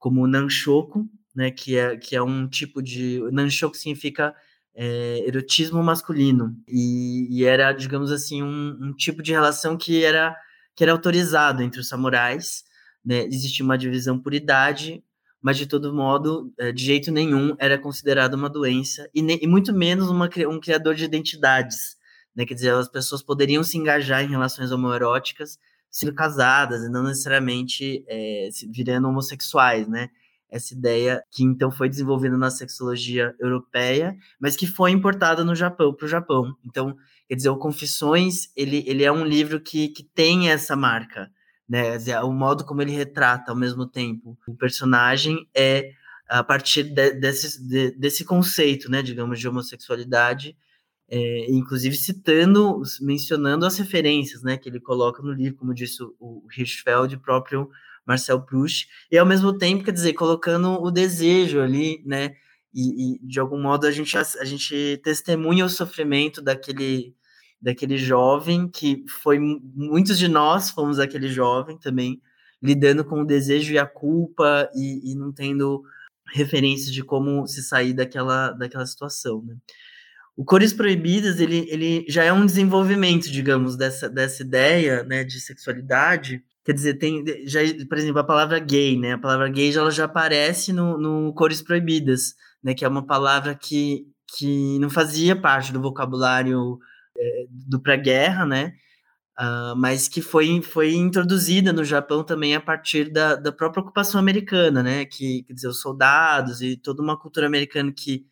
como 0.00 0.22
o 0.22 0.26
nanshoku, 0.26 1.08
né, 1.32 1.52
que, 1.52 1.78
é, 1.78 1.96
que 1.96 2.16
é 2.16 2.20
um 2.20 2.48
tipo 2.48 2.82
de... 2.82 3.20
Nanshoku 3.30 3.76
significa 3.76 4.34
é, 4.74 5.22
erotismo 5.28 5.80
masculino, 5.80 6.56
e, 6.66 7.28
e, 7.30 7.44
era, 7.44 7.72
digamos 7.72 8.10
assim, 8.10 8.42
um, 8.42 8.76
um 8.80 8.92
tipo 8.92 9.22
de 9.22 9.30
relação 9.30 9.76
que 9.76 10.02
era, 10.02 10.36
que 10.74 10.82
era 10.82 10.92
autorizado 10.92 11.62
entre 11.62 11.78
os 11.78 11.88
samurais, 11.88 12.64
né? 13.04 13.24
existia 13.26 13.64
uma 13.64 13.78
divisão 13.78 14.18
por 14.18 14.34
idade, 14.34 15.04
mas 15.42 15.58
de 15.58 15.66
todo 15.66 15.92
modo, 15.92 16.52
eh, 16.58 16.72
de 16.72 16.84
jeito 16.84 17.10
nenhum 17.10 17.54
era 17.58 17.76
considerado 17.78 18.34
uma 18.34 18.48
doença 18.48 19.08
e, 19.14 19.20
e 19.20 19.46
muito 19.46 19.72
menos 19.72 20.08
uma, 20.08 20.30
um 20.48 20.60
criador 20.60 20.94
de 20.94 21.04
identidades. 21.04 21.96
Né? 22.34 22.46
Quer 22.46 22.54
dizer, 22.54 22.72
as 22.72 22.88
pessoas 22.88 23.22
poderiam 23.22 23.64
se 23.64 23.76
engajar 23.76 24.22
em 24.22 24.28
relações 24.28 24.70
homoeróticas 24.70 25.58
sendo 25.90 26.14
casadas 26.14 26.82
e 26.82 26.88
não 26.88 27.02
necessariamente 27.02 28.04
é, 28.08 28.48
virando 28.70 29.08
homossexuais, 29.08 29.86
né? 29.88 30.08
essa 30.52 30.74
ideia 30.74 31.24
que 31.30 31.42
então 31.42 31.70
foi 31.70 31.88
desenvolvida 31.88 32.36
na 32.36 32.50
sexologia 32.50 33.34
europeia, 33.40 34.14
mas 34.38 34.54
que 34.54 34.66
foi 34.66 34.90
importada 34.90 35.42
no 35.42 35.54
Japão, 35.54 35.94
para 35.94 36.04
o 36.04 36.08
Japão. 36.08 36.54
Então, 36.62 36.94
quer 37.26 37.34
dizer, 37.34 37.48
o 37.48 37.56
Confissões, 37.56 38.50
ele, 38.54 38.84
ele 38.86 39.02
é 39.02 39.10
um 39.10 39.24
livro 39.24 39.58
que, 39.58 39.88
que 39.88 40.04
tem 40.04 40.50
essa 40.50 40.76
marca, 40.76 41.30
né? 41.68 41.96
O 42.22 42.32
modo 42.32 42.64
como 42.64 42.82
ele 42.82 42.92
retrata 42.92 43.50
ao 43.50 43.56
mesmo 43.56 43.86
tempo 43.86 44.36
o 44.46 44.54
personagem 44.54 45.48
é 45.54 45.92
a 46.28 46.42
partir 46.42 46.84
de, 46.84 47.12
desse, 47.12 47.62
de, 47.62 47.90
desse 47.92 48.24
conceito, 48.24 48.90
né, 48.90 49.02
digamos, 49.02 49.38
de 49.38 49.46
homossexualidade, 49.46 50.56
é, 51.08 51.50
inclusive 51.50 51.94
citando, 51.94 52.80
mencionando 53.02 53.66
as 53.66 53.76
referências, 53.76 54.42
né, 54.42 54.56
que 54.56 54.68
ele 54.68 54.80
coloca 54.80 55.22
no 55.22 55.32
livro, 55.32 55.58
como 55.58 55.74
disse 55.74 56.02
o, 56.02 56.14
o 56.18 56.46
Hirschfeld, 56.56 57.18
próprio 57.18 57.68
Marcel 58.06 58.40
Proust, 58.40 58.88
e 59.10 59.18
ao 59.18 59.26
mesmo 59.26 59.56
tempo, 59.58 59.84
quer 59.84 59.92
dizer, 59.92 60.14
colocando 60.14 60.82
o 60.82 60.90
desejo 60.90 61.60
ali, 61.60 62.02
né, 62.06 62.34
e, 62.72 63.16
e 63.16 63.18
de 63.26 63.38
algum 63.38 63.60
modo 63.60 63.86
a 63.86 63.90
gente, 63.90 64.16
a, 64.16 64.22
a 64.22 64.44
gente 64.44 64.98
testemunha 65.04 65.66
o 65.66 65.68
sofrimento 65.68 66.40
daquele 66.40 67.14
daquele 67.62 67.96
jovem 67.96 68.68
que 68.68 69.04
foi 69.08 69.38
muitos 69.38 70.18
de 70.18 70.26
nós 70.26 70.70
fomos 70.70 70.98
aquele 70.98 71.28
jovem 71.28 71.78
também 71.78 72.20
lidando 72.60 73.04
com 73.04 73.22
o 73.22 73.26
desejo 73.26 73.72
e 73.72 73.78
a 73.78 73.86
culpa 73.86 74.68
e, 74.74 75.12
e 75.12 75.14
não 75.14 75.32
tendo 75.32 75.82
referências 76.32 76.92
de 76.92 77.02
como 77.02 77.46
se 77.46 77.62
sair 77.62 77.92
daquela, 77.92 78.50
daquela 78.52 78.86
situação, 78.86 79.42
né? 79.42 79.56
O 80.34 80.44
Cores 80.46 80.72
Proibidas, 80.72 81.40
ele, 81.40 81.66
ele 81.68 82.06
já 82.08 82.24
é 82.24 82.32
um 82.32 82.46
desenvolvimento, 82.46 83.30
digamos, 83.30 83.76
dessa, 83.76 84.08
dessa 84.08 84.42
ideia, 84.42 85.02
né, 85.04 85.24
de 85.24 85.38
sexualidade, 85.38 86.42
quer 86.64 86.72
dizer, 86.72 86.94
tem, 86.94 87.22
já, 87.44 87.60
por 87.86 87.98
exemplo, 87.98 88.18
a 88.18 88.24
palavra 88.24 88.58
gay, 88.58 88.98
né, 88.98 89.12
a 89.12 89.18
palavra 89.18 89.50
gay 89.50 89.70
já, 89.70 89.82
ela 89.82 89.90
já 89.90 90.04
aparece 90.06 90.72
no, 90.72 90.96
no 90.96 91.34
Cores 91.34 91.60
Proibidas, 91.60 92.34
né, 92.64 92.72
que 92.72 92.82
é 92.82 92.88
uma 92.88 93.04
palavra 93.04 93.54
que, 93.54 94.06
que 94.38 94.78
não 94.78 94.88
fazia 94.88 95.36
parte 95.36 95.70
do 95.70 95.82
vocabulário 95.82 96.78
do 97.48 97.80
pré-guerra, 97.80 98.46
né, 98.46 98.74
Uh, 99.40 99.74
mas 99.76 100.08
que 100.08 100.20
foi, 100.20 100.60
foi 100.60 100.94
introduzida 100.94 101.72
no 101.72 101.84
Japão 101.84 102.22
também 102.22 102.54
a 102.54 102.60
partir 102.60 103.10
da, 103.10 103.34
da 103.34 103.50
própria 103.50 103.82
ocupação 103.82 104.20
americana, 104.20 104.82
né? 104.82 105.06
Que, 105.06 105.42
quer 105.44 105.54
dizer, 105.54 105.68
os 105.68 105.80
soldados 105.80 106.60
e 106.60 106.76
toda 106.76 107.02
uma 107.02 107.18
cultura 107.18 107.46
americana 107.46 107.90
que, 107.92 108.26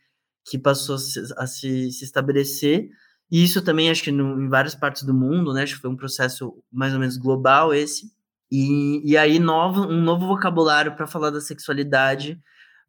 que 0.44 0.58
passou 0.58 0.96
a 0.96 1.46
se, 1.46 1.90
se 1.90 2.04
estabelecer. 2.04 2.90
E 3.30 3.42
isso 3.42 3.62
também, 3.62 3.90
acho 3.90 4.02
que 4.02 4.12
no, 4.12 4.42
em 4.42 4.48
várias 4.48 4.74
partes 4.74 5.02
do 5.02 5.14
mundo, 5.14 5.54
né? 5.54 5.62
Acho 5.62 5.76
que 5.76 5.80
foi 5.80 5.90
um 5.90 5.96
processo 5.96 6.54
mais 6.70 6.92
ou 6.92 7.00
menos 7.00 7.16
global 7.16 7.72
esse. 7.72 8.12
E, 8.52 9.02
e 9.10 9.16
aí, 9.16 9.38
novo, 9.38 9.82
um 9.82 10.02
novo 10.02 10.26
vocabulário 10.26 10.94
para 10.96 11.06
falar 11.06 11.30
da 11.30 11.40
sexualidade 11.40 12.38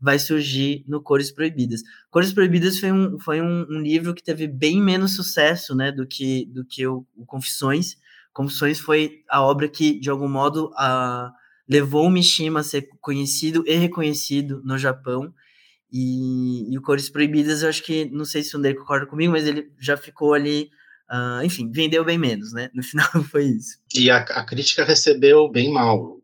vai 0.02 0.18
surgir 0.18 0.84
no 0.88 1.02
Cores 1.02 1.32
Proibidas. 1.32 1.82
Cores 2.10 2.34
Proibidas 2.34 2.80
foi 2.80 2.92
um, 2.92 3.20
foi 3.20 3.42
um, 3.42 3.66
um 3.70 3.80
livro 3.82 4.16
que 4.16 4.24
teve 4.24 4.48
bem 4.48 4.82
menos 4.82 5.16
sucesso 5.16 5.76
né, 5.76 5.92
do 5.92 6.08
que, 6.08 6.46
do 6.48 6.66
que 6.66 6.88
o, 6.88 7.06
o 7.16 7.26
Confissões. 7.26 7.98
Confissões 8.34 8.80
foi 8.80 9.22
a 9.30 9.42
obra 9.42 9.70
que, 9.70 10.00
de 10.00 10.10
algum 10.10 10.28
modo, 10.28 10.72
a, 10.76 11.32
levou 11.70 12.08
o 12.08 12.10
Mishima 12.10 12.62
a 12.62 12.64
ser 12.64 12.88
conhecido 13.00 13.64
e 13.68 13.76
reconhecido 13.76 14.62
no 14.66 14.78
Japão. 14.78 15.32
E, 15.92 16.74
e 16.74 16.78
o 16.78 16.82
Cores 16.82 17.10
Proibidas, 17.10 17.62
eu 17.62 17.70
acho 17.70 17.84
que, 17.84 18.06
não 18.06 18.26
sei 18.26 18.42
se 18.42 18.56
o 18.56 18.60
André 18.60 18.74
concorda 18.74 19.06
comigo, 19.06 19.34
mas 19.34 19.46
ele 19.46 19.72
já 19.80 19.96
ficou 19.96 20.34
ali 20.34 20.72
Uh, 21.12 21.44
enfim, 21.44 21.70
vendeu 21.70 22.06
bem 22.06 22.18
menos, 22.18 22.54
né? 22.54 22.70
No 22.74 22.82
final 22.82 23.06
foi 23.26 23.44
isso. 23.44 23.78
E 23.94 24.10
a, 24.10 24.20
a, 24.20 24.46
crítica 24.46 24.86
recebeu 24.86 25.50
bem 25.50 25.70
mal. 25.70 26.21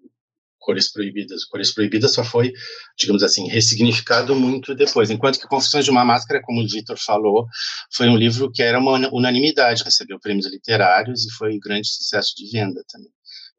Cores 0.67 0.91
Proibidas. 0.91 1.45
Cores 1.45 1.73
Proibidas 1.73 2.13
só 2.13 2.25
foi, 2.25 2.51
digamos 2.97 3.23
assim, 3.23 3.47
ressignificado 3.47 4.35
muito 4.35 4.75
depois. 4.75 5.09
Enquanto 5.09 5.39
que 5.39 5.47
Confissões 5.47 5.85
de 5.85 5.91
uma 5.91 6.03
Máscara, 6.03 6.41
como 6.43 6.61
o 6.61 6.67
Vitor 6.67 6.97
falou, 6.99 7.47
foi 7.93 8.09
um 8.09 8.17
livro 8.17 8.51
que 8.51 8.61
era 8.61 8.77
uma 8.77 9.09
unanimidade, 9.13 9.85
recebeu 9.85 10.19
prêmios 10.19 10.45
literários 10.45 11.25
e 11.25 11.31
foi 11.31 11.55
um 11.55 11.59
grande 11.59 11.87
sucesso 11.87 12.35
de 12.35 12.51
venda 12.51 12.83
também. 12.91 13.09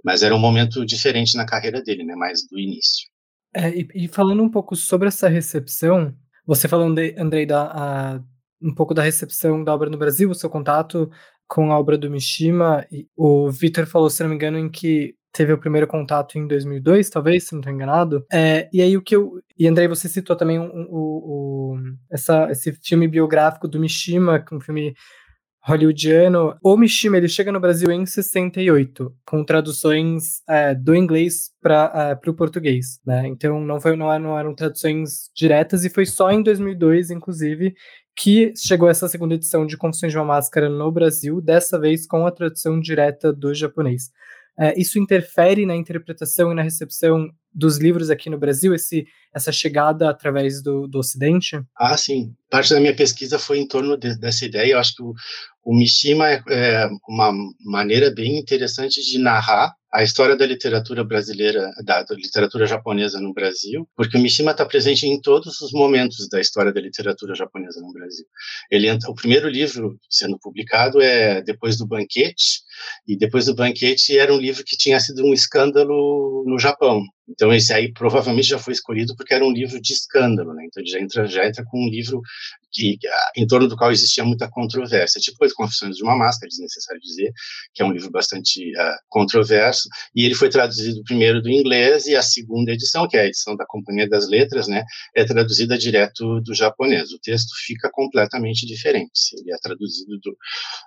Mas 0.05 0.23
era 0.23 0.35
um 0.35 0.39
momento 0.39 0.85
diferente 0.85 1.35
na 1.35 1.47
carreira 1.47 1.83
dele, 1.83 2.05
né? 2.05 2.15
Mais 2.15 2.47
do 2.47 2.59
início. 2.59 3.09
É, 3.55 3.71
e, 3.71 3.89
e, 3.95 4.09
falando 4.09 4.43
um 4.43 4.51
pouco 4.51 4.77
sobre 4.77 5.09
essa 5.09 5.29
recepção, 5.29 6.15
você 6.47 6.69
falou, 6.69 6.87
Andrei, 6.87 7.47
da, 7.47 7.63
a, 7.63 8.21
um 8.61 8.75
pouco 8.75 8.93
da 8.93 9.03
recepção 9.03 9.65
da 9.65 9.75
obra 9.75 9.89
no 9.89 9.97
Brasil, 9.97 10.31
o 10.31 10.35
seu 10.35 10.51
contato 10.51 11.11
com 11.47 11.73
a 11.73 11.79
obra 11.79 11.97
do 11.97 12.11
Mishima. 12.11 12.87
o 13.17 13.51
Vitor 13.51 13.87
falou, 13.87 14.11
se 14.11 14.23
não 14.23 14.29
me 14.29 14.37
engano, 14.37 14.59
em 14.59 14.69
que 14.69 15.18
teve 15.33 15.53
o 15.53 15.59
primeiro 15.59 15.87
contato 15.87 16.39
em 16.39 16.47
2002, 16.47 17.11
talvez, 17.11 17.45
se 17.45 17.53
não 17.53 17.61
estou 17.61 17.73
enganado. 17.73 18.25
É, 18.33 18.69
e 18.73 18.81
aí 18.81 18.97
o 18.97 19.03
que 19.03 19.17
eu. 19.17 19.41
E 19.59 19.67
Andrei, 19.67 19.89
você 19.89 20.09
citou 20.09 20.37
também 20.37 20.59
o, 20.59 21.77
essa, 22.11 22.51
esse 22.51 22.73
filme 22.83 23.09
biográfico 23.09 23.69
do 23.69 23.81
Mishima, 23.81 24.45
é 24.51 24.55
um 24.55 24.61
filme 24.61 24.95
hollywoodiano. 25.69 26.57
O 26.63 26.77
Mishima 26.77 27.19
ele 27.19 27.29
chega 27.29 27.53
no 27.53 27.61
Brasil 27.61 27.91
em 27.91 28.07
68, 28.07 29.15
com 29.27 29.45
traduções 29.45 30.43
é, 30.49 30.75
do 30.75 30.95
inglês 30.95 31.51
para 31.61 32.19
é, 32.25 32.31
o 32.31 32.35
português, 32.35 33.01
né? 33.05 33.27
Então 33.27 33.61
não, 33.61 33.81
foi, 33.81 33.95
não, 33.97 34.19
não 34.19 34.39
eram 34.39 34.55
traduções 34.55 35.31
diretas 35.37 35.85
e 35.85 35.91
foi 35.91 36.07
só 36.07 36.31
em 36.31 36.43
2002, 36.43 37.11
inclusive, 37.11 37.75
que 38.17 38.53
chegou 38.57 38.89
essa 38.89 39.09
segunda 39.09 39.35
edição 39.35 39.67
de 39.67 39.77
Confissões 39.77 40.13
de 40.13 40.19
uma 40.19 40.25
Máscara 40.25 40.69
no 40.69 40.91
Brasil, 40.91 41.41
dessa 41.41 41.79
vez 41.79 42.07
com 42.07 42.27
a 42.27 42.33
tradução 42.33 42.81
direta 42.81 43.33
do 43.33 43.55
japonês. 43.55 44.11
É, 44.59 44.79
isso 44.79 44.99
interfere 44.99 45.65
na 45.65 45.77
interpretação 45.77 46.51
e 46.51 46.55
na 46.55 46.63
recepção 46.63 47.29
dos 47.55 47.79
livros 47.79 48.11
aqui 48.11 48.29
no 48.29 48.39
Brasil, 48.39 48.75
esse, 48.75 49.07
essa 49.35 49.51
chegada 49.51 50.11
através 50.11 50.63
do, 50.63 50.87
do 50.87 50.99
Ocidente? 50.99 51.61
Ah, 51.77 51.97
sim. 51.97 52.35
Parte 52.51 52.75
da 52.75 52.81
minha 52.81 52.95
pesquisa 52.95 53.39
foi 53.39 53.59
em 53.59 53.67
torno 53.67 53.97
de, 53.97 54.19
dessa 54.19 54.45
ideia. 54.45 54.73
Eu 54.73 54.79
acho 54.79 54.95
que 54.95 55.03
o, 55.03 55.13
o 55.65 55.77
Mishima 55.77 56.29
é, 56.29 56.43
é 56.49 56.89
uma 57.09 57.33
maneira 57.65 58.11
bem 58.11 58.39
interessante 58.39 59.03
de 59.03 59.19
narrar 59.19 59.75
a 59.93 60.03
história 60.03 60.37
da 60.37 60.47
literatura 60.47 61.03
brasileira, 61.03 61.71
da, 61.85 62.03
da 62.03 62.15
literatura 62.15 62.67
japonesa 62.67 63.21
no 63.21 63.33
Brasil, 63.33 63.89
porque 63.97 64.19
o 64.19 64.21
Mishima 64.21 64.51
está 64.51 64.67
presente 64.67 65.07
em 65.07 65.21
todos 65.21 65.61
os 65.61 65.73
momentos 65.73 66.29
da 66.29 66.41
história 66.41 66.73
da 66.73 66.81
literatura 66.81 67.35
japonesa 67.35 67.81
no 67.81 67.93
Brasil. 67.93 68.27
Ele, 68.71 68.91
o 69.07 69.15
primeiro 69.15 69.49
livro 69.49 69.99
sendo 70.11 70.39
publicado 70.39 71.01
é 71.01 71.43
Depois 71.43 71.79
do 71.79 71.87
Banquete, 71.87 72.61
e 73.07 73.17
Depois 73.17 73.47
do 73.47 73.55
Banquete 73.55 74.19
era 74.19 74.33
um 74.33 74.39
livro 74.39 74.65
que 74.65 74.77
tinha 74.77 74.99
sido 75.01 75.25
um 75.25 75.33
escândalo 75.33 76.45
no 76.47 76.59
Japão. 76.59 77.03
Então 77.29 77.53
esse 77.53 77.73
aí 77.73 77.93
provavelmente 77.93 78.49
já 78.49 78.59
foi 78.59 78.73
escolhido 78.73 79.15
porque 79.15 79.35
era 79.35 79.45
um 79.45 79.53
livro 79.53 79.81
de 79.81 79.93
escândalo, 79.93 80.55
né? 80.55 80.65
Então 80.67 80.83
já 80.87 80.99
entra, 80.99 81.27
já 81.27 81.47
entra 81.47 81.63
com 81.67 81.85
um 81.85 81.91
livro 81.91 82.23
que, 82.73 82.99
em 83.37 83.47
torno 83.47 83.69
do 83.69 83.77
qual 83.77 83.91
existia 83.91 84.25
muita 84.25 84.49
controvérsia, 84.49 85.21
tipo 85.21 85.45
As 85.45 85.53
Confissões 85.53 85.97
de 85.97 86.03
uma 86.03 86.17
Máscara, 86.17 86.49
desnecessário 86.49 87.01
dizer, 87.01 87.33
que 87.75 87.83
é 87.83 87.87
um 87.87 87.93
livro 87.93 88.11
bastante 88.11 88.71
uh, 88.77 88.97
controverso, 89.09 89.89
e 90.15 90.25
ele 90.25 90.35
foi 90.35 90.49
traduzido 90.49 91.03
primeiro 91.05 91.41
do 91.41 91.51
inglês, 91.51 92.07
e 92.07 92.17
a 92.17 92.23
segunda 92.23 92.73
edição, 92.73 93.09
que 93.09 93.17
é 93.17 93.23
a 93.23 93.27
edição 93.27 93.57
da 93.57 93.65
Companhia 93.67 94.09
das 94.09 94.29
Letras, 94.29 94.69
né, 94.69 94.85
é 95.17 95.25
traduzida 95.25 95.79
direto 95.79 96.41
do 96.41 96.55
japonês. 96.55 97.11
O 97.13 97.19
texto 97.19 97.53
fica 97.67 97.89
completamente 97.91 98.67
diferente, 98.67 99.35
ele 99.39 99.53
é 99.53 99.57
traduzido 99.59 100.19
do, 100.19 100.37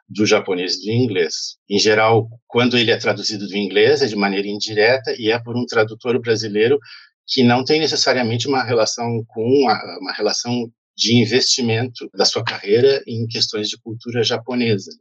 do 0.08 0.26
japonês 0.26 0.76
e 0.76 0.86
do 0.86 0.92
inglês. 0.92 1.58
Em 1.70 1.80
geral, 1.82 2.30
quando 2.48 2.78
ele 2.78 2.92
é 2.92 2.98
traduzido 2.98 3.48
do 3.48 3.58
inglês, 3.58 4.02
é 4.02 4.08
de 4.08 4.16
maneira 4.16 4.48
indireta, 4.48 5.14
e 5.18 5.30
é 5.30 5.40
por 5.40 5.58
um 5.58 5.66
tradutor 5.66 6.20
brasileiro 6.22 6.80
que 7.28 7.44
não 7.44 7.64
tem 7.64 7.80
necessariamente 7.80 8.48
uma 8.48 8.64
relação 8.64 9.24
com 9.28 9.44
uma, 9.44 9.98
uma 10.00 10.14
relação 10.14 10.70
de 10.96 11.16
investimento 11.16 12.10
da 12.14 12.26
sua 12.26 12.44
carreira 12.44 13.02
em 13.08 13.26
questões 13.28 13.68
de 13.70 13.78
cultura 13.80 14.24
japonesa. 14.24 14.92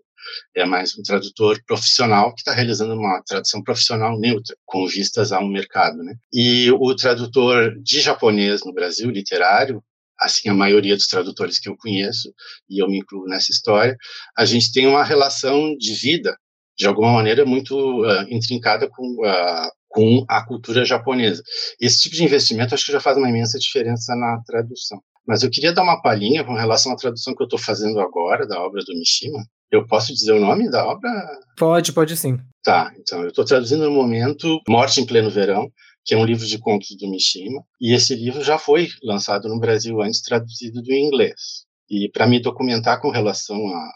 É 0.55 0.65
mais 0.65 0.97
um 0.97 1.03
tradutor 1.03 1.61
profissional 1.67 2.35
que 2.35 2.41
está 2.41 2.53
realizando 2.53 2.95
uma 2.95 3.23
tradução 3.27 3.63
profissional 3.63 4.19
neutra, 4.19 4.57
com 4.65 4.87
vistas 4.87 5.33
a 5.33 5.41
um 5.41 5.49
mercado. 5.49 5.99
Né? 6.03 6.15
E 6.33 6.71
o 6.71 6.95
tradutor 6.95 7.75
de 7.83 8.01
japonês 8.01 8.61
no 8.65 8.73
Brasil, 8.73 9.11
literário, 9.11 9.83
assim 10.21 10.49
a 10.49 10.55
maioria 10.55 10.95
dos 10.95 11.07
tradutores 11.07 11.59
que 11.59 11.69
eu 11.69 11.77
conheço, 11.77 12.33
e 12.69 12.83
eu 12.83 12.89
me 12.89 12.99
incluo 12.99 13.27
nessa 13.27 13.51
história, 13.51 13.97
a 14.37 14.45
gente 14.45 14.71
tem 14.73 14.87
uma 14.87 15.03
relação 15.03 15.75
de 15.77 15.95
vida, 15.95 16.37
de 16.81 16.87
alguma 16.87 17.13
maneira, 17.13 17.45
muito 17.45 17.77
uh, 17.77 18.23
intrincada 18.31 18.89
com, 18.89 19.03
uh, 19.03 19.71
com 19.87 20.25
a 20.27 20.43
cultura 20.47 20.83
japonesa. 20.83 21.43
Esse 21.79 22.01
tipo 22.01 22.17
de 22.17 22.25
investimento 22.25 22.75
acho 22.75 22.87
que 22.87 22.93
já 22.93 23.01
faz 23.01 23.19
uma 23.19 23.29
imensa 23.29 23.59
diferença 23.59 24.17
na 24.17 24.41
tradução. 24.47 24.99
Mas 25.29 25.43
eu 25.43 25.51
queria 25.51 25.75
dar 25.75 25.83
uma 25.83 26.01
palhinha 26.01 26.43
com 26.43 26.55
relação 26.55 26.91
à 26.93 26.97
tradução 26.97 27.35
que 27.35 27.43
eu 27.43 27.45
estou 27.45 27.59
fazendo 27.59 28.01
agora 28.01 28.47
da 28.47 28.59
obra 28.63 28.83
do 28.83 28.99
Mishima. 28.99 29.45
Eu 29.71 29.87
posso 29.87 30.15
dizer 30.15 30.33
o 30.33 30.41
nome 30.41 30.71
da 30.71 30.87
obra? 30.87 31.11
Pode, 31.59 31.93
pode 31.93 32.17
sim. 32.17 32.39
Tá, 32.65 32.91
então 32.99 33.21
eu 33.21 33.29
estou 33.29 33.45
traduzindo 33.45 33.85
no 33.85 33.91
momento 33.91 34.59
Morte 34.67 35.03
em 35.03 35.07
Pleno 35.07 35.29
Verão, 35.29 35.71
que 36.03 36.15
é 36.15 36.17
um 36.17 36.25
livro 36.25 36.47
de 36.47 36.59
contos 36.59 36.97
do 36.99 37.11
Mishima, 37.11 37.63
e 37.79 37.93
esse 37.93 38.15
livro 38.15 38.43
já 38.43 38.59
foi 38.59 38.89
lançado 39.03 39.51
no 39.51 39.61
Brasil 39.61 40.01
antes, 40.01 40.23
traduzido 40.23 40.81
do 40.81 40.95
inglês. 40.95 41.67
E 41.91 42.09
para 42.11 42.27
me 42.27 42.41
documentar 42.41 43.03
com 43.03 43.11
relação 43.11 43.59
a, 43.69 43.91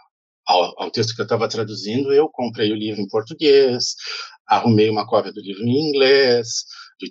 ao, 0.46 0.82
ao, 0.82 0.90
texto 0.90 1.14
que 1.14 1.20
eu 1.20 1.24
estava 1.24 1.48
traduzindo, 1.48 2.12
eu 2.12 2.28
comprei 2.28 2.72
o 2.72 2.76
livro 2.76 3.00
em 3.00 3.08
português, 3.08 3.94
arrumei 4.46 4.90
uma 4.90 5.06
cópia 5.06 5.32
do 5.32 5.40
livro 5.40 5.62
em 5.62 5.88
inglês, 5.88 6.64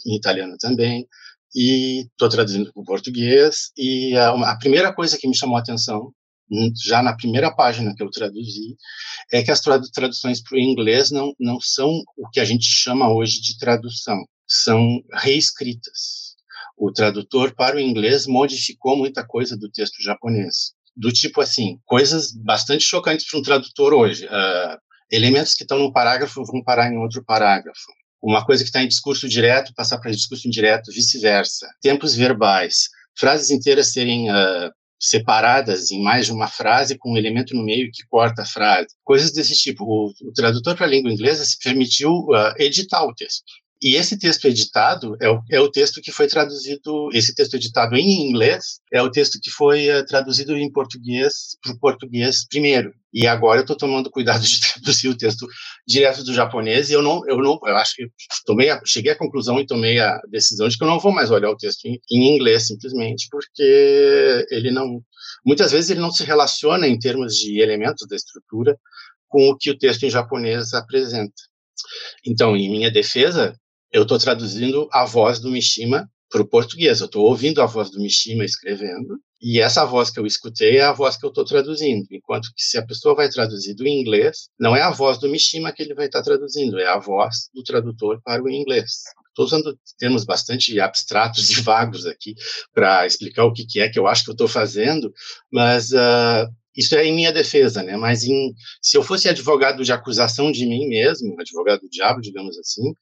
em 0.05 0.15
italiano 0.15 0.55
também, 0.59 1.07
e 1.55 2.05
estou 2.07 2.29
traduzindo 2.29 2.71
para 2.71 2.81
o 2.81 2.85
português. 2.85 3.71
E 3.77 4.15
a, 4.17 4.51
a, 4.51 4.57
primeira 4.57 4.93
coisa 4.93 5.17
que 5.17 5.27
me 5.27 5.35
chamou 5.35 5.57
a 5.57 5.59
atenção, 5.59 6.11
hum, 6.51 6.71
já 6.85 7.01
na 7.01 7.15
primeira 7.15 7.53
página 7.53 7.93
que 7.95 8.03
eu 8.03 8.09
traduzi, 8.09 8.75
é 9.31 9.43
que 9.43 9.51
as 9.51 9.61
traduções 9.61 10.41
para 10.41 10.55
o 10.55 10.59
inglês 10.59 11.11
não, 11.11 11.33
não 11.39 11.59
são 11.59 11.89
o 12.17 12.29
que 12.29 12.39
a 12.39 12.45
gente 12.45 12.65
chama 12.65 13.11
hoje 13.13 13.41
de 13.41 13.57
tradução, 13.57 14.17
são 14.47 15.01
reescritas. 15.13 16.33
O 16.77 16.91
tradutor 16.91 17.53
para 17.55 17.77
o 17.77 17.79
inglês 17.79 18.25
modificou 18.25 18.97
muita 18.97 19.25
coisa 19.25 19.55
do 19.55 19.69
texto 19.69 20.01
japonês. 20.01 20.73
Do 20.95 21.11
tipo 21.11 21.41
assim, 21.41 21.79
coisas 21.85 22.31
bastante 22.31 22.83
chocantes 22.83 23.29
para 23.29 23.39
um 23.39 23.43
tradutor 23.43 23.93
hoje. 23.93 24.25
Uh, 24.25 24.77
elementos 25.11 25.55
que 25.55 25.63
estão 25.63 25.79
num 25.79 25.91
parágrafo 25.91 26.43
vão 26.45 26.63
parar 26.63 26.91
em 26.91 26.97
outro 26.97 27.23
parágrafo 27.23 27.91
uma 28.23 28.45
coisa 28.45 28.63
que 28.63 28.69
está 28.69 28.81
em 28.81 28.87
discurso 28.87 29.27
direto 29.27 29.73
passar 29.75 29.99
para 29.99 30.09
discurso 30.09 30.47
indireto, 30.47 30.91
vice-versa. 30.93 31.67
Tempos 31.81 32.15
verbais, 32.15 32.87
frases 33.19 33.51
inteiras 33.51 33.91
serem 33.91 34.31
uh, 34.31 34.71
separadas 34.97 35.91
em 35.91 36.01
mais 36.01 36.27
de 36.27 36.31
uma 36.31 36.47
frase 36.47 36.97
com 36.97 37.11
um 37.11 37.17
elemento 37.17 37.53
no 37.53 37.65
meio 37.65 37.91
que 37.91 38.05
corta 38.09 38.43
a 38.43 38.45
frase, 38.45 38.87
coisas 39.03 39.33
desse 39.33 39.53
tipo. 39.53 39.83
O, 39.83 40.13
o 40.29 40.31
tradutor 40.31 40.77
para 40.77 40.85
a 40.85 40.89
língua 40.89 41.11
inglesa 41.11 41.43
se 41.43 41.59
permitiu 41.61 42.11
uh, 42.11 42.53
editar 42.57 43.03
o 43.03 43.13
texto. 43.13 43.43
E 43.83 43.97
esse 43.97 44.17
texto 44.17 44.45
editado 44.45 45.17
é 45.19 45.29
o, 45.29 45.41
é 45.51 45.59
o 45.59 45.69
texto 45.69 46.01
que 46.01 46.09
foi 46.09 46.25
traduzido, 46.25 47.09
esse 47.11 47.35
texto 47.35 47.55
editado 47.55 47.97
em 47.97 48.29
inglês 48.29 48.79
é 48.93 49.01
o 49.01 49.11
texto 49.11 49.37
que 49.41 49.51
foi 49.51 49.89
uh, 49.89 50.05
traduzido 50.05 50.55
em 50.55 50.71
português 50.71 51.57
para 51.61 51.73
o 51.73 51.79
português 51.79 52.47
primeiro. 52.47 52.93
E 53.13 53.27
agora 53.27 53.59
eu 53.59 53.63
estou 53.63 53.75
tomando 53.75 54.09
cuidado 54.09 54.41
de 54.41 54.61
traduzir 54.71 55.09
o 55.09 55.17
texto 55.17 55.45
direto 55.85 56.23
do 56.23 56.33
japonês 56.33 56.89
e 56.89 56.93
eu 56.93 57.01
não, 57.01 57.27
eu 57.27 57.37
não, 57.37 57.59
eu 57.65 57.75
acho 57.75 57.95
que 57.95 58.07
tomei, 58.45 58.69
a, 58.69 58.81
cheguei 58.85 59.11
à 59.11 59.17
conclusão 59.17 59.59
e 59.59 59.67
tomei 59.67 59.99
a 59.99 60.17
decisão 60.31 60.69
de 60.69 60.77
que 60.77 60.83
eu 60.83 60.87
não 60.87 60.99
vou 60.99 61.11
mais 61.11 61.29
olhar 61.29 61.49
o 61.49 61.57
texto 61.57 61.83
em, 61.85 61.99
em 62.09 62.35
inglês 62.35 62.67
simplesmente 62.67 63.27
porque 63.29 64.47
ele 64.49 64.71
não, 64.71 65.01
muitas 65.45 65.73
vezes 65.73 65.89
ele 65.89 65.99
não 65.99 66.09
se 66.09 66.23
relaciona 66.23 66.87
em 66.87 66.97
termos 66.97 67.35
de 67.35 67.59
elementos 67.59 68.07
da 68.07 68.15
estrutura 68.15 68.79
com 69.27 69.49
o 69.49 69.57
que 69.57 69.71
o 69.71 69.77
texto 69.77 70.03
em 70.03 70.09
japonês 70.09 70.73
apresenta. 70.73 71.33
Então, 72.25 72.55
em 72.55 72.69
minha 72.69 72.89
defesa, 72.89 73.59
eu 73.93 74.03
estou 74.03 74.17
traduzindo 74.17 74.89
a 74.91 75.05
voz 75.05 75.39
do 75.39 75.51
Mishima 75.51 76.09
para 76.29 76.41
o 76.41 76.47
português. 76.47 76.99
Eu 76.99 77.05
estou 77.05 77.25
ouvindo 77.25 77.61
a 77.61 77.67
voz 77.67 77.91
do 77.91 77.99
Mishima 77.99 78.43
escrevendo, 78.43 79.19
e 79.39 79.59
essa 79.59 79.85
voz 79.85 80.09
que 80.09 80.19
eu 80.19 80.25
escutei 80.25 80.77
é 80.77 80.83
a 80.83 80.91
voz 80.91 81.15
que 81.15 81.25
eu 81.25 81.29
estou 81.29 81.45
traduzindo. 81.45 82.07
Enquanto 82.09 82.49
que 82.55 82.63
se 82.63 82.77
a 82.77 82.85
pessoa 82.85 83.13
vai 83.13 83.29
traduzir 83.29 83.75
do 83.75 83.87
inglês, 83.87 84.47
não 84.59 84.75
é 84.75 84.81
a 84.81 84.89
voz 84.89 85.19
do 85.19 85.29
Mishima 85.29 85.71
que 85.71 85.83
ele 85.83 85.93
vai 85.93 86.07
estar 86.07 86.19
tá 86.19 86.25
traduzindo, 86.25 86.79
é 86.79 86.87
a 86.87 86.97
voz 86.97 87.49
do 87.53 87.61
tradutor 87.61 88.19
para 88.23 88.41
o 88.41 88.49
inglês. 88.49 89.03
Estou 89.27 89.45
usando 89.45 89.77
termos 89.97 90.23
bastante 90.25 90.79
abstratos 90.79 91.49
e 91.51 91.61
vagos 91.61 92.05
aqui 92.05 92.35
para 92.73 93.05
explicar 93.05 93.45
o 93.45 93.53
que, 93.53 93.65
que, 93.65 93.79
é 93.79 93.89
que 93.89 93.99
eu 93.99 94.07
acho 94.07 94.23
que 94.23 94.29
eu 94.31 94.33
estou 94.33 94.47
fazendo, 94.47 95.13
mas 95.51 95.91
uh, 95.91 96.49
isso 96.75 96.95
é 96.95 97.05
em 97.05 97.13
minha 97.13 97.31
defesa, 97.31 97.83
né? 97.83 97.95
Mas 97.95 98.23
em, 98.23 98.53
se 98.81 98.97
eu 98.97 99.03
fosse 99.03 99.29
advogado 99.29 99.83
de 99.83 99.91
acusação 99.91 100.51
de 100.51 100.65
mim 100.65 100.87
mesmo, 100.87 101.39
advogado 101.39 101.81
do 101.81 101.89
diabo, 101.89 102.21
digamos 102.21 102.57
assim, 102.57 102.93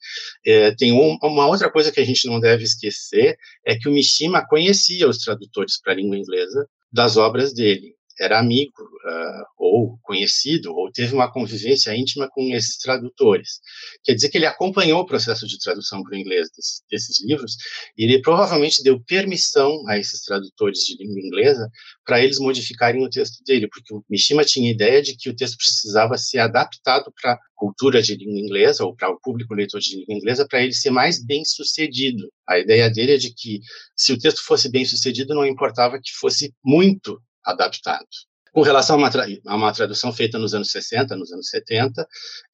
é, 0.45 0.71
tem 0.75 0.91
um, 0.91 1.17
uma 1.23 1.47
outra 1.47 1.71
coisa 1.71 1.91
que 1.91 1.99
a 1.99 2.05
gente 2.05 2.27
não 2.27 2.39
deve 2.39 2.63
esquecer 2.63 3.37
é 3.65 3.75
que 3.75 3.87
o 3.87 3.91
Mishima 3.91 4.45
conhecia 4.47 5.07
os 5.07 5.19
tradutores 5.19 5.79
para 5.81 5.93
a 5.93 5.95
língua 5.95 6.17
inglesa 6.17 6.67
das 6.91 7.15
obras 7.17 7.53
dele 7.53 7.95
era 8.19 8.39
amigo 8.39 8.81
uh, 8.81 9.43
ou 9.57 9.97
conhecido 10.01 10.73
ou 10.73 10.91
teve 10.91 11.13
uma 11.13 11.31
convivência 11.31 11.95
íntima 11.95 12.29
com 12.29 12.43
esses 12.55 12.77
tradutores. 12.77 13.59
Quer 14.03 14.13
dizer 14.13 14.29
que 14.29 14.37
ele 14.37 14.45
acompanhou 14.45 15.01
o 15.01 15.05
processo 15.05 15.47
de 15.47 15.57
tradução 15.59 16.03
para 16.03 16.15
o 16.15 16.19
inglês 16.19 16.49
desses, 16.89 17.23
livros 17.25 17.55
e 17.97 18.03
ele 18.03 18.21
provavelmente 18.21 18.83
deu 18.83 19.01
permissão 19.03 19.87
a 19.87 19.97
esses 19.97 20.21
tradutores 20.23 20.79
de 20.79 20.97
língua 20.97 21.19
inglesa 21.19 21.69
para 22.05 22.21
eles 22.21 22.39
modificarem 22.39 23.03
o 23.03 23.09
texto 23.09 23.43
dele, 23.45 23.67
porque 23.67 23.93
o 23.93 24.03
Mishima 24.09 24.43
tinha 24.43 24.71
ideia 24.71 25.01
de 25.01 25.15
que 25.15 25.29
o 25.29 25.35
texto 25.35 25.57
precisava 25.57 26.17
ser 26.17 26.39
adaptado 26.39 27.11
para 27.21 27.33
a 27.33 27.39
cultura 27.55 28.01
de 28.01 28.15
língua 28.15 28.39
inglesa 28.39 28.83
ou 28.83 28.95
para 28.95 29.09
o 29.09 29.19
público 29.19 29.53
leitor 29.53 29.79
de 29.79 29.95
língua 29.95 30.15
inglesa 30.15 30.47
para 30.47 30.63
ele 30.63 30.73
ser 30.73 30.89
mais 30.89 31.23
bem 31.23 31.43
sucedido. 31.45 32.27
A 32.47 32.59
ideia 32.59 32.89
dele 32.89 33.13
é 33.13 33.17
de 33.17 33.33
que 33.33 33.59
se 33.95 34.11
o 34.13 34.17
texto 34.17 34.43
fosse 34.43 34.69
bem 34.69 34.83
sucedido, 34.83 35.33
não 35.33 35.45
importava 35.45 35.99
que 36.01 36.11
fosse 36.19 36.53
muito 36.63 37.21
adaptado. 37.43 38.07
Com 38.53 38.61
relação 38.61 38.95
a 38.95 38.99
uma, 38.99 39.09
a 39.47 39.55
uma 39.55 39.73
tradução 39.73 40.11
feita 40.11 40.37
nos 40.37 40.53
anos 40.53 40.71
60, 40.71 41.15
nos 41.15 41.31
anos 41.31 41.47
70, 41.49 42.05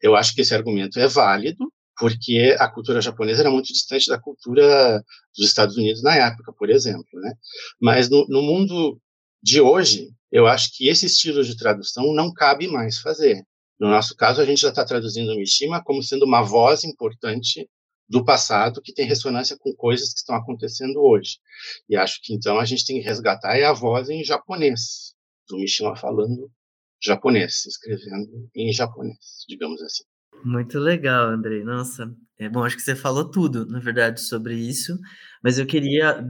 eu 0.01 0.15
acho 0.15 0.33
que 0.33 0.41
esse 0.41 0.53
argumento 0.53 0.99
é 0.99 1.07
válido, 1.07 1.71
porque 1.97 2.55
a 2.59 2.67
cultura 2.67 3.01
japonesa 3.01 3.41
era 3.41 3.49
muito 3.49 3.73
distante 3.73 4.07
da 4.07 4.19
cultura 4.19 5.03
dos 5.35 5.47
Estados 5.47 5.75
Unidos 5.75 6.03
na 6.03 6.15
época, 6.15 6.53
por 6.53 6.69
exemplo, 6.69 7.19
né? 7.19 7.33
Mas 7.81 8.09
no, 8.09 8.27
no 8.27 8.43
mundo 8.43 8.99
de 9.41 9.59
hoje, 9.59 10.09
eu 10.31 10.45
acho 10.45 10.69
que 10.75 10.88
esse 10.88 11.07
estilo 11.07 11.43
de 11.43 11.57
tradução 11.57 12.13
não 12.13 12.31
cabe 12.31 12.67
mais 12.67 12.99
fazer. 12.99 13.43
No 13.79 13.89
nosso 13.89 14.15
caso, 14.15 14.41
a 14.41 14.45
gente 14.45 14.61
já 14.61 14.69
está 14.69 14.85
traduzindo 14.85 15.35
Mishima 15.35 15.83
como 15.83 16.03
sendo 16.03 16.25
uma 16.25 16.41
voz 16.43 16.83
importante 16.83 17.67
do 18.10 18.24
passado 18.24 18.82
que 18.82 18.93
tem 18.93 19.05
ressonância 19.05 19.58
com 19.60 19.74
coisas 19.74 20.14
que 20.14 20.20
estão 20.20 20.36
acontecendo 20.36 21.01
hoje. 21.01 21.38
E 21.89 21.95
acho 21.95 22.20
que 22.22 22.34
então 22.34 22.60
a 22.60 22.66
gente 22.66 22.86
tem 22.86 22.99
que 22.99 23.05
resgatar 23.05 23.58
é 23.58 23.66
a 23.66 23.74
voz 23.74 24.10
em 24.10 24.24
japonês, 24.24 25.14
do 25.47 25.58
Mishima 25.58 25.95
falando 25.95 26.49
japonês, 27.01 27.66
escrevendo 27.66 28.49
em 28.55 28.72
japonês, 28.72 29.45
digamos 29.47 29.82
assim. 29.82 30.03
Muito 30.43 30.80
legal, 30.80 31.30
Andrei. 31.30 31.64
Nossa, 31.64 32.14
é 32.39 32.47
bom, 32.47 32.64
acho 32.64 32.76
que 32.76 32.82
você 32.82 32.95
falou 32.95 33.30
tudo, 33.30 33.66
na 33.66 33.80
verdade, 33.80 34.22
sobre 34.22 34.55
isso, 34.55 34.97
mas 35.43 35.58
eu 35.58 35.66
queria 35.66 36.24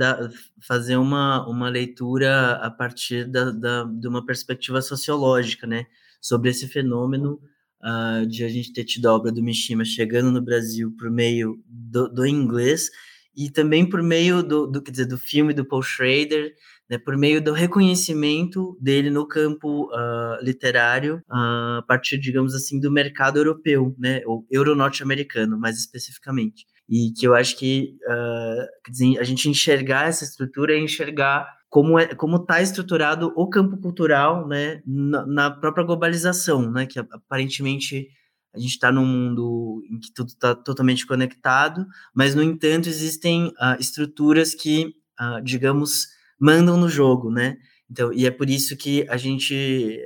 fazer 0.65 0.95
uma, 0.95 1.47
uma 1.47 1.69
leitura 1.69 2.53
a 2.53 2.71
partir 2.71 3.29
da, 3.29 3.51
da, 3.51 3.83
de 3.83 4.07
uma 4.07 4.25
perspectiva 4.25 4.81
sociológica, 4.81 5.67
né, 5.67 5.85
sobre 6.21 6.49
esse 6.49 6.67
fenômeno 6.67 7.39
uh, 7.83 8.25
de 8.25 8.43
a 8.43 8.49
gente 8.49 8.73
ter 8.73 8.83
tido 8.83 9.07
a 9.07 9.13
obra 9.13 9.31
do 9.31 9.43
Mishima 9.43 9.85
chegando 9.85 10.31
no 10.31 10.41
Brasil 10.41 10.93
por 10.97 11.09
meio 11.09 11.61
do, 11.67 12.07
do 12.07 12.25
inglês 12.25 12.89
e 13.35 13.51
também 13.51 13.87
por 13.87 14.01
meio 14.01 14.41
do, 14.41 14.65
do, 14.65 14.81
quer 14.81 14.91
dizer, 14.91 15.05
do 15.05 15.17
filme 15.17 15.53
do 15.53 15.63
Paul 15.63 15.83
Schrader, 15.83 16.55
né, 16.89 16.97
por 16.97 17.15
meio 17.15 17.41
do 17.41 17.51
reconhecimento 17.51 18.75
dele 18.81 19.09
no 19.11 19.27
campo 19.27 19.85
uh, 19.93 20.43
literário, 20.43 21.17
uh, 21.29 21.77
a 21.77 21.83
partir, 21.87 22.17
digamos 22.17 22.55
assim, 22.55 22.79
do 22.79 22.91
mercado 22.91 23.37
europeu, 23.37 23.95
né, 23.99 24.21
ou 24.25 24.45
euro-norte-americano, 24.49 25.59
mais 25.59 25.77
especificamente. 25.77 26.65
E 26.89 27.11
que 27.11 27.27
eu 27.27 27.35
acho 27.35 27.57
que 27.57 27.97
uh, 28.07 28.91
dizer, 28.91 29.19
a 29.19 29.23
gente 29.23 29.49
enxergar 29.49 30.07
essa 30.07 30.23
estrutura 30.23 30.73
é 30.73 30.79
enxergar 30.79 31.56
como 31.69 31.99
é 31.99 32.13
como 32.15 32.37
está 32.37 32.61
estruturado 32.61 33.33
o 33.35 33.49
campo 33.49 33.77
cultural 33.77 34.47
né, 34.47 34.81
na, 34.85 35.25
na, 35.25 35.51
própria 35.51 35.83
globalização, 35.83 36.71
né, 36.71 36.85
que 36.85 36.99
aparentemente 36.99 38.07
a 38.53 38.59
gente 38.59 38.71
está 38.71 38.91
num 38.91 39.05
mundo 39.05 39.83
em 39.89 39.99
que 39.99 40.11
tudo 40.13 40.29
está 40.29 40.55
totalmente 40.55 41.05
conectado, 41.05 41.85
mas 42.13 42.33
no 42.33 42.41
entanto 42.41 42.89
existem 42.89 43.47
uh, 43.47 43.79
estruturas 43.79 44.55
que, 44.55 44.95
uh, 45.19 45.41
digamos, 45.43 46.07
mandam 46.39 46.77
no 46.77 46.89
jogo, 46.89 47.29
né? 47.29 47.57
Então, 47.89 48.11
e 48.11 48.25
é 48.25 48.31
por 48.31 48.49
isso 48.49 48.75
que 48.75 49.07
a 49.09 49.17
gente 49.17 49.99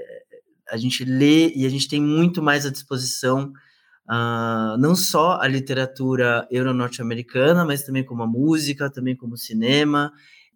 a 0.70 0.78
gente 0.78 1.04
lê 1.04 1.52
e 1.54 1.66
a 1.66 1.70
gente 1.70 1.88
tem 1.88 2.02
muito 2.02 2.42
mais 2.42 2.66
à 2.66 2.70
disposição 2.70 3.54
Uh, 4.10 4.76
não 4.78 4.94
só 4.94 5.40
a 5.40 5.48
literatura 5.48 6.46
euro-norte-americana, 6.52 7.64
mas 7.64 7.84
também 7.84 8.04
como 8.04 8.24
a 8.24 8.28
música, 8.28 8.90
também 8.90 9.16
como 9.16 9.36
o 9.36 9.38
cinema, 9.38 10.12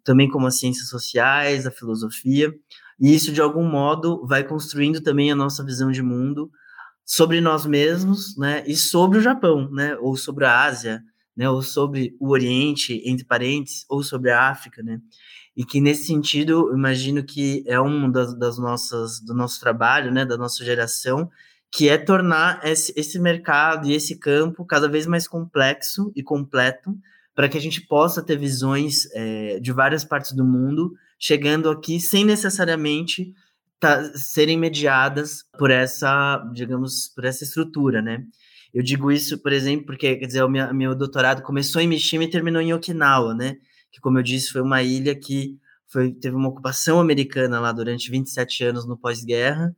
também 0.06 0.28
como 0.28 0.46
as 0.46 0.58
ciências 0.58 0.88
sociais, 0.88 1.66
a 1.66 1.70
filosofia, 1.70 2.54
e 2.98 3.12
isso 3.12 3.32
de 3.32 3.42
algum 3.42 3.68
modo 3.68 4.24
vai 4.24 4.44
construindo 4.44 5.02
também 5.02 5.30
a 5.32 5.36
nossa 5.36 5.64
visão 5.64 5.90
de 5.90 6.00
mundo 6.00 6.48
sobre 7.04 7.40
nós 7.40 7.66
mesmos, 7.66 8.36
né, 8.38 8.64
e 8.66 8.76
sobre 8.76 9.18
o 9.18 9.20
Japão, 9.20 9.68
né, 9.70 9.96
ou 9.96 10.16
sobre 10.16 10.44
a 10.44 10.64
Ásia, 10.64 11.02
né, 11.36 11.50
ou 11.50 11.60
sobre 11.60 12.16
o 12.20 12.30
Oriente, 12.30 13.02
entre 13.04 13.26
parênteses, 13.26 13.84
ou 13.88 14.02
sobre 14.02 14.30
a 14.30 14.48
África, 14.48 14.82
né, 14.82 15.00
e 15.56 15.64
que 15.64 15.80
nesse 15.80 16.06
sentido, 16.06 16.72
imagino 16.72 17.24
que 17.24 17.64
é 17.66 17.80
um 17.80 18.10
das, 18.10 18.36
das 18.38 18.58
nossas, 18.58 19.20
do 19.20 19.34
nosso 19.34 19.58
trabalho, 19.58 20.12
né, 20.12 20.24
da 20.24 20.36
nossa 20.36 20.64
geração, 20.64 21.28
que 21.70 21.88
é 21.88 21.98
tornar 21.98 22.60
esse, 22.64 22.92
esse 22.96 23.18
mercado 23.18 23.88
e 23.88 23.92
esse 23.92 24.18
campo 24.18 24.64
cada 24.64 24.88
vez 24.88 25.04
mais 25.04 25.26
complexo 25.26 26.12
e 26.14 26.22
completo, 26.22 26.96
para 27.36 27.50
que 27.50 27.58
a 27.58 27.60
gente 27.60 27.82
possa 27.82 28.22
ter 28.22 28.38
visões 28.38 29.06
é, 29.12 29.60
de 29.60 29.70
várias 29.70 30.02
partes 30.02 30.32
do 30.32 30.42
mundo 30.42 30.94
chegando 31.18 31.68
aqui 31.68 32.00
sem 32.00 32.24
necessariamente 32.24 33.34
tá, 33.78 34.02
serem 34.14 34.58
mediadas 34.58 35.44
por 35.58 35.70
essa, 35.70 36.38
digamos, 36.54 37.08
por 37.14 37.26
essa 37.26 37.44
estrutura, 37.44 38.00
né? 38.00 38.24
Eu 38.72 38.82
digo 38.82 39.12
isso, 39.12 39.38
por 39.38 39.52
exemplo, 39.52 39.84
porque, 39.86 40.16
quer 40.16 40.26
dizer, 40.26 40.42
o 40.42 40.48
meu, 40.48 40.72
meu 40.74 40.94
doutorado 40.94 41.42
começou 41.42 41.80
em 41.80 41.86
Mishima 41.86 42.24
e 42.24 42.30
terminou 42.30 42.60
em 42.60 42.72
Okinawa, 42.72 43.34
né? 43.34 43.56
Que, 43.92 44.00
como 44.00 44.18
eu 44.18 44.22
disse, 44.22 44.50
foi 44.50 44.62
uma 44.62 44.82
ilha 44.82 45.14
que 45.14 45.58
foi, 45.88 46.12
teve 46.12 46.34
uma 46.34 46.48
ocupação 46.48 46.98
americana 46.98 47.60
lá 47.60 47.70
durante 47.70 48.10
27 48.10 48.64
anos 48.64 48.86
no 48.86 48.96
pós-guerra. 48.96 49.76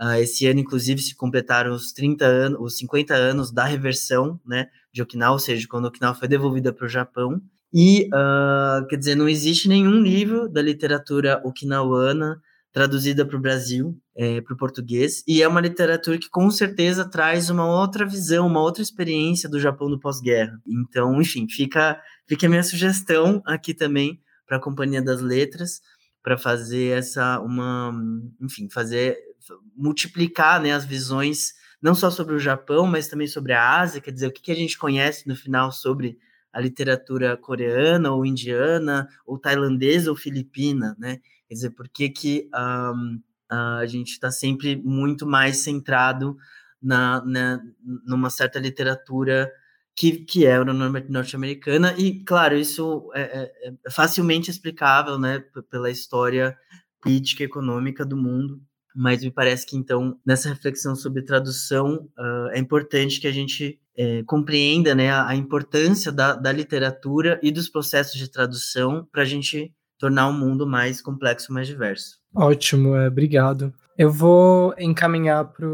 Uh, 0.00 0.20
esse 0.20 0.46
ano, 0.46 0.60
inclusive, 0.60 1.00
se 1.00 1.14
completaram 1.14 1.72
os 1.72 1.92
30 1.92 2.24
anos, 2.24 2.58
os 2.60 2.78
50 2.78 3.14
anos 3.14 3.50
da 3.50 3.64
reversão, 3.64 4.40
né? 4.46 4.68
de 4.92 5.02
Okinawa, 5.02 5.32
ou 5.32 5.38
seja, 5.38 5.66
quando 5.68 5.86
Okinawa 5.86 6.14
foi 6.14 6.28
devolvida 6.28 6.72
para 6.72 6.86
o 6.86 6.88
Japão. 6.88 7.40
E, 7.72 8.08
uh, 8.08 8.86
quer 8.88 8.96
dizer, 8.96 9.14
não 9.14 9.28
existe 9.28 9.68
nenhum 9.68 10.00
livro 10.00 10.48
da 10.48 10.62
literatura 10.62 11.40
okinawana 11.44 12.40
traduzida 12.72 13.26
para 13.26 13.36
o 13.36 13.40
Brasil, 13.40 13.98
é, 14.14 14.40
para 14.40 14.54
o 14.54 14.56
português, 14.56 15.22
e 15.26 15.42
é 15.42 15.48
uma 15.48 15.60
literatura 15.60 16.18
que 16.18 16.28
com 16.28 16.50
certeza 16.50 17.08
traz 17.08 17.50
uma 17.50 17.66
outra 17.66 18.06
visão, 18.06 18.46
uma 18.46 18.60
outra 18.60 18.82
experiência 18.82 19.48
do 19.48 19.58
Japão 19.58 19.90
do 19.90 19.98
pós-guerra. 19.98 20.60
Então, 20.66 21.20
enfim, 21.20 21.46
fica, 21.48 22.00
fica 22.26 22.46
a 22.46 22.48
minha 22.48 22.62
sugestão 22.62 23.42
aqui 23.44 23.74
também 23.74 24.20
para 24.46 24.58
a 24.58 24.60
Companhia 24.60 25.02
das 25.02 25.20
Letras, 25.20 25.80
para 26.22 26.36
fazer 26.38 26.98
essa, 26.98 27.40
uma, 27.40 27.92
enfim, 28.40 28.68
fazer, 28.70 29.16
multiplicar 29.76 30.60
né, 30.60 30.72
as 30.72 30.84
visões, 30.84 31.54
não 31.80 31.94
só 31.94 32.10
sobre 32.10 32.34
o 32.34 32.38
Japão, 32.38 32.86
mas 32.86 33.08
também 33.08 33.26
sobre 33.26 33.52
a 33.52 33.80
Ásia, 33.80 34.00
quer 34.00 34.10
dizer, 34.10 34.26
o 34.26 34.32
que, 34.32 34.42
que 34.42 34.52
a 34.52 34.56
gente 34.56 34.78
conhece 34.78 35.28
no 35.28 35.36
final 35.36 35.70
sobre 35.72 36.18
a 36.52 36.60
literatura 36.60 37.36
coreana 37.36 38.10
ou 38.12 38.24
indiana, 38.24 39.08
ou 39.26 39.38
tailandesa 39.38 40.10
ou 40.10 40.16
filipina, 40.16 40.96
né? 40.98 41.20
Quer 41.46 41.54
dizer, 41.54 41.70
por 41.70 41.88
que, 41.88 42.08
que 42.08 42.50
um, 42.54 43.20
a 43.48 43.86
gente 43.86 44.12
está 44.12 44.30
sempre 44.30 44.76
muito 44.76 45.26
mais 45.26 45.58
centrado 45.58 46.36
na, 46.82 47.24
na, 47.24 47.62
numa 48.04 48.30
certa 48.30 48.58
literatura 48.58 49.50
que, 49.98 50.18
que 50.18 50.46
é 50.46 50.62
norte-americana, 51.08 51.92
e, 51.98 52.22
claro, 52.22 52.56
isso 52.56 53.10
é, 53.14 53.22
é, 53.22 53.68
é, 53.68 53.90
facilmente 53.90 54.48
explicável 54.48 55.18
né, 55.18 55.42
pela 55.68 55.90
história 55.90 56.56
política 57.00 57.42
e 57.42 57.46
econômica 57.46 58.04
do 58.04 58.16
mundo, 58.16 58.62
mas 58.98 59.22
me 59.22 59.30
parece 59.30 59.64
que, 59.64 59.76
então, 59.76 60.18
nessa 60.26 60.48
reflexão 60.48 60.96
sobre 60.96 61.22
tradução, 61.22 62.08
uh, 62.18 62.48
é 62.50 62.58
importante 62.58 63.20
que 63.20 63.28
a 63.28 63.32
gente 63.32 63.78
é, 63.96 64.24
compreenda 64.24 64.92
né, 64.92 65.10
a, 65.10 65.28
a 65.28 65.36
importância 65.36 66.10
da, 66.10 66.34
da 66.34 66.50
literatura 66.50 67.38
e 67.40 67.52
dos 67.52 67.68
processos 67.68 68.18
de 68.18 68.28
tradução 68.28 69.06
para 69.12 69.22
a 69.22 69.24
gente 69.24 69.72
tornar 69.98 70.28
o 70.28 70.32
mundo 70.32 70.66
mais 70.66 71.00
complexo, 71.00 71.52
mais 71.52 71.68
diverso. 71.68 72.18
Ótimo, 72.34 72.96
é, 72.96 73.06
obrigado. 73.06 73.72
Eu 73.96 74.10
vou 74.10 74.74
encaminhar 74.78 75.44
para 75.44 75.66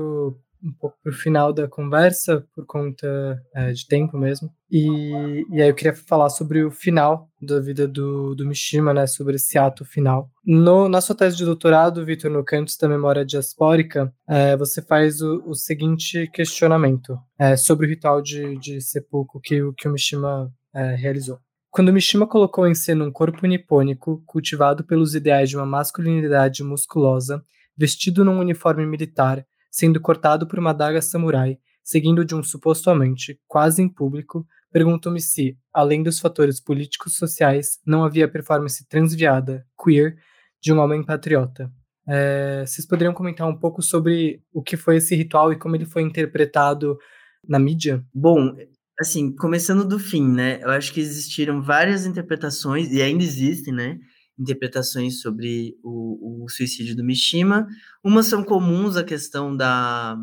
um 0.64 0.72
pouco 0.72 0.96
para 1.02 1.10
o 1.12 1.14
final 1.14 1.52
da 1.52 1.68
conversa, 1.68 2.44
por 2.54 2.64
conta 2.64 3.40
é, 3.54 3.72
de 3.72 3.86
tempo 3.86 4.16
mesmo. 4.16 4.50
E, 4.70 5.44
e 5.50 5.60
aí 5.60 5.68
eu 5.68 5.74
queria 5.74 5.94
falar 5.94 6.30
sobre 6.30 6.64
o 6.64 6.70
final 6.70 7.28
da 7.40 7.60
vida 7.60 7.86
do, 7.86 8.34
do 8.34 8.46
Mishima, 8.46 8.94
né, 8.94 9.06
sobre 9.06 9.36
esse 9.36 9.58
ato 9.58 9.84
final. 9.84 10.30
No, 10.44 10.88
na 10.88 11.00
sua 11.00 11.14
tese 11.14 11.36
de 11.36 11.44
doutorado, 11.44 12.04
Vitor, 12.04 12.30
no 12.30 12.44
Cantos 12.44 12.76
da 12.76 12.88
Memória 12.88 13.24
Diaspórica, 13.24 14.12
é, 14.28 14.56
você 14.56 14.80
faz 14.80 15.20
o, 15.20 15.42
o 15.46 15.54
seguinte 15.54 16.26
questionamento 16.32 17.18
é, 17.38 17.56
sobre 17.56 17.86
o 17.86 17.88
ritual 17.88 18.22
de, 18.22 18.58
de 18.58 18.80
sepulcro 18.80 19.40
que, 19.40 19.60
que 19.76 19.88
o 19.88 19.92
Mishima 19.92 20.50
é, 20.74 20.94
realizou. 20.94 21.38
Quando 21.70 21.92
Mishima 21.92 22.26
colocou 22.26 22.66
em 22.68 22.74
cena 22.74 23.04
um 23.04 23.10
corpo 23.10 23.44
nipônico, 23.46 24.22
cultivado 24.26 24.84
pelos 24.84 25.14
ideais 25.14 25.50
de 25.50 25.56
uma 25.56 25.66
masculinidade 25.66 26.62
musculosa, 26.62 27.44
vestido 27.76 28.24
num 28.24 28.38
uniforme 28.38 28.86
militar, 28.86 29.44
sendo 29.74 30.00
cortado 30.00 30.46
por 30.46 30.56
uma 30.56 30.72
daga 30.72 31.02
samurai, 31.02 31.58
seguindo 31.82 32.24
de 32.24 32.32
um 32.32 32.44
suposto 32.44 32.90
amante, 32.90 33.40
quase 33.48 33.82
em 33.82 33.88
público, 33.88 34.46
pergunto-me 34.70 35.20
se, 35.20 35.58
além 35.72 36.00
dos 36.00 36.20
fatores 36.20 36.60
políticos 36.60 37.16
sociais, 37.16 37.80
não 37.84 38.04
havia 38.04 38.28
performance 38.28 38.86
transviada, 38.86 39.66
queer, 39.76 40.16
de 40.62 40.72
um 40.72 40.78
homem 40.78 41.02
patriota. 41.02 41.72
É, 42.06 42.64
vocês 42.64 42.86
poderiam 42.86 43.12
comentar 43.12 43.48
um 43.48 43.58
pouco 43.58 43.82
sobre 43.82 44.40
o 44.52 44.62
que 44.62 44.76
foi 44.76 44.98
esse 44.98 45.16
ritual 45.16 45.52
e 45.52 45.58
como 45.58 45.74
ele 45.74 45.86
foi 45.86 46.02
interpretado 46.02 46.96
na 47.46 47.58
mídia? 47.58 48.04
Bom, 48.14 48.54
assim, 49.00 49.34
começando 49.34 49.84
do 49.84 49.98
fim, 49.98 50.24
né? 50.24 50.62
Eu 50.62 50.70
acho 50.70 50.92
que 50.92 51.00
existiram 51.00 51.60
várias 51.60 52.06
interpretações, 52.06 52.92
e 52.92 53.02
ainda 53.02 53.24
existem, 53.24 53.74
né? 53.74 53.98
Interpretações 54.38 55.20
sobre 55.20 55.76
o, 55.82 56.44
o 56.44 56.48
suicídio 56.48 56.96
do 56.96 57.04
Mishima. 57.04 57.66
Umas 58.02 58.26
são 58.26 58.42
comuns, 58.42 58.96
a 58.96 59.04
questão 59.04 59.56
da, 59.56 60.16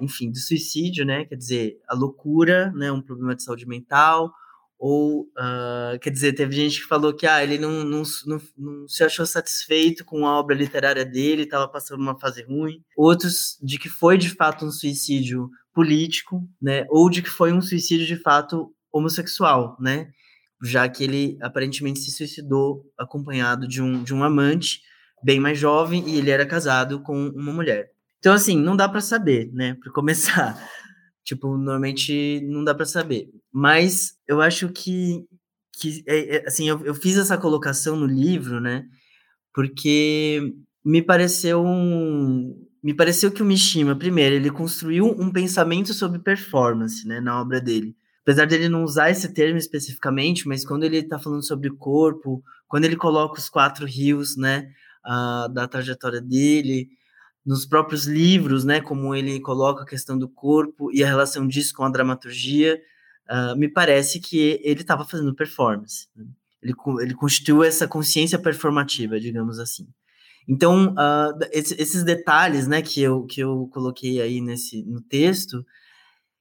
enfim, 0.00 0.30
do 0.30 0.38
suicídio, 0.38 1.04
né? 1.04 1.24
Quer 1.24 1.36
dizer, 1.36 1.76
a 1.88 1.94
loucura, 1.94 2.72
né? 2.72 2.90
Um 2.90 3.02
problema 3.02 3.34
de 3.34 3.42
saúde 3.42 3.66
mental. 3.66 4.32
Ou, 4.78 5.22
uh, 5.22 5.98
quer 6.00 6.10
dizer, 6.10 6.34
teve 6.34 6.54
gente 6.54 6.80
que 6.80 6.86
falou 6.86 7.12
que 7.12 7.26
ah, 7.26 7.42
ele 7.42 7.58
não, 7.58 7.82
não, 7.82 8.02
não, 8.26 8.40
não 8.56 8.88
se 8.88 9.02
achou 9.02 9.26
satisfeito 9.26 10.04
com 10.04 10.24
a 10.24 10.38
obra 10.38 10.54
literária 10.54 11.04
dele, 11.04 11.42
estava 11.42 11.66
passando 11.66 12.00
uma 12.00 12.18
fase 12.18 12.44
ruim. 12.44 12.80
Outros 12.96 13.58
de 13.60 13.76
que 13.76 13.88
foi 13.88 14.16
de 14.16 14.30
fato 14.30 14.64
um 14.64 14.70
suicídio 14.70 15.50
político, 15.74 16.48
né? 16.62 16.86
Ou 16.90 17.10
de 17.10 17.22
que 17.22 17.28
foi 17.28 17.52
um 17.52 17.60
suicídio 17.60 18.06
de 18.06 18.16
fato 18.16 18.72
homossexual, 18.92 19.76
né? 19.80 20.10
Já 20.62 20.88
que 20.88 21.04
ele 21.04 21.38
aparentemente 21.40 22.00
se 22.00 22.10
suicidou 22.10 22.84
acompanhado 22.98 23.66
de 23.66 23.80
um, 23.80 24.02
de 24.02 24.14
um 24.14 24.24
amante 24.24 24.80
bem 25.22 25.38
mais 25.40 25.58
jovem 25.58 26.08
e 26.08 26.16
ele 26.16 26.30
era 26.30 26.46
casado 26.46 27.00
com 27.00 27.28
uma 27.28 27.52
mulher. 27.52 27.90
Então, 28.18 28.32
assim, 28.32 28.56
não 28.56 28.76
dá 28.76 28.88
para 28.88 29.00
saber, 29.00 29.50
né? 29.52 29.76
Para 29.82 29.92
começar. 29.92 30.58
tipo, 31.24 31.56
normalmente 31.56 32.40
não 32.48 32.64
dá 32.64 32.74
para 32.74 32.86
saber. 32.86 33.28
Mas 33.52 34.14
eu 34.26 34.40
acho 34.40 34.68
que, 34.70 35.24
que 35.72 36.02
é, 36.06 36.36
é, 36.36 36.46
assim, 36.46 36.68
eu, 36.68 36.84
eu 36.84 36.94
fiz 36.94 37.16
essa 37.16 37.38
colocação 37.38 37.96
no 37.96 38.06
livro, 38.06 38.60
né? 38.60 38.84
Porque 39.54 40.54
me 40.84 41.02
pareceu 41.02 41.64
um, 41.64 42.68
me 42.82 42.94
pareceu 42.94 43.30
que 43.30 43.42
o 43.42 43.46
Mishima, 43.46 43.96
primeiro, 43.96 44.34
ele 44.34 44.50
construiu 44.50 45.06
um 45.06 45.32
pensamento 45.32 45.92
sobre 45.92 46.18
performance, 46.20 47.06
né, 47.06 47.20
na 47.20 47.40
obra 47.40 47.60
dele. 47.60 47.96
Apesar 48.28 48.46
dele 48.46 48.68
não 48.68 48.84
usar 48.84 49.08
esse 49.08 49.32
termo 49.32 49.56
especificamente, 49.56 50.46
mas 50.46 50.62
quando 50.62 50.84
ele 50.84 50.98
está 50.98 51.18
falando 51.18 51.42
sobre 51.42 51.70
corpo, 51.70 52.44
quando 52.68 52.84
ele 52.84 52.94
coloca 52.94 53.40
os 53.40 53.48
quatro 53.48 53.86
rios, 53.86 54.36
né, 54.36 54.70
da 55.54 55.66
trajetória 55.66 56.20
dele, 56.20 56.90
nos 57.42 57.64
próprios 57.64 58.04
livros, 58.04 58.64
né, 58.64 58.82
como 58.82 59.14
ele 59.14 59.40
coloca 59.40 59.82
a 59.82 59.86
questão 59.86 60.18
do 60.18 60.28
corpo 60.28 60.92
e 60.92 61.02
a 61.02 61.06
relação 61.06 61.48
disso 61.48 61.72
com 61.74 61.84
a 61.84 61.88
dramaturgia, 61.88 62.78
uh, 63.30 63.56
me 63.56 63.66
parece 63.66 64.20
que 64.20 64.60
ele 64.62 64.82
estava 64.82 65.06
fazendo 65.06 65.34
performance. 65.34 66.08
Né? 66.14 66.26
Ele, 66.62 66.74
ele 67.00 67.14
constituiu 67.14 67.64
essa 67.64 67.88
consciência 67.88 68.38
performativa, 68.38 69.18
digamos 69.18 69.58
assim. 69.58 69.88
Então, 70.46 70.92
uh, 70.92 71.38
esses 71.50 72.04
detalhes, 72.04 72.68
né, 72.68 72.82
que 72.82 73.00
eu, 73.00 73.24
que 73.24 73.40
eu 73.40 73.70
coloquei 73.72 74.20
aí 74.20 74.42
nesse, 74.42 74.82
no 74.84 75.00
texto, 75.00 75.64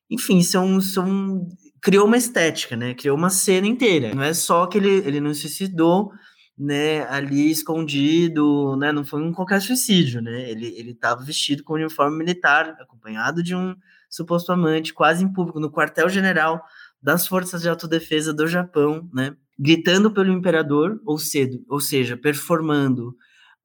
enfim, 0.10 0.42
são, 0.42 0.80
são, 0.82 1.48
criou 1.82 2.06
uma 2.06 2.18
estética, 2.18 2.76
né, 2.76 2.94
criou 2.94 3.18
uma 3.18 3.30
cena 3.30 3.68
inteira. 3.68 4.14
Não 4.14 4.24
é 4.24 4.34
só 4.34 4.66
que 4.68 4.78
ele, 4.78 4.90
ele 4.90 5.20
não 5.20 5.34
suicidou, 5.34 6.12
né, 6.58 7.08
ali 7.08 7.52
escondido, 7.52 8.76
né, 8.78 8.92
não 8.92 9.06
foi 9.06 9.22
um 9.22 9.32
qualquer 9.32 9.62
suicídio, 9.62 10.22
né, 10.22 10.50
ele, 10.50 10.68
ele 10.78 10.92
estava 10.92 11.24
vestido 11.24 11.64
com 11.64 11.74
uniforme 11.74 12.18
militar, 12.18 12.76
acompanhado 12.80 13.44
de 13.44 13.56
um 13.56 13.76
suposto 14.10 14.52
amante, 14.52 14.94
quase 14.94 15.24
em 15.24 15.32
público, 15.32 15.60
no 15.60 15.72
quartel-general 15.72 16.64
das 17.02 17.28
Forças 17.28 17.62
de 17.62 17.70
Autodefesa 17.70 18.34
do 18.34 18.48
Japão, 18.48 19.08
né, 19.14 19.36
gritando 19.60 20.12
pelo 20.12 20.32
imperador, 20.32 21.00
ou, 21.06 21.18
cedo, 21.18 21.64
ou 21.70 21.80
seja, 21.80 22.16
performando 22.16 23.16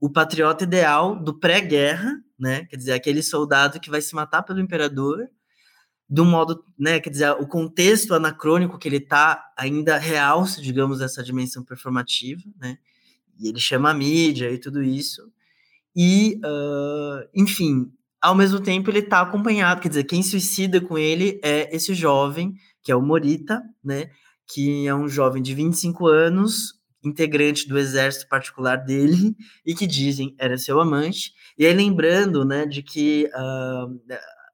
o 0.01 0.11
patriota 0.11 0.65
ideal 0.65 1.15
do 1.15 1.39
pré-guerra, 1.39 2.13
né? 2.39 2.65
Quer 2.65 2.77
dizer, 2.77 2.93
aquele 2.93 3.23
soldado 3.23 3.79
que 3.79 3.89
vai 3.89 4.01
se 4.01 4.15
matar 4.17 4.43
pelo 4.43 4.59
imperador, 4.59 5.29
do 6.13 6.27
modo, 6.27 6.63
né? 6.79 7.01
Quer 7.01 7.09
dizer, 7.09 7.31
o 7.31 7.47
contexto 7.47 8.13
anacrônico 8.13 8.79
que 8.79 8.87
ele 8.87 8.99
está 8.99 9.51
ainda 9.57 9.97
realça, 9.97 10.61
digamos, 10.61 11.01
essa 11.01 11.23
dimensão 11.23 11.65
performativa, 11.65 12.43
né? 12.61 12.77
E 13.41 13.49
ele 13.49 13.59
chama 13.59 13.91
a 13.91 13.95
mídia 13.95 14.51
e 14.51 14.59
tudo 14.59 14.83
isso. 14.83 15.23
E, 15.97 16.39
uh, 16.45 17.27
enfim, 17.35 17.91
ao 18.21 18.35
mesmo 18.35 18.61
tempo 18.61 18.91
ele 18.91 18.99
está 18.99 19.23
acompanhado, 19.23 19.81
quer 19.81 19.89
dizer, 19.89 20.05
quem 20.05 20.23
suicida 20.23 20.83
com 20.83 20.99
ele 20.99 21.41
é 21.43 21.75
esse 21.75 21.95
jovem, 21.95 22.55
que 22.83 22.93
é 22.93 22.97
o 22.97 23.01
Morita, 23.01 23.63
né? 23.83 24.11
Que 24.47 24.87
é 24.87 24.95
um 24.95 25.09
jovem 25.09 25.43
de 25.43 25.55
25 25.55 26.07
anos, 26.09 26.75
integrante 27.03 27.67
do 27.67 27.79
exército 27.79 28.29
particular 28.29 28.77
dele 28.77 29.35
e 29.65 29.75
que 29.75 29.87
dizem 29.87 30.35
era 30.39 30.59
seu 30.59 30.79
amante. 30.79 31.33
E 31.57 31.65
aí 31.65 31.73
lembrando, 31.73 32.45
né, 32.45 32.67
de 32.67 32.83
que 32.83 33.31
uh, 33.35 33.99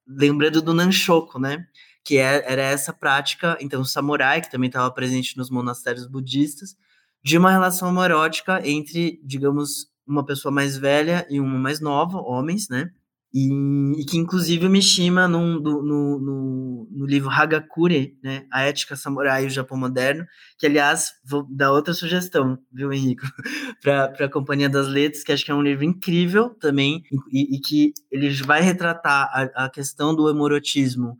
lembrando 0.08 0.62
do 0.62 0.72
Nanshoko, 0.74 1.38
né, 1.38 1.66
que 2.04 2.16
é, 2.18 2.50
era 2.50 2.62
essa 2.62 2.92
prática, 2.92 3.58
então 3.60 3.84
samurai 3.84 4.40
que 4.40 4.50
também 4.50 4.68
estava 4.68 4.90
presente 4.90 5.36
nos 5.36 5.50
monastérios 5.50 6.06
budistas, 6.06 6.76
de 7.22 7.36
uma 7.36 7.50
relação 7.50 7.90
homoerótica 7.90 8.66
entre, 8.66 9.20
digamos, 9.22 9.88
uma 10.06 10.24
pessoa 10.24 10.50
mais 10.50 10.76
velha 10.76 11.26
e 11.28 11.38
uma 11.38 11.58
mais 11.58 11.80
nova, 11.80 12.18
homens, 12.18 12.68
né? 12.68 12.90
E, 13.32 14.00
e, 14.00 14.04
que 14.06 14.16
inclusive 14.16 14.66
o 14.66 14.70
Mishima 14.70 15.28
no, 15.28 15.60
no, 15.60 15.82
no, 15.82 16.88
no, 16.90 17.06
livro 17.06 17.28
Hagakure, 17.28 18.16
né, 18.22 18.46
A 18.50 18.62
Ética 18.62 18.96
Samurai 18.96 19.44
e 19.44 19.46
o 19.48 19.50
Japão 19.50 19.76
Moderno, 19.76 20.24
que 20.58 20.66
aliás 20.66 21.12
vou 21.26 21.46
dar 21.50 21.70
outra 21.72 21.92
sugestão, 21.92 22.58
viu, 22.72 22.90
Henrique, 22.90 23.22
para 23.82 24.14
a 24.18 24.30
Companhia 24.30 24.68
das 24.68 24.88
Letras, 24.88 25.22
que 25.22 25.30
acho 25.30 25.44
que 25.44 25.50
é 25.50 25.54
um 25.54 25.62
livro 25.62 25.84
incrível 25.84 26.54
também, 26.58 27.02
e, 27.30 27.56
e 27.56 27.60
que 27.60 27.92
ele 28.10 28.30
vai 28.42 28.62
retratar 28.62 29.28
a, 29.30 29.66
a, 29.66 29.70
questão 29.70 30.14
do 30.14 30.30
hemorotismo 30.30 31.14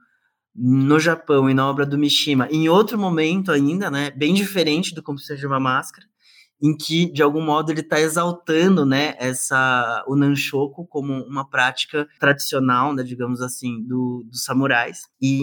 no 0.54 0.98
Japão 0.98 1.48
e 1.50 1.54
na 1.54 1.68
obra 1.68 1.84
do 1.84 1.98
Mishima, 1.98 2.48
em 2.50 2.70
outro 2.70 2.98
momento 2.98 3.52
ainda, 3.52 3.90
né, 3.90 4.10
bem 4.10 4.32
diferente 4.32 4.94
do 4.94 5.02
Como 5.02 5.18
de 5.18 5.46
uma 5.46 5.60
Máscara, 5.60 6.06
em 6.60 6.76
que, 6.76 7.10
de 7.12 7.22
algum 7.22 7.40
modo, 7.40 7.70
ele 7.70 7.80
está 7.80 8.00
exaltando, 8.00 8.84
né, 8.84 9.14
essa, 9.18 10.04
o 10.08 10.16
Nanshoku 10.16 10.86
como 10.86 11.22
uma 11.24 11.48
prática 11.48 12.08
tradicional, 12.18 12.92
né, 12.92 13.02
digamos 13.02 13.40
assim, 13.40 13.82
do, 13.84 14.24
dos 14.28 14.44
samurais. 14.44 15.02
E 15.20 15.40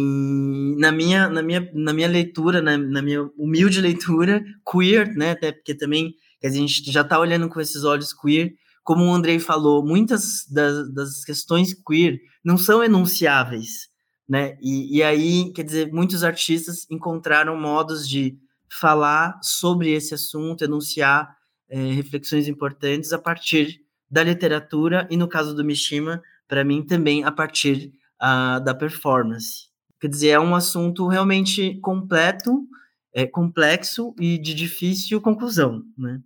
na 0.78 0.92
minha, 0.92 1.30
na 1.30 1.42
minha, 1.42 1.70
na 1.74 1.94
minha 1.94 2.08
leitura, 2.08 2.62
na, 2.62 2.78
na 2.78 3.02
minha 3.02 3.24
humilde 3.38 3.80
leitura, 3.80 4.44
queer, 4.70 5.16
né, 5.16 5.32
até 5.32 5.52
porque 5.54 5.74
também 5.74 6.14
a 6.44 6.50
gente 6.50 6.92
já 6.92 7.02
está 7.02 7.20
olhando 7.20 7.50
com 7.50 7.60
esses 7.60 7.84
olhos 7.84 8.14
queer, 8.14 8.54
como 8.84 9.04
o 9.04 9.14
Andrei 9.14 9.40
falou, 9.40 9.84
muitas 9.84 10.46
das, 10.48 10.94
das 10.94 11.26
questões 11.26 11.74
queer 11.74 12.20
não 12.44 12.58
são 12.58 12.84
enunciáveis, 12.84 13.88
né? 14.30 14.56
E, 14.62 14.98
e 14.98 15.04
aí, 15.04 15.52
quer 15.54 15.64
dizer, 15.64 15.92
muitos 15.92 16.24
artistas 16.24 16.86
encontraram 16.92 17.60
modos 17.60 18.08
de 18.08 18.38
falar 18.70 19.40
sobre 19.42 19.92
esse 19.92 20.14
assunto, 20.14 20.64
enunciar 20.64 21.36
é, 21.70 21.78
reflexões 21.92 22.48
importantes 22.48 23.14
a 23.14 23.20
partir 23.20 23.82
da 24.10 24.24
literatura 24.24 25.08
e, 25.10 25.18
no 25.18 25.28
caso 25.28 25.56
do 25.56 25.64
Mishima, 25.64 26.22
para 26.48 26.64
mim 26.64 26.86
também 26.86 27.24
a 27.24 27.32
partir 27.32 27.92
uh, 28.22 28.64
da 28.64 28.74
performance. 28.74 29.70
Quer 30.00 30.08
dizer, 30.08 30.30
é 30.30 30.40
um 30.40 30.56
assunto 30.56 31.08
realmente 31.08 31.80
completo, 31.80 32.68
é, 33.14 33.26
complexo 33.26 34.14
e 34.20 34.38
de 34.38 34.54
difícil 34.54 35.22
conclusão, 35.22 35.82
né? 35.98 36.20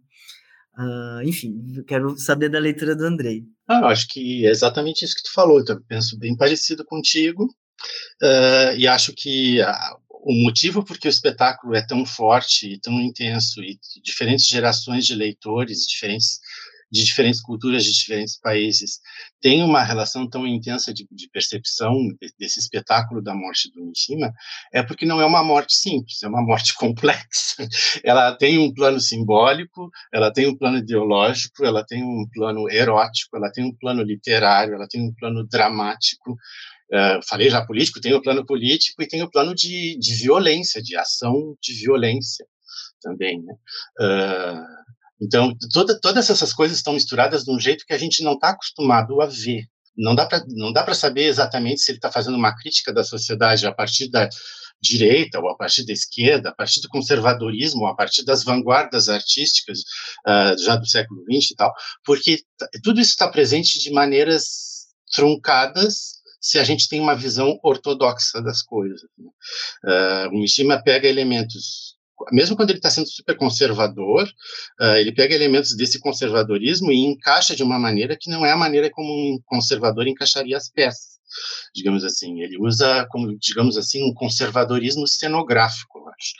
Uh, 0.77 1.21
enfim, 1.23 1.83
quero 1.85 2.17
saber 2.17 2.49
da 2.49 2.57
leitura 2.57 2.95
do 2.95 3.05
Andrei. 3.05 3.43
Ah, 3.67 3.87
acho 3.87 4.07
que 4.07 4.45
é 4.45 4.49
exatamente 4.49 5.03
isso 5.03 5.15
que 5.15 5.23
tu 5.23 5.33
falou. 5.33 5.61
Eu 5.67 5.81
penso 5.81 6.17
bem 6.17 6.35
parecido 6.37 6.85
contigo. 6.85 7.45
Uh, 8.21 8.75
e 8.77 8.87
acho 8.87 9.13
que 9.13 9.61
a, 9.61 9.97
o 10.21 10.33
motivo 10.43 10.83
por 10.83 10.97
que 10.97 11.07
o 11.07 11.09
espetáculo 11.09 11.75
é 11.75 11.85
tão 11.85 12.05
forte 12.05 12.73
e 12.73 12.79
tão 12.79 12.99
intenso 13.01 13.61
e 13.63 13.79
diferentes 14.03 14.47
gerações 14.47 15.05
de 15.05 15.15
leitores, 15.15 15.85
diferentes 15.87 16.39
de 16.91 17.03
diferentes 17.03 17.41
culturas 17.41 17.83
de 17.83 17.93
diferentes 17.93 18.37
países 18.37 18.99
têm 19.39 19.63
uma 19.63 19.83
relação 19.83 20.27
tão 20.27 20.47
intensa 20.47 20.93
de, 20.93 21.07
de 21.11 21.29
percepção 21.29 21.93
desse 22.37 22.59
espetáculo 22.59 23.21
da 23.21 23.33
morte 23.33 23.71
do 23.71 23.85
Mishima 23.85 24.33
é 24.73 24.81
porque 24.81 25.05
não 25.05 25.21
é 25.21 25.25
uma 25.25 25.43
morte 25.43 25.75
simples, 25.75 26.23
é 26.23 26.27
uma 26.27 26.41
morte 26.41 26.73
complexa. 26.75 27.67
Ela 28.03 28.35
tem 28.35 28.57
um 28.57 28.73
plano 28.73 28.99
simbólico, 28.99 29.89
ela 30.11 30.31
tem 30.31 30.47
um 30.47 30.57
plano 30.57 30.77
ideológico, 30.77 31.63
ela 31.63 31.85
tem 31.85 32.03
um 32.03 32.27
plano 32.33 32.69
erótico, 32.69 33.37
ela 33.37 33.51
tem 33.51 33.63
um 33.65 33.75
plano 33.75 34.01
literário, 34.01 34.73
ela 34.73 34.87
tem 34.87 35.01
um 35.01 35.13
plano 35.13 35.45
dramático, 35.47 36.35
Uh, 36.91 37.19
falei 37.27 37.49
já 37.49 37.63
político, 37.65 38.01
tem 38.01 38.13
o 38.13 38.21
plano 38.21 38.45
político 38.45 39.01
e 39.01 39.07
tem 39.07 39.21
o 39.21 39.29
plano 39.29 39.53
de, 39.53 39.97
de 39.99 40.15
violência, 40.15 40.81
de 40.81 40.97
ação 40.97 41.55
de 41.61 41.73
violência 41.73 42.45
também. 43.01 43.43
Né? 43.43 43.53
Uh, 43.99 44.79
então, 45.21 45.53
toda, 45.73 45.99
todas 45.99 46.29
essas 46.29 46.53
coisas 46.53 46.77
estão 46.77 46.93
misturadas 46.93 47.43
de 47.43 47.51
um 47.51 47.59
jeito 47.59 47.85
que 47.85 47.93
a 47.93 47.97
gente 47.97 48.23
não 48.23 48.33
está 48.33 48.49
acostumado 48.49 49.21
a 49.21 49.25
ver. 49.25 49.65
Não 49.97 50.15
dá 50.15 50.25
para 50.25 50.93
saber 50.93 51.23
exatamente 51.23 51.81
se 51.81 51.91
ele 51.91 51.97
está 51.97 52.09
fazendo 52.09 52.37
uma 52.37 52.55
crítica 52.55 52.93
da 52.93 53.03
sociedade 53.03 53.67
a 53.67 53.73
partir 53.73 54.09
da 54.09 54.29
direita 54.81 55.39
ou 55.39 55.49
a 55.49 55.57
partir 55.57 55.85
da 55.85 55.91
esquerda, 55.91 56.49
a 56.49 56.55
partir 56.55 56.81
do 56.81 56.87
conservadorismo, 56.87 57.85
a 57.85 57.95
partir 57.95 58.23
das 58.23 58.43
vanguardas 58.43 59.09
artísticas 59.09 59.79
uh, 60.25 60.57
já 60.57 60.77
do 60.77 60.87
século 60.87 61.21
XX 61.23 61.51
e 61.51 61.55
tal, 61.55 61.73
porque 62.05 62.39
tudo 62.81 63.01
isso 63.01 63.11
está 63.11 63.27
presente 63.27 63.77
de 63.77 63.91
maneiras 63.91 64.87
truncadas 65.13 66.18
se 66.39 66.59
a 66.59 66.63
gente 66.63 66.87
tem 66.87 66.99
uma 66.99 67.15
visão 67.15 67.59
ortodoxa 67.63 68.41
das 68.41 68.61
coisas. 68.61 69.01
Uh, 69.83 70.29
o 70.31 70.39
Mishima 70.39 70.81
pega 70.81 71.07
elementos, 71.07 71.95
mesmo 72.31 72.55
quando 72.55 72.69
ele 72.69 72.79
está 72.79 72.89
sendo 72.89 73.07
super 73.07 73.35
conservador, 73.35 74.27
uh, 74.79 74.95
ele 74.95 75.11
pega 75.11 75.35
elementos 75.35 75.75
desse 75.75 75.99
conservadorismo 75.99 76.91
e 76.91 77.05
encaixa 77.05 77.55
de 77.55 77.63
uma 77.63 77.79
maneira 77.79 78.17
que 78.19 78.29
não 78.29 78.45
é 78.45 78.51
a 78.51 78.57
maneira 78.57 78.89
como 78.89 79.11
um 79.11 79.39
conservador 79.45 80.07
encaixaria 80.07 80.57
as 80.57 80.69
peças 80.69 81.19
digamos 81.75 82.03
assim. 82.03 82.41
Ele 82.41 82.57
usa, 82.59 83.05
como 83.09 83.37
digamos 83.37 83.77
assim, 83.77 84.03
um 84.03 84.13
conservadorismo 84.13 85.07
cenográfico, 85.07 85.99
acho. 86.09 86.33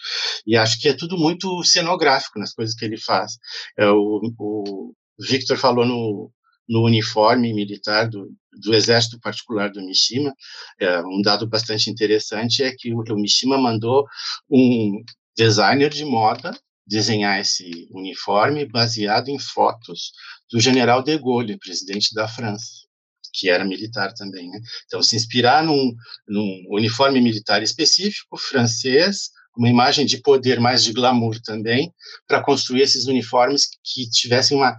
E 0.46 0.58
acho 0.58 0.80
que 0.80 0.90
é 0.90 0.94
tudo 0.94 1.18
muito 1.18 1.64
cenográfico 1.64 2.40
nas 2.40 2.54
coisas 2.54 2.76
que 2.76 2.86
ele 2.86 2.98
faz. 2.98 3.34
É, 3.78 3.88
o, 3.90 4.22
o 4.40 4.94
Victor 5.20 5.58
falou 5.58 5.86
no, 5.86 6.32
no 6.68 6.84
uniforme 6.84 7.54
militar 7.54 8.10
do, 8.10 8.30
do 8.54 8.74
exército 8.74 9.20
particular 9.20 9.72
do 9.72 9.82
Mishima. 9.82 10.34
É, 10.80 11.02
um 11.02 11.22
dado 11.22 11.48
bastante 11.48 11.90
interessante 11.90 12.64
é 12.64 12.74
que 12.76 12.94
o, 12.94 13.00
o 13.02 13.16
Mishima 13.16 13.58
mandou 13.58 14.06
um 14.50 15.04
designer 15.38 15.90
de 15.90 16.06
moda 16.06 16.58
desenhar 16.90 17.40
esse 17.40 17.88
uniforme 17.92 18.66
baseado 18.66 19.30
em 19.30 19.38
fotos 19.38 20.12
do 20.52 20.60
general 20.60 21.04
de 21.04 21.16
Gaulle, 21.18 21.60
presidente 21.60 22.14
da 22.16 22.28
França, 22.28 22.88
que 23.32 23.48
era 23.48 23.64
militar 23.64 24.12
também. 24.14 24.50
Né? 24.50 24.60
Então, 24.88 25.04
se 25.04 25.16
inspirar 25.16 25.64
num, 25.64 25.94
num 26.28 26.66
uniforme 26.72 27.22
militar 27.22 27.62
específico, 27.62 28.38
francês, 28.38 29.30
uma 29.58 29.70
imagem 29.70 30.06
de 30.06 30.22
poder, 30.22 30.60
mais 30.60 30.84
de 30.84 30.94
glamour 30.94 31.40
também, 31.42 31.92
para 32.28 32.42
construir 32.42 32.82
esses 32.82 33.08
uniformes 33.08 33.68
que 33.84 34.10
tivessem 34.10 34.58
uma 34.58 34.78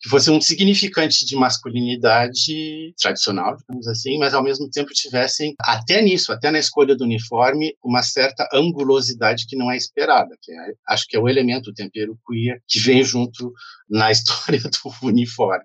que 0.00 0.10
fosse 0.10 0.30
um 0.30 0.40
significante 0.40 1.26
de 1.26 1.34
masculinidade 1.34 2.94
tradicional, 3.00 3.56
digamos 3.56 3.88
assim, 3.88 4.18
mas 4.18 4.34
ao 4.34 4.42
mesmo 4.42 4.70
tempo 4.70 4.92
tivessem 4.92 5.54
até 5.58 6.00
nisso, 6.00 6.32
até 6.32 6.50
na 6.50 6.60
escolha 6.60 6.94
do 6.94 7.02
uniforme, 7.02 7.74
uma 7.82 8.02
certa 8.02 8.48
angulosidade 8.52 9.46
que 9.48 9.56
não 9.56 9.70
é 9.70 9.76
esperada, 9.76 10.36
que 10.40 10.52
é, 10.52 10.72
acho 10.88 11.06
que 11.08 11.16
é 11.16 11.20
o 11.20 11.28
elemento, 11.28 11.70
o 11.70 11.74
tempero 11.74 12.16
queer 12.24 12.62
que 12.68 12.78
vem 12.78 13.02
junto 13.02 13.52
na 13.90 14.10
história 14.12 14.60
do 14.60 15.06
uniforme. 15.06 15.64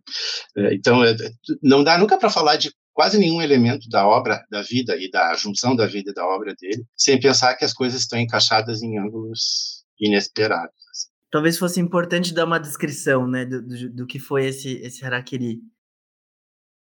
É, 0.58 0.74
então, 0.74 1.04
é, 1.04 1.16
não 1.62 1.84
dá 1.84 1.98
nunca 1.98 2.18
para 2.18 2.30
falar 2.30 2.56
de 2.56 2.72
quase 2.94 3.18
nenhum 3.18 3.42
elemento 3.42 3.88
da 3.90 4.08
obra, 4.08 4.46
da 4.50 4.62
vida 4.62 4.96
e 4.96 5.10
da 5.10 5.34
junção 5.36 5.76
da 5.76 5.86
vida 5.86 6.12
e 6.12 6.14
da 6.14 6.26
obra 6.26 6.54
dele, 6.60 6.86
sem 6.96 7.20
pensar 7.20 7.56
que 7.56 7.66
as 7.66 7.74
coisas 7.74 8.02
estão 8.02 8.20
encaixadas 8.20 8.82
em 8.82 8.98
ângulos 9.00 9.84
inesperados. 10.00 10.76
Assim. 10.92 11.10
Talvez 11.32 11.58
fosse 11.58 11.80
importante 11.80 12.34
dar 12.34 12.46
uma 12.46 12.60
descrição, 12.60 13.28
né, 13.28 13.46
do, 13.46 13.62
do, 13.62 13.90
do 13.90 14.08
que 14.08 14.20
foi 14.20 14.48
esse, 14.48 14.74
esse 14.82 15.06
harakiri. 15.06 15.60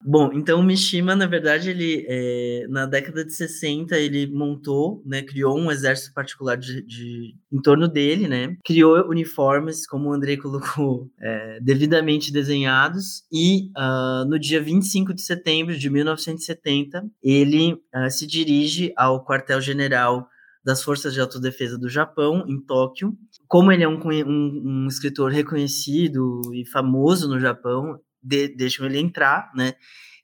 Bom, 0.01 0.31
então 0.33 0.61
o 0.61 0.63
Mishima, 0.63 1.13
na 1.13 1.27
verdade, 1.27 1.69
ele 1.69 2.05
é, 2.07 2.65
na 2.69 2.85
década 2.85 3.25
de 3.25 3.33
60 3.33 3.97
ele 3.97 4.27
montou, 4.27 5.03
né, 5.05 5.21
criou 5.21 5.57
um 5.59 5.69
exército 5.69 6.13
particular 6.13 6.55
de, 6.55 6.81
de 6.83 7.35
em 7.51 7.61
torno 7.61 7.85
dele, 7.85 8.25
né, 8.25 8.55
criou 8.63 9.09
uniformes, 9.09 9.85
como 9.85 10.09
o 10.09 10.13
Andrei 10.13 10.37
colocou, 10.37 11.11
é, 11.19 11.59
devidamente 11.61 12.31
desenhados 12.31 13.23
e 13.29 13.71
uh, 13.77 14.25
no 14.29 14.39
dia 14.39 14.61
25 14.61 15.13
de 15.13 15.21
setembro 15.21 15.77
de 15.77 15.89
1970 15.89 17.05
ele 17.21 17.73
uh, 17.73 18.09
se 18.09 18.25
dirige 18.25 18.93
ao 18.95 19.25
quartel-general 19.25 20.29
das 20.63 20.81
Forças 20.81 21.13
de 21.13 21.19
Autodefesa 21.19 21.77
do 21.77 21.89
Japão, 21.89 22.45
em 22.47 22.59
Tóquio. 22.59 23.17
Como 23.47 23.71
ele 23.71 23.83
é 23.83 23.87
um, 23.87 23.97
um, 23.97 24.83
um 24.85 24.87
escritor 24.87 25.31
reconhecido 25.31 26.41
e 26.53 26.65
famoso 26.65 27.27
no 27.27 27.39
Japão, 27.39 27.99
de, 28.21 28.47
deixam 28.49 28.85
ele 28.85 28.99
entrar, 28.99 29.51
né? 29.55 29.73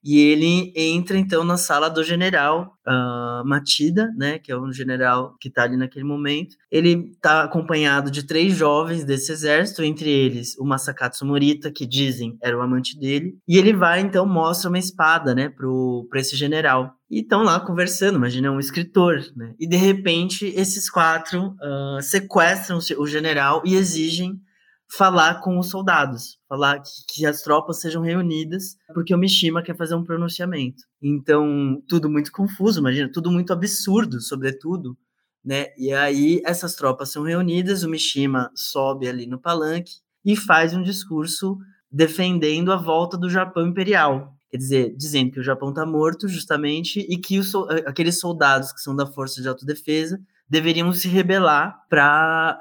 E 0.06 0.20
ele 0.20 0.72
entra 0.76 1.18
então 1.18 1.43
na 1.43 1.58
sala 1.58 1.89
do 1.89 2.04
general 2.04 2.78
uh, 2.88 3.43
Matida, 3.43 4.14
né, 4.16 4.38
que 4.38 4.52
é 4.52 4.58
um 4.58 4.72
general 4.72 5.36
que 5.41 5.48
está 5.48 5.64
ali 5.64 5.76
naquele 5.76 6.06
momento. 6.06 6.56
Ele 6.70 7.10
está 7.12 7.43
acompanhado 7.43 8.12
de 8.12 8.22
três 8.22 8.54
jovens 8.54 9.04
desse 9.04 9.32
exército, 9.32 9.82
entre 9.82 10.08
eles 10.08 10.56
o 10.60 10.64
Masakatsu 10.64 11.26
Morita, 11.26 11.72
que 11.72 11.88
dizem 11.88 12.38
era 12.39 12.56
o 12.56 12.62
amante 12.62 12.96
dele. 13.00 13.36
E 13.48 13.58
ele 13.58 13.74
vai 13.74 14.00
então 14.00 14.28
mostra 14.28 14.70
uma 14.70 14.78
espada, 14.78 15.34
né, 15.34 15.50
para 15.50 16.20
esse 16.20 16.36
general. 16.36 16.93
E 17.10 17.22
estão 17.22 17.41
lá 17.41 17.60
conversando, 17.60 18.18
imagina 18.18 18.52
um 18.52 18.60
escritor, 18.60 19.26
né? 19.36 19.56
E 19.60 19.68
de 19.68 19.76
repente 19.76 20.46
esses 20.56 20.88
quatro 20.88 21.56
uh, 21.56 22.02
sequestram 22.02 22.78
o 23.00 23.08
general 23.08 23.64
e 23.66 23.74
exigem 23.74 24.39
falar 24.88 25.42
com 25.42 25.58
os 25.60 25.70
soldados, 25.70 26.38
falar 26.48 26.80
que, 26.80 26.90
que, 27.08 27.26
as 27.26 27.42
tropas 27.42 27.80
sejam 27.80 28.02
reunidas, 28.02 28.78
porque 28.94 29.14
o 29.14 29.18
Mishima 29.18 29.64
quer 29.64 29.76
fazer 29.76 29.96
um 29.96 30.04
pronunciamento. 30.04 30.84
Então, 31.02 31.82
tudo 31.88 32.10
muito 32.10 32.32
confuso, 32.32 32.80
imagina, 32.80 33.12
tudo 33.12 33.32
muito 33.32 33.52
absurdo, 33.52 34.22
sobretudo, 34.22 34.98
né? 35.44 35.68
E 35.78 35.94
aí 35.94 36.42
essas 36.46 36.76
tropas 36.76 37.12
são 37.12 37.24
reunidas, 37.24 37.84
o 37.84 37.90
Mishima 37.90 38.52
sobe 38.56 39.08
ali 39.08 39.28
no 39.28 39.40
palanque 39.40 39.94
e 40.24 40.36
faz 40.36 40.74
um 40.74 40.82
discurso 40.82 41.58
defendendo 41.92 42.72
a 42.72 42.78
volta 42.78 43.18
do 43.18 43.30
Japão 43.30 43.68
imperial. 43.68 44.36
Quer 44.50 44.58
dizer, 44.58 44.96
dizendo 44.96 45.32
que 45.32 45.40
o 45.40 45.44
Japão 45.44 45.70
está 45.70 45.86
morto, 45.86 46.28
justamente, 46.28 47.00
e 47.10 47.18
que 47.18 47.40
os, 47.40 47.54
aqueles 47.86 48.20
soldados 48.20 48.72
que 48.72 48.80
são 48.80 48.96
da 48.96 49.06
Força 49.06 49.42
de 49.42 49.48
Autodefesa 49.48 50.20
deveriam 50.50 50.91
se 50.93 51.08
rebelar 51.08 51.86
para 51.89 52.60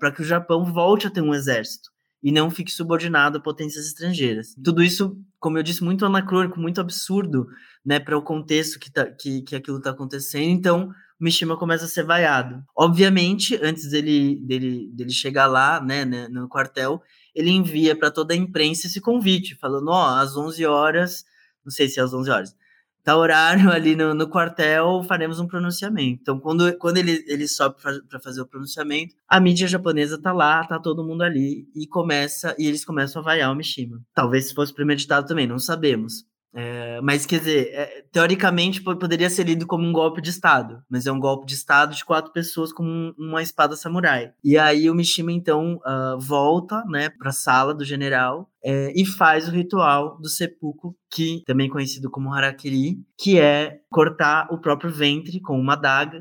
uh, 0.00 0.12
que 0.12 0.22
o 0.22 0.24
Japão 0.24 0.64
volte 0.64 1.06
a 1.06 1.10
ter 1.10 1.22
um 1.22 1.34
exército 1.34 1.90
e 2.22 2.32
não 2.32 2.50
fique 2.50 2.72
subordinado 2.72 3.36
a 3.36 3.40
potências 3.40 3.86
estrangeiras. 3.86 4.54
Tudo 4.64 4.82
isso, 4.82 5.14
como 5.38 5.58
eu 5.58 5.62
disse, 5.62 5.84
muito 5.84 6.06
anacrônico, 6.06 6.58
muito 6.58 6.80
absurdo, 6.80 7.46
né, 7.84 8.00
para 8.00 8.16
o 8.16 8.22
contexto 8.22 8.78
que, 8.78 8.90
tá, 8.90 9.04
que, 9.04 9.42
que 9.42 9.54
aquilo 9.54 9.76
está 9.76 9.90
acontecendo. 9.90 10.48
Então, 10.48 10.88
o 11.20 11.24
Mishima 11.24 11.54
começa 11.56 11.84
a 11.84 11.88
ser 11.88 12.02
vaiado. 12.02 12.64
Obviamente, 12.74 13.58
antes 13.62 13.90
dele, 13.90 14.40
dele, 14.42 14.90
dele 14.94 15.10
chegar 15.10 15.46
lá, 15.46 15.82
né, 15.82 16.06
né 16.06 16.26
no 16.28 16.48
quartel, 16.48 17.02
ele 17.34 17.50
envia 17.50 17.94
para 17.94 18.10
toda 18.10 18.32
a 18.32 18.36
imprensa 18.36 18.86
esse 18.86 19.02
convite, 19.02 19.54
falando, 19.56 19.88
ó, 19.88 20.14
oh, 20.14 20.16
às 20.16 20.34
11 20.34 20.64
horas, 20.64 21.24
não 21.62 21.70
sei 21.70 21.88
se 21.88 22.00
é 22.00 22.02
às 22.02 22.14
11 22.14 22.30
horas, 22.30 22.56
tá 23.04 23.16
horário 23.16 23.70
ali 23.70 23.94
no, 23.94 24.14
no 24.14 24.28
quartel, 24.28 25.02
faremos 25.06 25.38
um 25.38 25.46
pronunciamento. 25.46 26.20
Então, 26.22 26.40
quando, 26.40 26.76
quando 26.78 26.96
ele, 26.96 27.22
ele 27.28 27.46
sobe 27.46 27.76
para 28.08 28.20
fazer 28.20 28.40
o 28.40 28.46
pronunciamento, 28.46 29.14
a 29.28 29.38
mídia 29.38 29.68
japonesa 29.68 30.20
tá 30.20 30.32
lá, 30.32 30.64
tá 30.66 30.78
todo 30.78 31.04
mundo 31.04 31.22
ali, 31.22 31.68
e 31.74 31.86
começa, 31.86 32.56
e 32.58 32.66
eles 32.66 32.84
começam 32.84 33.20
a 33.20 33.24
vaiar 33.24 33.52
o 33.52 33.54
Mishima. 33.54 34.00
Talvez 34.14 34.50
fosse 34.52 34.72
premeditado 34.72 35.26
também, 35.26 35.46
não 35.46 35.58
sabemos. 35.58 36.24
É, 36.54 37.00
mas, 37.00 37.26
quer 37.26 37.40
dizer, 37.40 37.70
é, 37.72 38.04
teoricamente 38.12 38.80
poderia 38.80 39.28
ser 39.28 39.44
lido 39.44 39.66
como 39.66 39.84
um 39.84 39.92
golpe 39.92 40.22
de 40.22 40.30
Estado, 40.30 40.80
mas 40.88 41.04
é 41.04 41.10
um 41.12 41.18
golpe 41.18 41.46
de 41.46 41.54
Estado 41.54 41.94
de 41.94 42.04
quatro 42.04 42.32
pessoas 42.32 42.72
com 42.72 42.84
um, 42.84 43.12
uma 43.18 43.42
espada 43.42 43.76
samurai. 43.76 44.32
E 44.42 44.56
aí 44.56 44.88
o 44.88 44.94
Mishima, 44.94 45.32
então, 45.32 45.80
uh, 45.84 46.18
volta 46.18 46.84
né, 46.86 47.08
para 47.08 47.30
a 47.30 47.32
sala 47.32 47.74
do 47.74 47.84
general 47.84 48.48
é, 48.64 48.92
e 48.94 49.04
faz 49.04 49.48
o 49.48 49.50
ritual 49.50 50.16
do 50.20 50.28
seppuku, 50.28 50.96
que 51.10 51.42
também 51.44 51.68
conhecido 51.68 52.08
como 52.08 52.32
harakiri, 52.32 52.98
que 53.18 53.38
é 53.38 53.80
cortar 53.90 54.46
o 54.52 54.60
próprio 54.60 54.92
ventre 54.92 55.40
com 55.40 55.58
uma 55.58 55.72
adaga 55.72 56.20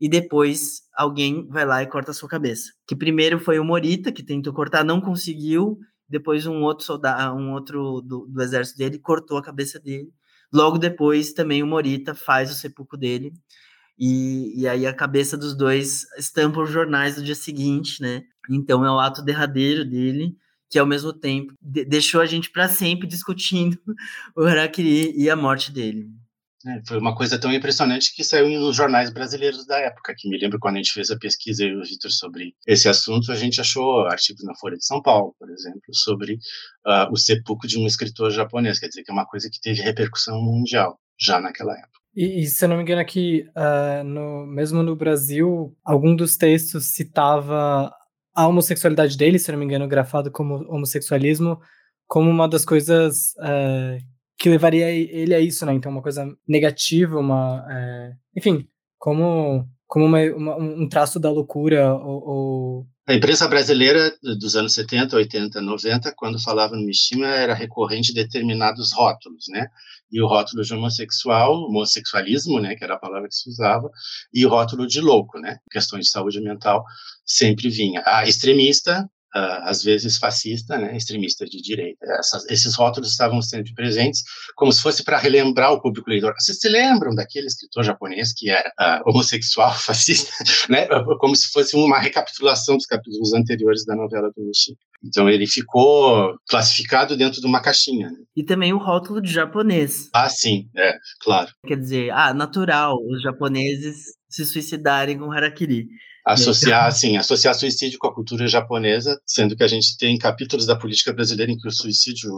e 0.00 0.08
depois 0.08 0.82
alguém 0.96 1.46
vai 1.48 1.64
lá 1.64 1.82
e 1.82 1.86
corta 1.86 2.10
a 2.10 2.14
sua 2.14 2.28
cabeça. 2.28 2.72
Que 2.86 2.96
primeiro 2.96 3.38
foi 3.38 3.58
o 3.58 3.64
Morita, 3.64 4.12
que 4.12 4.22
tentou 4.22 4.52
cortar, 4.52 4.84
não 4.84 5.00
conseguiu, 5.00 5.78
depois 6.08 6.46
um 6.46 6.62
outro 6.62 6.84
soldado, 6.84 7.36
um 7.36 7.52
outro 7.52 8.00
do, 8.00 8.26
do, 8.26 8.42
exército 8.42 8.78
dele 8.78 8.98
cortou 8.98 9.36
a 9.38 9.42
cabeça 9.42 9.78
dele. 9.78 10.12
Logo 10.52 10.78
depois 10.78 11.32
também 11.32 11.62
o 11.62 11.66
Morita 11.66 12.14
faz 12.14 12.50
o 12.50 12.54
sepulcro 12.54 12.98
dele. 12.98 13.32
E, 13.98 14.62
e 14.62 14.68
aí 14.68 14.86
a 14.86 14.94
cabeça 14.94 15.36
dos 15.36 15.56
dois 15.56 16.06
estampa 16.16 16.60
os 16.60 16.70
jornais 16.70 17.16
do 17.16 17.22
dia 17.22 17.34
seguinte, 17.34 18.00
né? 18.00 18.22
Então 18.48 18.84
é 18.84 18.90
o 18.90 18.98
ato 18.98 19.22
derradeiro 19.22 19.84
dele, 19.84 20.36
que 20.70 20.78
ao 20.78 20.86
mesmo 20.86 21.12
tempo 21.12 21.52
de, 21.60 21.84
deixou 21.84 22.20
a 22.20 22.26
gente 22.26 22.50
para 22.50 22.68
sempre 22.68 23.08
discutindo 23.08 23.78
o 24.36 24.42
Harakiri 24.42 25.12
e 25.16 25.28
a 25.28 25.36
morte 25.36 25.72
dele. 25.72 26.08
É, 26.68 26.82
foi 26.86 26.98
uma 26.98 27.14
coisa 27.14 27.40
tão 27.40 27.50
impressionante 27.50 28.14
que 28.14 28.22
saiu 28.22 28.48
nos 28.60 28.76
jornais 28.76 29.08
brasileiros 29.08 29.64
da 29.66 29.78
época, 29.78 30.14
que 30.16 30.28
me 30.28 30.36
lembro 30.38 30.58
quando 30.58 30.74
a 30.74 30.78
gente 30.78 30.92
fez 30.92 31.10
a 31.10 31.16
pesquisa 31.16 31.64
e 31.64 31.74
o 31.74 31.82
Vitor 31.82 32.10
sobre 32.10 32.54
esse 32.66 32.88
assunto, 32.88 33.32
a 33.32 33.34
gente 33.34 33.58
achou 33.58 34.06
artigos 34.06 34.44
na 34.44 34.54
Folha 34.54 34.76
de 34.76 34.84
São 34.84 35.00
Paulo, 35.00 35.34
por 35.38 35.48
exemplo, 35.50 35.80
sobre 35.92 36.34
uh, 36.34 37.10
o 37.10 37.16
sepulcro 37.16 37.66
de 37.66 37.78
um 37.78 37.86
escritor 37.86 38.30
japonês, 38.30 38.78
quer 38.78 38.88
dizer 38.88 39.02
que 39.02 39.10
é 39.10 39.14
uma 39.14 39.26
coisa 39.26 39.48
que 39.50 39.60
teve 39.60 39.80
repercussão 39.80 40.42
mundial 40.42 40.98
já 41.18 41.40
naquela 41.40 41.72
época. 41.72 41.98
E, 42.14 42.42
e 42.42 42.46
se 42.46 42.64
eu 42.64 42.68
não 42.68 42.76
me 42.76 42.82
engano 42.82 43.00
aqui, 43.00 43.46
uh, 43.56 44.04
no, 44.04 44.46
mesmo 44.46 44.82
no 44.82 44.94
Brasil, 44.94 45.74
algum 45.82 46.14
dos 46.14 46.36
textos 46.36 46.86
citava 46.86 47.90
a 48.34 48.46
homossexualidade 48.46 49.16
dele, 49.16 49.38
se 49.38 49.50
eu 49.50 49.54
não 49.54 49.60
me 49.60 49.64
engano, 49.64 49.88
grafado 49.88 50.30
como 50.30 50.66
homossexualismo, 50.68 51.58
como 52.06 52.28
uma 52.28 52.46
das 52.46 52.64
coisas 52.64 53.34
uh, 53.38 53.98
que 54.38 54.48
levaria 54.48 54.88
ele 54.88 55.34
a 55.34 55.40
isso, 55.40 55.66
né? 55.66 55.74
Então, 55.74 55.90
uma 55.90 56.02
coisa 56.02 56.24
negativa, 56.46 57.18
uma. 57.18 57.66
É, 57.68 58.12
enfim, 58.36 58.68
como, 58.96 59.68
como 59.86 60.04
uma, 60.04 60.20
uma, 60.32 60.56
um 60.56 60.88
traço 60.88 61.18
da 61.18 61.28
loucura 61.28 61.92
ou, 61.92 62.28
ou, 62.28 62.86
A 63.06 63.14
imprensa 63.14 63.48
brasileira 63.48 64.14
dos 64.22 64.54
anos 64.54 64.74
70, 64.74 65.16
80, 65.16 65.60
90, 65.60 66.14
quando 66.16 66.40
falava 66.40 66.76
no 66.76 66.86
Mishima, 66.86 67.26
era 67.26 67.52
recorrente 67.52 68.14
determinados 68.14 68.92
rótulos, 68.92 69.46
né? 69.48 69.66
E 70.10 70.22
o 70.22 70.28
rótulo 70.28 70.62
de 70.62 70.72
homossexual, 70.72 71.54
homossexualismo, 71.64 72.60
né? 72.60 72.76
Que 72.76 72.84
era 72.84 72.94
a 72.94 72.98
palavra 72.98 73.28
que 73.28 73.34
se 73.34 73.50
usava, 73.50 73.90
e 74.32 74.46
o 74.46 74.48
rótulo 74.48 74.86
de 74.86 75.00
louco, 75.00 75.40
né? 75.40 75.58
Questões 75.68 76.04
de 76.04 76.10
saúde 76.12 76.40
mental 76.40 76.84
sempre 77.24 77.68
vinha. 77.68 78.04
A 78.06 78.24
extremista, 78.24 79.10
uh, 79.34 79.68
às 79.68 79.82
vezes 79.82 80.18
fascista, 80.18 80.78
né, 80.78 80.96
extremista 80.96 81.44
de 81.44 81.60
direita. 81.60 82.04
Essas, 82.18 82.44
esses 82.50 82.74
rótulos 82.74 83.10
estavam 83.10 83.40
sempre 83.42 83.72
presentes, 83.74 84.22
como 84.54 84.72
se 84.72 84.82
fosse 84.82 85.04
para 85.04 85.18
relembrar 85.18 85.72
o 85.72 85.80
público 85.80 86.10
leitor. 86.10 86.34
Vocês 86.38 86.58
se 86.58 86.68
lembram 86.68 87.14
daquele 87.14 87.46
escritor 87.46 87.84
japonês 87.84 88.32
que 88.36 88.50
era 88.50 88.70
uh, 88.80 89.10
homossexual, 89.10 89.72
fascista, 89.78 90.32
né, 90.68 90.86
como 91.18 91.34
se 91.34 91.50
fosse 91.50 91.76
uma 91.76 91.98
recapitulação 91.98 92.76
dos 92.76 92.86
capítulos 92.86 93.32
anteriores 93.34 93.84
da 93.84 93.94
novela 93.94 94.30
do 94.36 94.44
Nishi. 94.44 94.76
Então 95.04 95.28
ele 95.28 95.46
ficou 95.46 96.36
classificado 96.48 97.16
dentro 97.16 97.40
de 97.40 97.46
uma 97.46 97.62
caixinha. 97.62 98.10
Né? 98.10 98.18
E 98.36 98.42
também 98.42 98.72
o 98.72 98.78
rótulo 98.78 99.20
de 99.20 99.32
japonês. 99.32 100.08
Ah, 100.12 100.28
sim, 100.28 100.68
é, 100.76 100.94
claro. 101.20 101.50
Quer 101.66 101.76
dizer, 101.76 102.10
ah, 102.10 102.34
natural 102.34 102.96
os 103.08 103.22
japoneses 103.22 104.18
se 104.28 104.44
suicidarem 104.44 105.18
com 105.18 105.32
harakiri. 105.32 105.86
Associar, 106.32 106.86
assim, 106.86 107.16
associar 107.16 107.54
suicídio 107.54 107.98
com 107.98 108.08
a 108.08 108.14
cultura 108.14 108.46
japonesa, 108.46 109.20
sendo 109.26 109.56
que 109.56 109.62
a 109.62 109.68
gente 109.68 109.96
tem 109.96 110.18
capítulos 110.18 110.66
da 110.66 110.76
política 110.76 111.12
brasileira 111.12 111.50
em 111.50 111.56
que 111.56 111.68
o 111.68 111.72
suicídio 111.72 112.30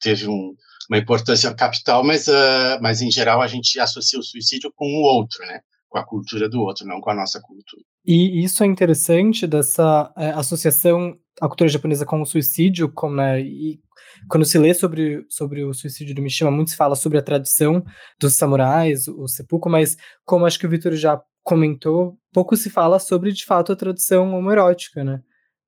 teve 0.00 0.28
um, 0.28 0.54
uma 0.88 0.98
importância 0.98 1.52
capital, 1.54 2.04
mas, 2.04 2.28
uh, 2.28 2.78
mas 2.80 3.00
em 3.00 3.10
geral 3.10 3.40
a 3.40 3.46
gente 3.46 3.78
associa 3.80 4.18
o 4.18 4.22
suicídio 4.22 4.72
com 4.74 4.86
o 4.86 5.02
outro, 5.02 5.44
né? 5.46 5.60
Com 5.88 5.98
a 5.98 6.06
cultura 6.06 6.48
do 6.48 6.60
outro, 6.60 6.86
não 6.86 7.00
com 7.00 7.10
a 7.10 7.14
nossa 7.14 7.40
cultura. 7.40 7.82
E 8.04 8.44
isso 8.44 8.64
é 8.64 8.66
interessante 8.66 9.46
dessa 9.46 10.12
é, 10.16 10.30
associação 10.30 11.14
à 11.40 11.48
cultura 11.48 11.68
japonesa 11.68 12.04
com 12.04 12.20
o 12.20 12.26
suicídio, 12.26 12.90
como, 12.92 13.16
né, 13.16 13.40
e 13.40 13.80
quando 14.28 14.44
se 14.44 14.58
lê 14.58 14.74
sobre, 14.74 15.24
sobre 15.28 15.64
o 15.64 15.72
suicídio 15.72 16.14
do 16.14 16.22
Mishima, 16.22 16.50
muito 16.50 16.70
se 16.70 16.76
fala 16.76 16.94
sobre 16.94 17.18
a 17.18 17.22
tradição 17.22 17.82
dos 18.20 18.36
samurais, 18.36 19.08
o 19.08 19.26
sepulcro, 19.26 19.70
mas 19.70 19.96
como 20.24 20.46
acho 20.46 20.58
que 20.58 20.66
o 20.66 20.70
Vitor 20.70 20.92
já 20.94 21.20
comentou, 21.42 22.18
pouco 22.32 22.56
se 22.56 22.70
fala 22.70 22.98
sobre, 22.98 23.32
de 23.32 23.44
fato, 23.44 23.72
a 23.72 23.76
tradição 23.76 24.34
homoerótica, 24.34 25.04
né? 25.04 25.22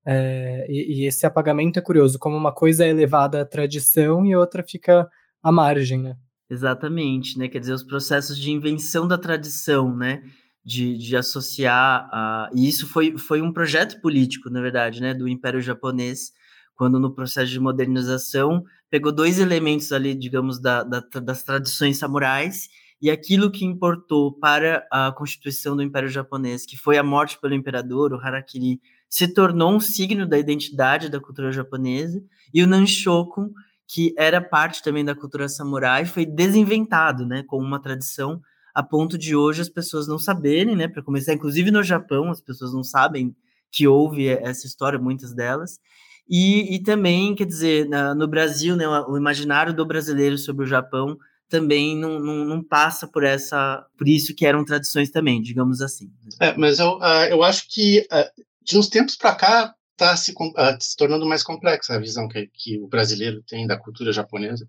É, 0.07 0.67
e, 0.69 1.03
e, 1.03 1.07
esse 1.07 1.25
apagamento 1.25 1.79
é 1.79 1.83
curioso, 1.83 2.19
como 2.19 2.37
uma 2.37 2.53
coisa 2.53 2.85
é 2.85 2.91
elevada 2.91 3.41
à 3.41 3.45
tradição 3.45 4.25
e 4.25 4.37
outra 4.37 4.63
fica 4.63 5.09
à 5.43 5.51
margem, 5.51 6.03
né? 6.03 6.17
Exatamente, 6.49 7.39
né? 7.39 7.49
Quer 7.49 7.59
dizer, 7.59 7.73
os 7.73 7.83
processos 7.83 8.39
de 8.39 8.51
invenção 8.51 9.09
da 9.09 9.17
tradição, 9.17 9.97
né? 9.97 10.23
De, 10.63 10.97
de 10.97 11.17
associar 11.17 12.09
a... 12.13 12.51
E 12.55 12.69
isso 12.69 12.87
foi, 12.87 13.17
foi 13.17 13.41
um 13.41 13.53
projeto 13.53 14.01
político, 14.01 14.51
na 14.51 14.61
verdade, 14.61 15.01
né? 15.01 15.15
Do 15.15 15.27
Império 15.27 15.61
Japonês, 15.61 16.33
quando 16.75 16.99
no 17.01 17.15
processo 17.15 17.51
de 17.51 17.61
modernização 17.61 18.63
pegou 18.91 19.11
dois 19.11 19.39
elementos 19.39 19.91
ali, 19.91 20.15
digamos, 20.15 20.61
da, 20.61 20.83
da 20.83 21.01
das 21.01 21.43
tradições 21.43 21.99
samurais 21.99 22.69
e 23.05 23.11
aquilo 23.11 23.51
que 23.51 23.67
importou 23.67 24.33
para 24.33 24.87
a 24.91 25.13
constituição 25.13 25.77
do 25.77 25.83
Império 25.83 26.09
Japonês, 26.09 26.65
que 26.65 26.75
foi 26.75 26.97
a 26.97 27.03
morte 27.03 27.39
pelo 27.39 27.53
imperador, 27.53 28.15
o 28.15 28.19
harakiri, 28.19 28.81
se 29.11 29.29
tornou 29.29 29.75
um 29.75 29.79
signo 29.79 30.27
da 30.27 30.39
identidade 30.39 31.11
da 31.11 31.21
cultura 31.21 31.53
japonesa, 31.53 32.25
e 32.55 32.63
o 32.63 32.67
nanshoku, 32.67 33.53
que 33.87 34.15
era 34.17 34.41
parte 34.41 34.83
também 34.83 35.05
da 35.05 35.15
cultura 35.15 35.51
samurai, 35.51 36.07
foi 36.07 36.25
desinventado, 36.25 37.27
né, 37.27 37.43
como 37.43 37.63
uma 37.63 37.79
tradição 37.79 38.41
a 38.75 38.83
ponto 38.83 39.19
de 39.19 39.37
hoje 39.37 39.61
as 39.61 39.69
pessoas 39.69 40.09
não 40.09 40.19
saberem, 40.19 40.75
né, 40.75 40.89
para 40.89 41.03
começar, 41.03 41.35
inclusive 41.35 41.71
no 41.71 41.83
Japão, 41.83 42.31
as 42.31 42.41
pessoas 42.41 42.73
não 42.73 42.83
sabem 42.83 43.37
que 43.71 43.87
houve 43.87 44.29
essa 44.29 44.67
história, 44.67 44.99
muitas 44.99 45.35
delas, 45.35 45.79
e, 46.27 46.75
e 46.75 46.83
também, 46.83 47.35
quer 47.35 47.45
dizer, 47.45 47.87
na, 47.87 48.15
no 48.15 48.27
Brasil, 48.27 48.75
né, 48.77 48.89
o 48.89 49.15
imaginário 49.19 49.75
do 49.75 49.85
brasileiro 49.85 50.39
sobre 50.39 50.65
o 50.65 50.67
Japão 50.67 51.19
também 51.49 51.97
não, 51.97 52.19
não, 52.19 52.45
não, 52.45 52.63
passa 52.63 53.07
por 53.07 53.25
essa 53.25 53.85
por 53.97 54.09
isso 54.09 54.35
que 54.35 54.47
eram 54.47 54.65
tradições 54.65 55.11
também, 55.11 55.41
digamos 55.41 55.81
assim. 55.81 56.11
É, 56.41 56.57
mas 56.57 56.79
eu, 56.79 56.99
uh, 56.99 57.27
eu 57.31 57.43
acho 57.43 57.67
que 57.69 58.01
uh, 58.13 58.43
de 58.63 58.79
uns 58.79 58.89
tempos 58.89 59.17
para 59.17 59.35
cá 59.35 59.75
está 59.95 60.17
se, 60.17 60.33
uh, 60.33 60.77
se, 60.81 60.97
tornando 60.97 61.25
mais 61.25 61.43
complexa 61.43 61.95
a 61.95 61.99
visão 61.99 62.29
que, 62.29 62.49
que, 62.53 62.79
o 62.79 62.89
brasileiro 62.89 63.43
tem 63.47 63.67
da 63.67 63.79
cultura 63.79 64.13
japonesa. 64.13 64.67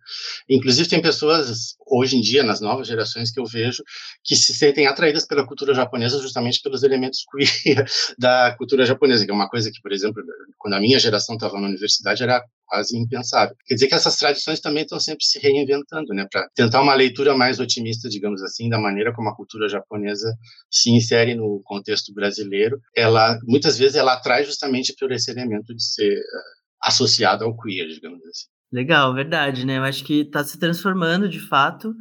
Inclusive, 0.48 0.88
tem 0.88 1.02
pessoas, 1.02 1.76
hoje 1.88 2.16
em 2.16 2.22
dia, 2.22 2.44
nas 2.44 2.62
novas 2.62 2.88
gerações 2.88 3.32
que 3.32 3.40
eu 3.40 3.46
vejo, 3.46 3.84
que 4.24 4.36
se 4.36 4.54
sentem 4.54 4.88
atraídas 4.88 5.26
pela 5.26 5.46
cultura 5.46 5.74
japonesa 5.74 6.22
justamente 6.22 6.62
pelos 6.62 6.84
elementos 6.84 7.26
queer 7.64 7.86
da 8.18 8.56
cultura 8.56 8.86
japonesa, 8.86 9.26
que 9.26 9.32
é 9.32 9.34
uma 9.34 9.50
coisa 9.50 9.72
que, 9.72 9.82
por 9.82 9.92
exemplo, 9.92 10.24
quando 10.58 10.76
a 10.76 10.80
minha 10.80 11.00
geração 11.00 11.36
estava 11.36 11.60
na 11.60 11.68
universidade, 11.68 12.24
era 12.24 12.44
quase 12.66 12.98
impensável. 12.98 13.56
Quer 13.66 13.76
dizer 13.76 13.88
que 13.88 13.96
essas 13.96 14.16
tradições 14.18 14.60
também 14.60 14.84
estão 14.84 15.00
sempre 15.00 15.24
se 15.24 15.40
reinventando, 15.40 16.14
né, 16.14 16.28
para 16.32 16.48
tentar 16.56 16.82
uma 16.82 16.94
leitura 16.94 17.36
mais 17.36 17.60
otimista, 17.60 18.10
digamos 18.10 18.42
assim, 18.42 18.70
da 18.70 18.80
maneira 18.80 19.14
como 19.14 19.30
a 19.30 19.36
cultura 19.36 19.70
japonesa 19.70 20.34
se 20.70 20.90
insere 20.92 21.36
no 21.36 21.62
contexto 21.64 22.14
brasileiro. 22.14 22.80
Ela 22.96 23.40
muitas 23.44 23.78
vezes 23.78 23.96
ela 23.96 24.20
traz 24.20 24.48
justamente 24.48 24.94
por 25.00 25.12
esse 25.12 25.32
elemento 25.32 25.74
de 25.74 25.84
ser 25.84 26.18
uh, 26.18 26.56
associado 26.84 27.46
ao 27.46 27.56
queer, 27.58 27.88
digamos 27.88 28.20
assim. 28.26 28.48
Legal, 28.72 29.14
verdade, 29.14 29.66
né? 29.66 29.78
Eu 29.78 29.84
acho 29.84 30.04
que 30.04 30.22
está 30.22 30.44
se 30.44 30.60
transformando 30.60 31.30
de 31.30 31.40
fato. 31.40 31.96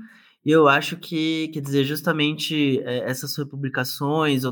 E 0.44 0.50
eu 0.50 0.68
acho 0.68 0.96
que, 0.96 1.48
quer 1.48 1.60
dizer, 1.60 1.84
justamente 1.84 2.80
é, 2.80 3.08
essas 3.08 3.36
republicações, 3.36 4.42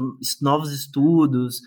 novos 0.40 0.72
estudos, 0.72 1.60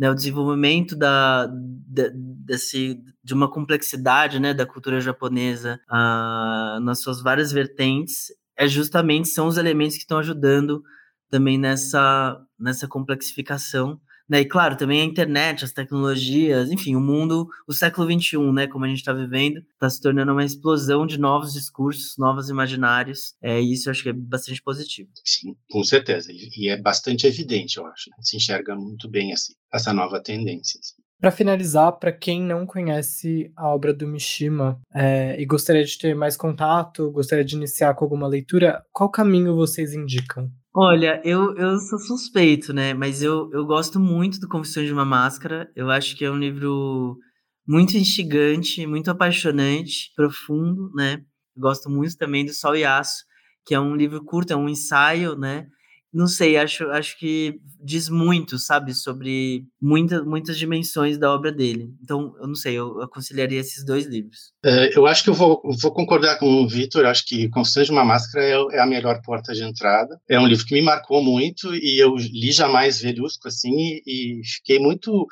né, 0.00 0.10
o 0.10 0.14
desenvolvimento 0.14 0.96
da, 0.96 1.46
de, 1.46 2.10
desse, 2.14 2.98
de 3.22 3.34
uma 3.34 3.50
complexidade 3.50 4.40
né, 4.40 4.54
da 4.54 4.64
cultura 4.64 4.98
japonesa 4.98 5.78
uh, 5.90 6.80
nas 6.80 7.02
suas 7.02 7.20
várias 7.20 7.52
vertentes, 7.52 8.28
é 8.56 8.66
justamente 8.66 9.28
são 9.28 9.46
os 9.46 9.58
elementos 9.58 9.96
que 9.96 10.00
estão 10.00 10.16
ajudando 10.16 10.82
também 11.28 11.58
nessa, 11.58 12.40
nessa 12.58 12.88
complexificação 12.88 14.00
né? 14.30 14.42
E 14.42 14.44
claro, 14.44 14.76
também 14.76 15.00
a 15.00 15.04
internet, 15.04 15.64
as 15.64 15.72
tecnologias, 15.72 16.70
enfim, 16.70 16.94
o 16.94 17.00
mundo, 17.00 17.48
o 17.66 17.72
século 17.72 18.08
XXI, 18.08 18.38
né, 18.52 18.68
como 18.68 18.84
a 18.84 18.88
gente 18.88 18.98
está 18.98 19.12
vivendo, 19.12 19.58
está 19.74 19.90
se 19.90 20.00
tornando 20.00 20.30
uma 20.30 20.44
explosão 20.44 21.04
de 21.04 21.18
novos 21.18 21.52
discursos, 21.52 22.14
novos 22.16 22.48
imaginários. 22.48 23.34
É, 23.42 23.60
isso 23.60 23.88
eu 23.88 23.90
acho 23.90 24.04
que 24.04 24.10
é 24.10 24.12
bastante 24.12 24.62
positivo. 24.62 25.10
Sim, 25.24 25.56
com 25.68 25.82
certeza. 25.82 26.28
E 26.30 26.68
é 26.68 26.80
bastante 26.80 27.26
evidente, 27.26 27.78
eu 27.78 27.86
acho. 27.86 28.08
Né? 28.10 28.16
Se 28.20 28.36
enxerga 28.36 28.76
muito 28.76 29.10
bem 29.10 29.32
assim, 29.32 29.52
essa 29.74 29.92
nova 29.92 30.22
tendência. 30.22 30.78
Assim. 30.78 30.99
Para 31.20 31.30
finalizar, 31.30 31.92
para 31.98 32.12
quem 32.12 32.42
não 32.42 32.64
conhece 32.64 33.52
a 33.54 33.68
obra 33.68 33.92
do 33.92 34.06
Mishima 34.06 34.80
é, 34.94 35.38
e 35.38 35.44
gostaria 35.44 35.84
de 35.84 35.98
ter 35.98 36.14
mais 36.14 36.34
contato, 36.34 37.10
gostaria 37.10 37.44
de 37.44 37.54
iniciar 37.54 37.94
com 37.94 38.04
alguma 38.04 38.26
leitura, 38.26 38.82
qual 38.90 39.10
caminho 39.10 39.54
vocês 39.54 39.92
indicam? 39.92 40.50
Olha, 40.74 41.20
eu, 41.22 41.54
eu 41.56 41.78
sou 41.78 41.98
suspeito, 41.98 42.72
né? 42.72 42.94
Mas 42.94 43.22
eu, 43.22 43.50
eu 43.52 43.66
gosto 43.66 44.00
muito 44.00 44.40
do 44.40 44.48
Confissões 44.48 44.86
de 44.86 44.92
uma 44.92 45.04
Máscara. 45.04 45.70
Eu 45.76 45.90
acho 45.90 46.16
que 46.16 46.24
é 46.24 46.30
um 46.30 46.38
livro 46.38 47.18
muito 47.66 47.96
instigante, 47.96 48.86
muito 48.86 49.10
apaixonante, 49.10 50.12
profundo, 50.16 50.90
né? 50.94 51.18
Gosto 51.56 51.90
muito 51.90 52.16
também 52.16 52.46
do 52.46 52.54
Sol 52.54 52.76
e 52.76 52.84
Aço, 52.84 53.24
que 53.66 53.74
é 53.74 53.80
um 53.80 53.94
livro 53.94 54.24
curto, 54.24 54.52
é 54.52 54.56
um 54.56 54.68
ensaio, 54.68 55.36
né? 55.36 55.66
Não 56.12 56.26
sei, 56.26 56.56
acho, 56.56 56.84
acho 56.90 57.16
que 57.18 57.60
diz 57.82 58.08
muito, 58.08 58.58
sabe, 58.58 58.92
sobre 58.94 59.64
muita, 59.80 60.24
muitas 60.24 60.58
dimensões 60.58 61.16
da 61.16 61.32
obra 61.32 61.52
dele. 61.52 61.94
Então, 62.02 62.34
eu 62.40 62.48
não 62.48 62.54
sei, 62.54 62.74
eu 62.74 63.00
aconselharia 63.00 63.60
esses 63.60 63.84
dois 63.84 64.06
livros. 64.06 64.52
É, 64.64 64.96
eu 64.96 65.06
acho 65.06 65.22
que 65.22 65.30
eu 65.30 65.34
vou, 65.34 65.62
vou 65.80 65.92
concordar 65.92 66.38
com 66.38 66.46
o 66.46 66.68
Vitor, 66.68 67.06
acho 67.06 67.24
que 67.26 67.48
Constante 67.48 67.86
de 67.86 67.92
uma 67.92 68.04
Máscara 68.04 68.44
é, 68.44 68.76
é, 68.76 68.80
a 68.80 68.86
melhor 68.86 69.20
porta 69.22 69.52
de 69.52 69.62
entrada. 69.62 70.20
É 70.28 70.38
um 70.38 70.46
livro 70.46 70.66
que 70.66 70.74
me 70.74 70.82
marcou 70.82 71.22
muito 71.22 71.74
e 71.74 72.02
eu 72.02 72.16
li 72.16 72.50
jamais 72.50 73.00
Verusco, 73.00 73.46
assim, 73.46 73.70
e, 73.70 74.02
e 74.06 74.42
fiquei 74.44 74.78
muito 74.78 75.26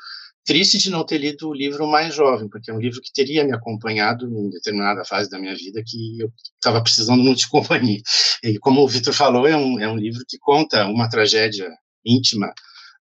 triste 0.49 0.79
de 0.79 0.89
não 0.89 1.05
ter 1.05 1.19
lido 1.19 1.47
o 1.47 1.53
livro 1.53 1.85
mais 1.85 2.15
jovem, 2.15 2.49
porque 2.49 2.71
é 2.71 2.73
um 2.73 2.79
livro 2.79 2.99
que 3.03 3.13
teria 3.13 3.43
me 3.43 3.53
acompanhado 3.53 4.25
em 4.25 4.49
determinada 4.49 5.05
fase 5.05 5.29
da 5.29 5.37
minha 5.37 5.55
vida 5.55 5.83
que 5.85 6.19
eu 6.19 6.33
estava 6.55 6.81
precisando 6.81 7.21
muito 7.21 7.37
de 7.37 7.47
companhia. 7.53 8.01
E 8.43 8.57
como 8.57 8.81
o 8.81 8.87
Vitor 8.87 9.13
falou, 9.13 9.47
é 9.47 9.55
um, 9.55 9.79
é 9.79 9.87
um 9.87 9.95
livro 9.95 10.23
que 10.27 10.39
conta 10.39 10.87
uma 10.87 11.07
tragédia 11.07 11.69
íntima 12.03 12.51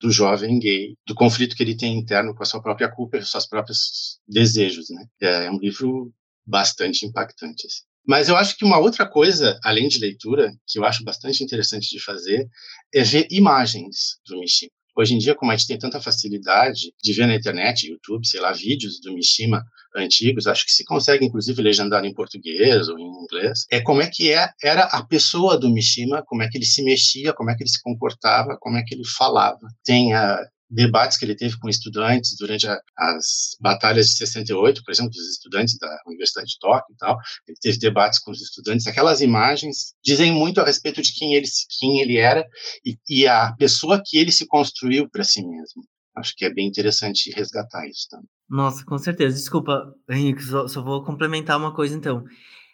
do 0.01 0.09
jovem 0.09 0.57
gay, 0.57 0.95
do 1.05 1.13
conflito 1.13 1.55
que 1.55 1.61
ele 1.61 1.77
tem 1.77 1.95
interno 1.95 2.33
com 2.33 2.41
a 2.41 2.47
sua 2.47 2.63
própria 2.63 2.89
culpa 2.89 3.17
e 3.17 3.19
os 3.19 3.29
seus 3.29 3.45
próprios 3.45 4.19
desejos, 4.27 4.89
né? 4.89 5.05
É, 5.21 5.45
é 5.45 5.51
um 5.51 5.59
livro 5.59 6.11
bastante 6.47 7.05
impactante, 7.05 7.67
assim. 7.67 7.83
Mas 8.07 8.27
eu 8.27 8.35
acho 8.35 8.57
que 8.57 8.65
uma 8.65 8.79
outra 8.79 9.07
coisa, 9.07 9.59
além 9.63 9.87
de 9.87 9.99
leitura, 9.99 10.51
que 10.65 10.79
eu 10.79 10.83
acho 10.83 11.03
bastante 11.03 11.43
interessante 11.43 11.89
de 11.89 12.03
fazer, 12.03 12.47
é 12.91 13.03
ver 13.03 13.27
imagens 13.29 14.17
do 14.25 14.39
Mishima. 14.39 14.71
Hoje 14.97 15.13
em 15.13 15.17
dia, 15.17 15.35
como 15.35 15.51
a 15.51 15.55
gente 15.55 15.67
tem 15.67 15.77
tanta 15.77 15.99
facilidade 15.99 16.93
de 17.03 17.13
ver 17.13 17.27
na 17.27 17.35
internet, 17.35 17.89
YouTube, 17.89 18.25
sei 18.25 18.39
lá, 18.39 18.53
vídeos 18.53 18.99
do 19.01 19.13
Mishima 19.13 19.63
antigos, 19.95 20.47
acho 20.47 20.65
que 20.65 20.71
se 20.71 20.83
consegue, 20.85 21.25
inclusive, 21.25 21.61
legendar 21.61 22.03
em 22.05 22.13
português 22.13 22.87
ou 22.87 22.97
em 22.97 23.05
inglês, 23.23 23.65
é 23.71 23.81
como 23.81 24.01
é 24.01 24.09
que 24.11 24.31
é, 24.31 24.49
era 24.63 24.83
a 24.83 25.05
pessoa 25.05 25.57
do 25.57 25.69
Mishima, 25.69 26.23
como 26.25 26.43
é 26.43 26.49
que 26.49 26.57
ele 26.57 26.65
se 26.65 26.83
mexia, 26.83 27.33
como 27.33 27.49
é 27.49 27.55
que 27.55 27.63
ele 27.63 27.69
se 27.69 27.81
comportava, 27.81 28.57
como 28.59 28.77
é 28.77 28.83
que 28.83 28.93
ele 28.95 29.05
falava. 29.05 29.67
Tem 29.83 30.13
a, 30.13 30.39
debates 30.75 31.17
que 31.17 31.25
ele 31.25 31.35
teve 31.35 31.57
com 31.57 31.69
estudantes 31.69 32.35
durante 32.37 32.67
a, 32.67 32.77
as 32.97 33.55
batalhas 33.59 34.07
de 34.07 34.17
68, 34.17 34.83
por 34.83 34.91
exemplo, 34.91 35.11
dos 35.11 35.29
estudantes 35.31 35.77
da 35.79 35.87
Universidade 36.05 36.47
de 36.47 36.59
Tóquio 36.59 36.93
e 36.93 36.97
tal. 36.97 37.17
Ele 37.47 37.57
teve 37.59 37.77
debates 37.79 38.19
com 38.19 38.31
os 38.31 38.41
estudantes. 38.41 38.85
Aquelas 38.85 39.21
imagens 39.21 39.93
dizem 40.03 40.33
muito 40.33 40.59
a 40.59 40.65
respeito 40.65 41.01
de 41.01 41.13
quem 41.13 41.33
ele, 41.33 41.47
quem 41.79 42.01
ele 42.01 42.17
era 42.17 42.45
e, 42.85 42.97
e 43.09 43.27
a 43.27 43.53
pessoa 43.57 44.01
que 44.03 44.17
ele 44.17 44.31
se 44.31 44.45
construiu 44.45 45.09
para 45.09 45.23
si 45.23 45.41
mesmo. 45.41 45.83
Acho 46.15 46.33
que 46.35 46.45
é 46.45 46.53
bem 46.53 46.67
interessante 46.67 47.31
resgatar 47.31 47.87
isso 47.87 48.07
também. 48.09 48.27
Nossa, 48.49 48.85
com 48.85 48.97
certeza. 48.97 49.35
Desculpa, 49.35 49.93
Henrique, 50.09 50.43
só, 50.43 50.67
só 50.67 50.83
vou 50.83 51.03
complementar 51.03 51.57
uma 51.57 51.73
coisa 51.73 51.95
então. 51.95 52.23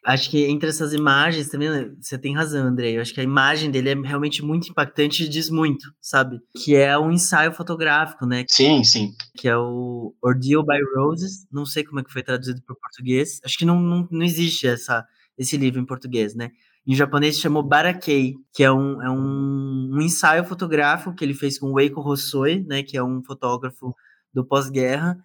Acho 0.03 0.31
que 0.31 0.45
entre 0.45 0.67
essas 0.69 0.93
imagens 0.93 1.49
também, 1.49 1.69
né, 1.69 1.91
você 1.99 2.17
tem 2.17 2.33
razão, 2.33 2.65
André. 2.65 2.93
Eu 2.93 3.01
acho 3.01 3.13
que 3.13 3.19
a 3.19 3.23
imagem 3.23 3.69
dele 3.69 3.89
é 3.89 3.95
realmente 3.95 4.43
muito 4.43 4.69
impactante 4.69 5.23
e 5.23 5.29
diz 5.29 5.47
muito, 5.49 5.93
sabe? 6.01 6.41
Que 6.63 6.75
é 6.75 6.97
um 6.97 7.11
ensaio 7.11 7.53
fotográfico, 7.53 8.25
né? 8.25 8.43
Sim, 8.49 8.83
sim. 8.83 9.11
Que 9.37 9.47
é 9.47 9.55
o 9.55 10.15
Ordeal 10.19 10.65
by 10.65 10.79
Roses. 10.95 11.45
Não 11.51 11.67
sei 11.67 11.83
como 11.83 11.99
é 11.99 12.03
que 12.03 12.11
foi 12.11 12.23
traduzido 12.23 12.63
para 12.63 12.73
o 12.73 12.79
português. 12.79 13.39
Acho 13.45 13.55
que 13.59 13.65
não, 13.65 13.79
não, 13.79 14.07
não 14.09 14.23
existe 14.23 14.65
essa, 14.65 15.05
esse 15.37 15.55
livro 15.55 15.79
em 15.79 15.85
português, 15.85 16.33
né? 16.33 16.49
Em 16.85 16.95
japonês 16.95 17.35
se 17.35 17.41
chamou 17.41 17.61
Barakei, 17.61 18.33
que 18.55 18.63
é 18.63 18.71
um, 18.71 19.03
é 19.03 19.09
um, 19.09 19.91
um 19.93 20.01
ensaio 20.01 20.43
fotográfico 20.43 21.13
que 21.13 21.23
ele 21.23 21.35
fez 21.35 21.59
com 21.59 21.73
o 21.73 21.79
Eiko 21.79 22.01
Hossoi, 22.01 22.65
né? 22.67 22.81
Que 22.81 22.97
é 22.97 23.03
um 23.03 23.23
fotógrafo 23.23 23.95
do 24.33 24.43
pós-guerra. 24.43 25.15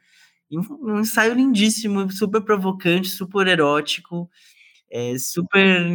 Um 0.52 1.00
ensaio 1.00 1.32
lindíssimo, 1.32 2.12
super 2.12 2.42
provocante, 2.42 3.08
super 3.08 3.46
erótico 3.46 4.28
é 4.90 5.18
super 5.18 5.86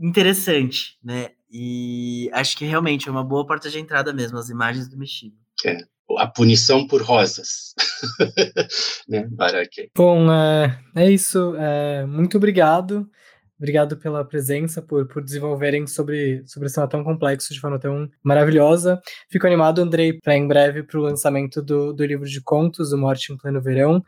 interessante, 0.00 0.98
né? 1.02 1.30
E 1.50 2.28
acho 2.32 2.56
que 2.56 2.64
realmente 2.64 3.08
é 3.08 3.12
uma 3.12 3.24
boa 3.24 3.46
porta 3.46 3.70
de 3.70 3.78
entrada 3.78 4.12
mesmo, 4.12 4.38
as 4.38 4.48
imagens 4.48 4.88
do 4.88 4.98
Mishima. 4.98 5.36
É, 5.64 5.78
a 6.18 6.26
punição 6.26 6.86
por 6.86 7.02
rosas. 7.02 7.74
né, 9.08 9.26
Baraque? 9.30 9.90
Bom, 9.96 10.30
é, 10.32 10.78
é 10.96 11.10
isso. 11.10 11.54
É, 11.56 12.04
muito 12.06 12.36
obrigado. 12.36 13.08
Obrigado 13.56 13.96
pela 13.96 14.24
presença, 14.24 14.82
por, 14.82 15.06
por 15.06 15.22
desenvolverem 15.22 15.86
sobre, 15.86 16.42
sobre 16.44 16.66
esse 16.66 16.74
tema 16.74 16.88
tão 16.88 17.04
complexo 17.04 17.54
de 17.54 17.60
forma 17.60 17.78
tão 17.78 18.10
maravilhosa. 18.22 19.00
Fico 19.30 19.46
animado, 19.46 19.80
Andrei, 19.80 20.12
para 20.12 20.36
em 20.36 20.46
breve 20.46 20.82
para 20.82 20.98
o 20.98 21.02
lançamento 21.02 21.62
do, 21.62 21.92
do 21.92 22.04
livro 22.04 22.28
de 22.28 22.42
contos, 22.42 22.92
O 22.92 22.98
Morte 22.98 23.32
em 23.32 23.36
Pleno 23.36 23.62
Verão. 23.62 24.04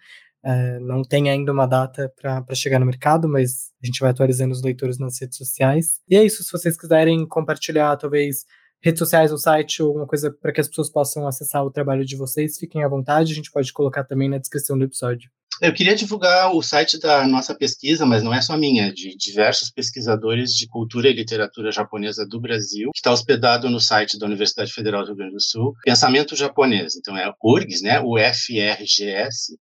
É, 0.49 0.79
não 0.79 1.03
tem 1.03 1.29
ainda 1.29 1.51
uma 1.51 1.67
data 1.67 2.09
para 2.21 2.55
chegar 2.55 2.79
no 2.79 2.87
mercado, 2.87 3.29
mas 3.29 3.73
a 3.83 3.87
gente 3.87 3.99
vai 3.99 4.11
atualizando 4.11 4.53
os 4.53 4.63
leitores 4.63 4.97
nas 4.97 5.21
redes 5.21 5.37
sociais. 5.37 6.01
E 6.09 6.15
é 6.15 6.25
isso, 6.25 6.45
se 6.45 6.53
vocês 6.53 6.79
quiserem 6.79 7.27
compartilhar, 7.27 7.97
talvez, 7.97 8.45
redes 8.83 8.99
sociais 8.99 9.33
ou 9.33 9.39
site 9.39 9.83
ou 9.83 9.89
alguma 9.89 10.07
coisa 10.07 10.31
para 10.31 10.53
que 10.53 10.61
as 10.61 10.69
pessoas 10.69 10.91
possam 10.91 11.27
acessar 11.27 11.65
o 11.65 11.71
trabalho 11.71 12.05
de 12.05 12.17
vocês, 12.17 12.59
fiquem 12.59 12.85
à 12.85 12.89
vontade, 12.89 13.33
a 13.33 13.35
gente 13.35 13.51
pode 13.51 13.73
colocar 13.73 14.05
também 14.05 14.29
na 14.29 14.39
descrição 14.39 14.79
do 14.79 14.85
episódio. 14.85 15.31
Eu 15.61 15.73
queria 15.73 15.97
divulgar 15.97 16.55
o 16.55 16.61
site 16.61 17.01
da 17.01 17.27
nossa 17.27 17.55
pesquisa, 17.55 18.05
mas 18.05 18.23
não 18.23 18.35
é 18.35 18.43
só 18.43 18.59
minha, 18.59 18.93
de 18.93 19.17
diversos 19.17 19.71
pesquisadores 19.71 20.51
de 20.51 20.69
cultura 20.69 21.09
e 21.09 21.15
literatura 21.15 21.73
japonesa 21.73 22.27
do 22.29 22.39
Brasil, 22.39 22.91
que 22.93 22.99
está 22.99 23.11
hospedado 23.11 23.71
no 23.71 23.81
site 23.81 24.19
da 24.19 24.27
Universidade 24.27 24.71
Federal 24.71 25.01
do 25.03 25.09
Rio 25.09 25.17
Grande 25.17 25.35
do 25.35 25.43
Sul, 25.43 25.73
Pensamento 25.83 26.37
Japonês. 26.37 26.95
Então 26.97 27.17
é 27.17 27.33
URGS, 27.43 27.81
né, 27.81 28.01
ufrgs.br 28.01 29.57